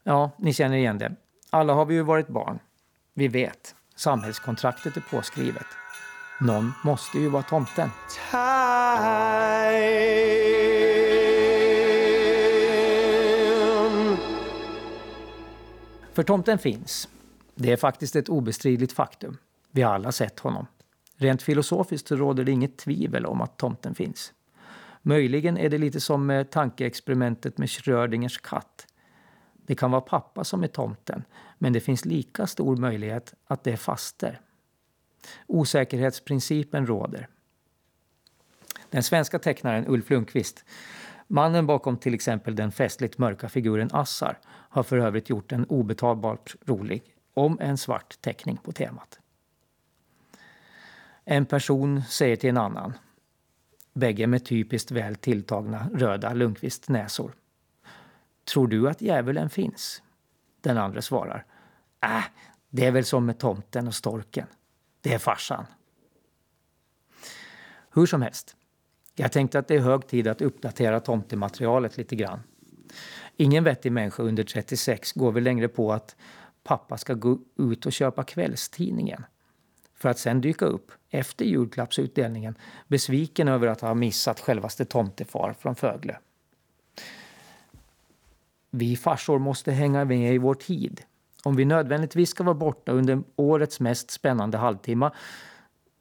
Ja, 0.03 0.31
ni 0.37 0.53
känner 0.53 0.77
igen 0.77 0.97
det. 0.97 1.15
Alla 1.49 1.73
har 1.73 1.85
vi 1.85 1.93
ju 1.95 2.01
varit 2.01 2.27
barn. 2.27 2.59
Vi 3.13 3.27
vet. 3.27 3.75
Samhällskontraktet 3.95 4.97
är 4.97 5.01
påskrivet. 5.01 5.80
Någon 6.41 6.73
måste 6.83 7.19
ju 7.19 7.29
vara 7.29 7.43
tomten. 7.43 7.89
För 16.13 16.23
tomten 16.23 16.57
finns. 16.57 17.09
Det 17.55 17.71
är 17.71 17.77
faktiskt 17.77 18.15
ett 18.15 18.29
obestridligt 18.29 18.93
faktum. 18.93 19.37
Vi 19.71 19.81
har 19.81 19.93
alla 19.93 20.11
sett 20.11 20.39
honom. 20.39 20.67
Rent 21.15 21.41
filosofiskt 21.41 22.11
råder 22.11 22.43
det 22.43 22.51
inget 22.51 22.77
tvivel 22.77 23.25
om 23.25 23.41
att 23.41 23.57
tomten 23.57 23.95
finns. 23.95 24.33
Möjligen 25.01 25.57
är 25.57 25.69
det 25.69 25.77
lite 25.77 26.01
som 26.01 26.45
tankeexperimentet 26.51 27.57
med 27.57 27.69
Schrödingers 27.69 28.37
katt. 28.37 28.87
Det 29.65 29.75
kan 29.75 29.91
vara 29.91 30.01
pappa 30.01 30.43
som 30.43 30.63
är 30.63 30.67
tomten, 30.67 31.23
men 31.57 31.73
det 31.73 31.79
finns 31.79 32.05
lika 32.05 32.47
stor 32.47 32.77
möjlighet 32.77 33.33
att 33.47 33.63
det 33.63 33.71
är 33.71 33.77
faster. 33.77 34.41
Osäkerhetsprincipen 35.47 36.87
råder. 36.87 37.27
Den 38.89 39.03
svenska 39.03 39.39
tecknaren 39.39 39.87
Ulf 39.87 40.09
Lundqvist 40.09 40.65
Mannen 41.31 41.67
bakom 41.67 41.97
till 41.97 42.13
exempel 42.13 42.55
den 42.55 42.71
festligt 42.71 43.17
mörka 43.17 43.49
figuren 43.49 43.89
Assar 43.93 44.39
har 44.47 44.83
för 44.83 44.97
övrigt 44.97 45.29
gjort 45.29 45.51
en 45.51 45.65
obetalbart 45.65 46.55
rolig, 46.65 47.03
om 47.33 47.59
en 47.61 47.77
svart 47.77 48.21
teckning 48.21 48.57
på 48.57 48.71
temat. 48.71 49.19
En 51.25 51.45
person 51.45 52.01
säger 52.03 52.35
till 52.35 52.49
en 52.49 52.57
annan, 52.57 52.93
bägge 53.93 54.27
med 54.27 54.45
typiskt 54.45 54.91
väl 54.91 55.15
tilltagna 55.15 55.89
röda 55.93 56.33
Lundqvist-näsor. 56.33 57.31
Tror 58.53 58.67
du 58.67 58.89
att 58.89 59.01
djävulen 59.01 59.49
finns? 59.49 60.03
Den 60.61 60.77
andra 60.77 61.01
svarar, 61.01 61.45
äh, 62.03 62.23
det 62.69 62.85
är 62.85 62.91
väl 62.91 63.05
som 63.05 63.25
med 63.25 63.39
tomten 63.39 63.87
och 63.87 63.95
storken. 63.95 64.47
Det 65.01 65.13
är 65.13 65.19
farsan. 65.19 65.65
Hur 67.93 68.05
som 68.05 68.21
helst, 68.21 68.55
jag 69.15 69.31
tänkte 69.31 69.59
att 69.59 69.67
det 69.67 69.75
är 69.75 69.79
hög 69.79 70.07
tid 70.07 70.27
att 70.27 70.41
uppdatera 70.41 70.99
tomtematerialet 70.99 71.97
lite 71.97 72.15
grann. 72.15 72.39
Ingen 73.37 73.63
vettig 73.63 73.91
människa 73.91 74.23
under 74.23 74.43
36 74.43 75.11
går 75.11 75.31
väl 75.31 75.43
längre 75.43 75.67
på 75.67 75.93
att 75.93 76.15
pappa 76.63 76.97
ska 76.97 77.13
gå 77.13 77.39
ut 77.57 77.85
och 77.85 77.93
köpa 77.93 78.23
kvällstidningen 78.23 79.25
för 79.93 80.09
att 80.09 80.19
sen 80.19 80.41
dyka 80.41 80.65
upp 80.65 80.91
efter 81.09 81.45
julklappsutdelningen 81.45 82.55
besviken 82.87 83.47
över 83.47 83.67
att 83.67 83.81
ha 83.81 83.93
missat 83.93 84.39
självaste 84.39 84.85
tomtefar 84.85 85.53
från 85.59 85.75
Fögle. 85.75 86.17
Vi 88.69 88.95
farsor 88.97 89.39
måste 89.39 89.71
hänga 89.71 90.05
med 90.05 90.35
i 90.35 90.37
vår 90.37 90.55
tid. 90.55 91.01
Om 91.43 91.55
vi 91.55 91.65
nödvändigtvis 91.65 92.29
ska 92.29 92.43
vara 92.43 92.55
borta 92.55 92.91
under 92.91 93.23
årets 93.35 93.79
mest 93.79 94.11
spännande 94.11 94.57
halvtimme 94.57 95.11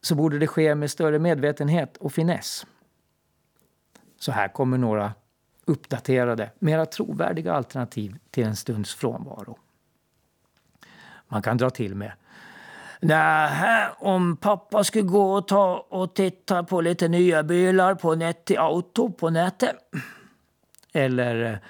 så 0.02 0.14
borde 0.14 0.38
det 0.38 0.46
ske 0.46 0.74
med 0.74 0.90
större 0.90 1.18
medvetenhet 1.18 1.96
och 1.96 2.12
finess. 2.12 2.66
Så 4.18 4.32
här 4.32 4.48
kommer 4.48 4.78
några 4.78 5.12
uppdaterade, 5.64 6.50
mera 6.58 6.86
trovärdiga 6.86 7.52
alternativ 7.52 8.16
till 8.30 8.44
en 8.44 8.56
stunds 8.56 8.94
frånvaro. 8.94 9.58
Man 11.28 11.42
kan 11.42 11.56
dra 11.56 11.70
till 11.70 11.94
med 11.94 12.12
Nähä, 13.02 13.90
om 13.98 14.36
pappa 14.36 14.84
skulle 14.84 15.04
gå 15.04 15.32
och 15.32 15.48
ta 15.48 15.86
och 15.88 16.14
titta 16.14 16.62
på 16.64 16.80
lite 16.80 17.08
nya 17.08 17.42
bilar 17.42 17.94
på 17.94 18.14
Netti 18.14 18.56
Auto 18.56 19.12
på 19.12 19.30
nätet. 19.30 19.76
Eller 20.92 21.60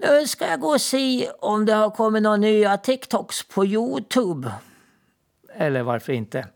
nu 0.00 0.26
ska 0.26 0.46
jag 0.46 0.60
gå 0.60 0.68
och 0.68 0.80
se 0.80 1.30
om 1.40 1.66
det 1.66 1.74
har 1.74 1.90
kommit 1.90 2.22
några 2.22 2.36
nya 2.36 2.76
TikToks 2.76 3.48
på 3.48 3.66
Youtube. 3.66 4.52
Eller 5.54 5.82
varför 5.82 6.12
inte? 6.12 6.46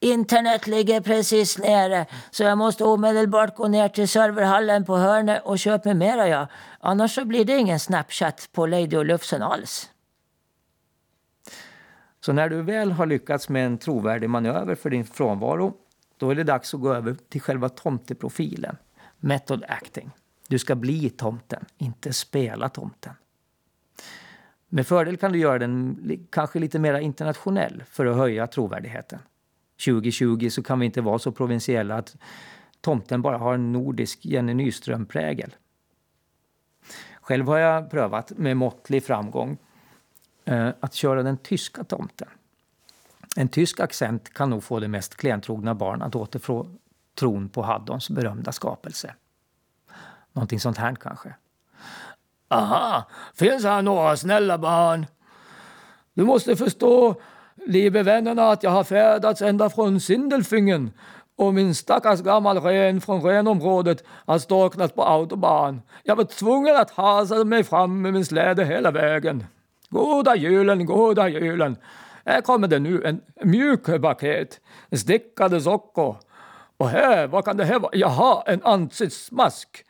Internet 0.00 0.66
ligger 0.66 1.00
precis 1.00 1.58
nere 1.58 2.06
så 2.30 2.42
jag 2.42 2.58
måste 2.58 2.84
omedelbart 2.84 3.56
gå 3.56 3.68
ner 3.68 3.88
till 3.88 4.08
serverhallen 4.08 4.84
på 4.84 4.96
hörnet 4.96 5.42
och 5.44 5.58
köpa 5.58 5.88
mig 5.88 5.94
mera 5.94 6.28
ja. 6.28 6.46
Annars 6.80 7.14
så 7.14 7.24
blir 7.24 7.44
det 7.44 7.56
ingen 7.56 7.80
Snapchat 7.80 8.48
på 8.52 8.66
Lady 8.66 8.96
och 8.96 9.04
Lufsen 9.04 9.42
alls. 9.42 9.90
Så 12.20 12.32
när 12.32 12.48
du 12.48 12.62
väl 12.62 12.92
har 12.92 13.06
lyckats 13.06 13.48
med 13.48 13.66
en 13.66 13.78
trovärdig 13.78 14.30
manöver 14.30 14.74
för 14.74 14.90
din 14.90 15.04
frånvaro 15.04 15.74
då 16.16 16.30
är 16.30 16.34
det 16.34 16.44
dags 16.44 16.74
att 16.74 16.80
gå 16.80 16.94
över 16.94 17.16
till 17.28 17.40
själva 17.40 17.68
tomteprofilen. 17.68 18.76
Method 19.20 19.64
acting. 19.68 20.10
Du 20.52 20.58
ska 20.58 20.74
bli 20.74 21.10
tomten, 21.10 21.64
inte 21.78 22.12
spela 22.12 22.68
tomten. 22.68 23.12
Med 24.68 24.86
fördel 24.86 25.16
kan 25.16 25.32
du 25.32 25.38
göra 25.38 25.58
den 25.58 26.26
kanske 26.30 26.58
lite 26.58 26.78
mer 26.78 26.94
internationell 26.94 27.84
för 27.86 28.06
att 28.06 28.16
höja 28.16 28.46
trovärdigheten. 28.46 29.18
2020 29.84 30.48
så 30.50 30.62
kan 30.62 30.80
vi 30.80 30.86
inte 30.86 31.00
vara 31.00 31.18
så 31.18 31.32
provinsiella 31.32 31.94
att 31.94 32.16
tomten 32.80 33.22
bara 33.22 33.38
har 33.38 33.54
en 33.54 33.72
nordisk 33.72 34.24
Jenny 34.24 34.54
Nyström-prägel. 34.54 35.54
Själv 37.20 37.46
har 37.46 37.58
jag 37.58 37.90
prövat 37.90 38.32
med 38.36 38.56
måttlig 38.56 39.04
framgång 39.04 39.58
eh, 40.44 40.68
att 40.80 40.94
köra 40.94 41.22
den 41.22 41.36
tyska 41.36 41.84
tomten. 41.84 42.28
En 43.36 43.48
tysk 43.48 43.80
accent 43.80 44.34
kan 44.34 44.50
nog 44.50 44.64
få 44.64 44.80
det 44.80 44.88
mest 44.88 45.16
klentrogna 45.16 45.74
barn 45.74 46.02
att 46.02 46.14
återfå 46.14 46.66
tron 47.14 47.48
på 47.48 47.62
Haddons 47.62 48.10
berömda 48.10 48.52
skapelse. 48.52 49.14
Någonting 50.32 50.60
sånt 50.60 50.78
här 50.78 50.94
kanske. 50.94 51.34
Aha, 52.48 53.08
finns 53.34 53.64
här 53.64 53.82
några 53.82 54.16
snälla 54.16 54.58
barn? 54.58 55.06
Du 56.14 56.24
måste 56.24 56.56
förstå, 56.56 57.14
liebe 57.66 58.02
vännerna, 58.02 58.50
att 58.50 58.62
jag 58.62 58.70
har 58.70 58.84
färdats 58.84 59.42
ända 59.42 59.70
från 59.70 60.00
Sindelfingen 60.00 60.92
och 61.36 61.54
min 61.54 61.74
stackars 61.74 62.20
gammal 62.20 62.60
ren 62.60 63.00
från 63.00 63.22
renområdet 63.22 64.04
har 64.26 64.38
storknat 64.38 64.94
på 64.94 65.04
autobahn. 65.04 65.82
Jag 66.02 66.16
var 66.16 66.24
tvungen 66.24 66.76
att 66.76 66.90
hasa 66.90 67.44
mig 67.44 67.64
fram 67.64 68.02
med 68.02 68.12
min 68.12 68.24
släde 68.24 68.64
hela 68.64 68.90
vägen. 68.90 69.44
Goda 69.88 70.36
julen, 70.36 70.86
goda 70.86 71.28
julen. 71.28 71.76
Här 72.24 72.40
kommer 72.40 72.68
det 72.68 72.78
nu 72.78 73.04
en 73.04 73.20
mjuk 73.44 74.02
paket, 74.02 74.60
stickade 74.92 75.60
sockor. 75.60 76.16
Och 76.76 76.88
här, 76.88 77.26
vad 77.26 77.44
kan 77.44 77.56
det 77.56 77.64
här 77.64 77.78
vara? 77.78 77.92
Jaha, 77.94 78.42
en 78.46 78.62
ansiktsmask. 78.62 79.84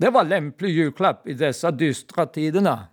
Det 0.00 0.10
var 0.10 0.24
lämplig 0.24 0.70
julklapp 0.70 1.28
i 1.28 1.34
dessa 1.34 1.70
dystra 1.70 2.26
tiderna. 2.26 2.86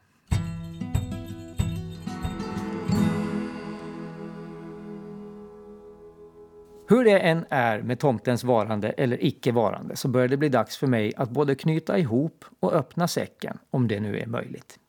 Hur 6.88 7.04
det 7.04 7.20
än 7.20 7.46
är 7.50 7.82
med 7.82 8.00
tomtens 8.00 8.44
varande 8.44 8.90
eller 8.90 9.26
icke 9.26 9.52
varande 9.52 9.96
så 9.96 10.08
börjar 10.08 10.28
det 10.28 10.38
bli 10.38 10.50
dags 10.50 10.78
för 10.78 10.88
mig 10.88 11.14
att 11.16 11.30
både 11.30 11.56
knyta 11.56 11.98
ihop 11.98 12.46
och 12.60 12.74
öppna 12.74 13.08
säcken, 13.08 13.58
om 13.70 13.88
det 13.88 14.00
nu 14.00 14.20
är 14.20 14.28
möjligt. 14.28 14.80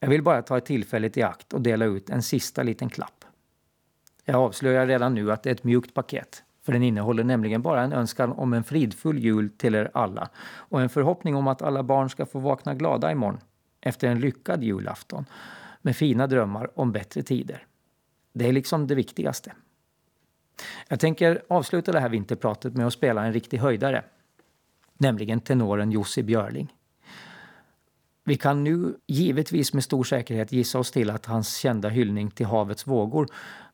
Jag 0.00 0.08
vill 0.08 0.22
bara 0.22 0.42
ta 0.42 0.58
ett 0.58 0.66
tillfället 0.66 1.16
i 1.16 1.22
akt 1.22 1.52
och 1.52 1.60
dela 1.60 1.84
ut 1.84 2.10
en 2.10 2.22
sista 2.22 2.62
liten 2.62 2.88
klapp. 2.88 3.24
Jag 4.24 4.36
avslöjar 4.36 4.86
redan 4.86 5.14
nu 5.14 5.32
att 5.32 5.42
det 5.42 5.50
är 5.50 5.54
ett 5.54 5.64
mjukt 5.64 5.94
paket. 5.94 6.42
För 6.70 6.72
den 6.72 6.82
innehåller 6.82 7.24
nämligen 7.24 7.62
bara 7.62 7.82
en 7.82 7.92
önskan 7.92 8.32
om 8.32 8.52
en 8.52 8.64
fridfull 8.64 9.18
jul 9.18 9.50
till 9.56 9.74
er 9.74 9.90
alla 9.94 10.28
och 10.56 10.80
en 10.80 10.88
förhoppning 10.88 11.36
om 11.36 11.48
att 11.48 11.62
alla 11.62 11.82
barn 11.82 12.10
ska 12.10 12.26
få 12.26 12.38
vakna 12.38 12.74
glada 12.74 13.12
imorgon 13.12 13.40
efter 13.80 14.08
en 14.08 14.20
lyckad 14.20 14.62
julafton 14.62 15.24
med 15.82 15.96
fina 15.96 16.26
drömmar 16.26 16.70
om 16.78 16.92
bättre 16.92 17.22
tider. 17.22 17.66
Det 18.32 18.48
är 18.48 18.52
liksom 18.52 18.86
det 18.86 18.94
viktigaste. 18.94 19.52
Jag 20.88 21.00
tänker 21.00 21.42
avsluta 21.48 21.92
det 21.92 22.00
här 22.00 22.08
vinterpratet 22.08 22.74
med 22.74 22.86
att 22.86 22.92
spela 22.92 23.24
en 23.24 23.32
riktig 23.32 23.58
höjdare. 23.58 24.04
Nämligen 24.98 25.40
tenoren 25.40 25.92
Jussi 25.92 26.22
Björling. 26.22 26.72
Vi 28.24 28.36
kan 28.36 28.64
nu 28.64 28.96
givetvis 29.06 29.72
med 29.72 29.84
stor 29.84 30.04
säkerhet 30.04 30.52
gissa 30.52 30.78
oss 30.78 30.90
till 30.90 31.10
att 31.10 31.26
hans 31.26 31.56
kända 31.56 31.88
hyllning 31.88 32.30
till 32.30 32.46
havets 32.46 32.86
vågor 32.86 33.28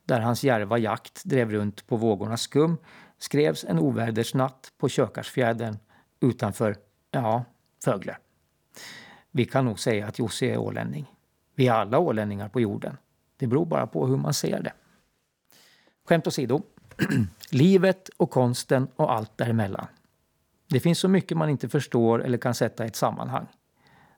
där 0.07 0.21
hans 0.21 0.45
järva 0.45 0.79
jakt 0.79 1.25
drev 1.25 1.51
runt 1.51 1.87
på 1.87 1.97
vågornas 1.97 2.43
skum 2.43 2.79
skrevs 3.19 3.65
en 3.65 3.79
ovädersnatt 3.79 4.73
på 4.79 4.89
Kökarsfjärden 4.89 5.79
utanför, 6.21 6.77
ja, 7.11 7.45
Fögle. 7.85 8.17
Vi 9.31 9.45
kan 9.45 9.65
nog 9.65 9.79
säga 9.81 10.07
att 10.07 10.19
Jussi 10.19 10.51
är 10.51 10.59
ålänning. 10.59 11.13
Vi 11.55 11.69
är 11.69 11.73
alla 11.73 11.99
ålänningar 11.99 12.49
på 12.49 12.61
jorden. 12.61 12.97
Det 13.37 13.47
beror 13.47 13.67
bara 13.67 13.87
på 13.87 14.07
hur 14.07 14.17
man 14.17 14.35
ser 14.35 14.63
det. 14.63 14.73
Skämt 16.09 16.27
åsido. 16.27 16.63
Livet 17.51 18.09
och 18.17 18.31
konsten 18.31 18.89
och 18.97 19.13
allt 19.13 19.39
däremellan. 19.39 19.87
Det 20.69 20.81
finns 20.81 20.99
så 20.99 21.09
mycket 21.09 21.37
man 21.37 21.51
inte 21.51 21.69
förstår 21.69 22.25
eller 22.25 22.39
kan 22.39 22.55
sätta 22.55 22.85
i 22.85 22.87
ett 22.87 22.97
sammanhang. 22.97 23.47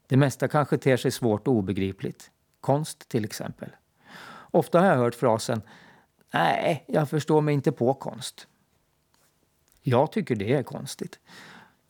Det 0.07 0.17
mesta 0.17 0.49
kanske 0.49 0.79
ter 0.79 0.97
sig 0.97 1.11
svårt 1.11 1.49
och 1.49 1.55
obegripligt. 1.55 2.31
Konst 2.61 3.09
till 3.09 3.25
exempel. 3.25 3.71
Ofta 4.51 4.81
har 4.81 4.87
jag 4.87 4.97
hört 4.97 5.15
frasen 5.15 5.63
Nej, 6.31 6.85
jag 6.89 7.11
förstår 7.11 7.41
mig 7.41 7.55
inte 7.55 7.73
på 7.73 7.95
konst. 7.95 8.47
Jag 9.83 10.13
tycker 10.13 10.37
det 10.37 10.55
är 10.55 10.63
konstigt. 10.63 11.19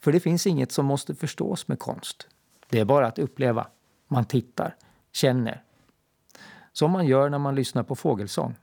För 0.00 0.12
det 0.12 0.20
finns 0.20 0.46
inget 0.46 0.72
som 0.72 0.86
måste 0.86 1.14
förstås 1.14 1.68
med 1.68 1.78
konst. 1.78 2.28
Det 2.68 2.80
är 2.80 2.84
bara 2.84 3.06
att 3.06 3.18
uppleva. 3.18 3.66
Man 4.08 4.24
tittar, 4.24 4.76
känner. 5.12 5.62
Som 6.72 6.90
man 6.90 7.06
gör 7.06 7.30
när 7.30 7.38
man 7.38 7.54
lyssnar 7.54 7.82
på 7.82 7.96
fågelsång. 7.96 8.54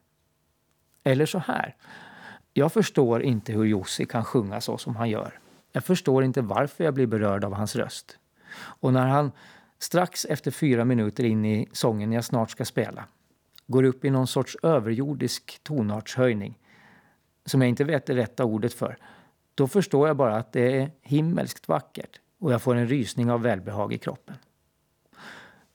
Eller 1.04 1.26
så 1.26 1.40
här. 1.40 1.76
Jag 2.54 2.74
förstår 2.74 3.24
inte 3.24 3.54
hur 3.54 3.64
Jussi 3.64 4.06
kan 4.06 4.26
sjunga 4.26 4.62
så 4.62 4.78
som 4.78 4.96
han 4.96 5.10
gör. 5.10 5.40
Jag 5.72 5.84
förstår 5.84 6.24
inte 6.24 6.42
varför 6.42 6.84
jag 6.84 6.94
blir 6.94 7.08
berörd 7.08 7.44
av 7.44 7.54
hans 7.54 7.76
röst. 7.76 8.18
Och 8.58 8.94
när 8.94 9.08
han 9.08 9.32
strax 9.80 10.26
efter 10.26 10.52
fyra 10.52 10.86
minuter 10.86 11.24
in 11.24 11.46
i 11.46 11.70
sången 11.72 12.12
jag 12.12 12.26
snart 12.26 12.52
ska 12.52 12.66
spela 12.66 13.06
går 13.68 13.84
upp 13.84 14.06
i 14.06 14.10
någon 14.10 14.28
sorts 14.28 14.58
överjordisk 14.64 15.60
tonartshöjning 15.64 16.60
som 17.46 17.62
jag 17.62 17.70
inte 17.70 17.84
vet 17.84 18.06
det 18.06 18.16
rätta 18.16 18.46
ordet 18.46 18.74
för, 18.74 18.98
då 19.56 19.68
förstår 19.68 20.08
jag 20.08 20.18
bara 20.18 20.38
att 20.38 20.52
det 20.52 20.78
är 20.78 20.92
himmelskt 21.02 21.68
vackert 21.68 22.20
och 22.40 22.54
jag 22.54 22.62
får 22.62 22.76
en 22.76 22.88
rysning 22.88 23.32
av 23.32 23.42
välbehag 23.42 23.94
i 23.94 23.98
kroppen. 23.98 24.36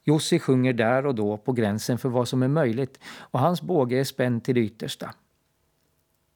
Jussi 0.04 0.38
sjunger 0.38 0.72
där 0.72 1.06
och 1.06 1.14
då 1.14 1.36
på 1.36 1.52
gränsen 1.52 1.98
för 1.98 2.08
vad 2.08 2.28
som 2.28 2.42
är 2.42 2.48
möjligt 2.48 2.98
och 3.06 3.40
hans 3.40 3.62
båge 3.62 4.00
är 4.00 4.04
spänd 4.04 4.44
till 4.44 4.54
det 4.54 4.60
yttersta. 4.60 5.14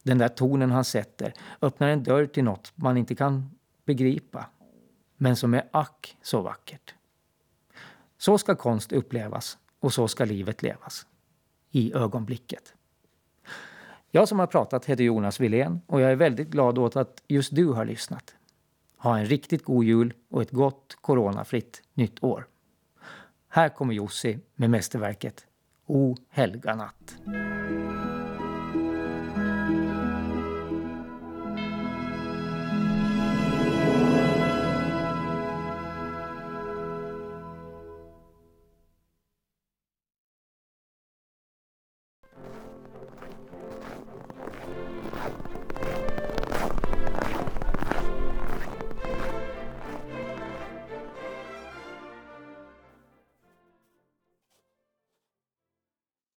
Den 0.03 0.19
där 0.19 0.29
tonen 0.29 0.71
han 0.71 0.85
sätter 0.85 1.35
öppnar 1.63 1.89
en 1.89 2.03
dörr 2.03 2.27
till 2.27 2.45
något 2.45 2.73
man 2.75 2.97
inte 2.97 3.15
kan 3.15 3.51
begripa, 3.85 4.47
men 5.17 5.37
som 5.37 5.55
är 5.55 5.69
ack 5.71 6.17
så 6.23 6.43
vackert. 6.43 6.95
Så 8.19 8.39
ska 8.39 8.55
konst 8.55 8.93
upplevas 8.93 9.59
och 9.81 9.93
så 9.93 10.09
ska 10.09 10.25
livet 10.25 10.63
levas. 10.63 11.07
I 11.75 11.93
ögonblicket. 11.95 12.75
Jag 14.11 14.29
som 14.29 14.39
har 14.39 14.47
pratat 14.47 14.85
heter 14.85 15.05
Jonas 15.05 15.41
Wilén 15.41 15.81
och 15.87 16.01
jag 16.01 16.11
är 16.11 16.17
väldigt 16.17 16.49
glad 16.49 16.79
åt 16.79 16.97
att 16.97 17.23
just 17.29 17.55
du 17.55 17.67
har 17.67 17.85
lyssnat. 17.85 18.35
Ha 18.97 19.19
en 19.19 19.27
riktigt 19.27 19.65
god 19.65 19.85
jul 19.85 20.13
och 20.31 20.43
ett 20.43 20.51
gott 20.51 20.97
coronafritt 21.01 21.83
nytt 21.95 22.25
år. 22.25 22.47
Här 23.49 23.69
kommer 23.69 23.95
Jussi 23.95 24.39
med 24.55 24.71
mästerverket 24.71 25.47
O 25.87 26.17
helga 26.29 26.75
natt. 26.75 27.17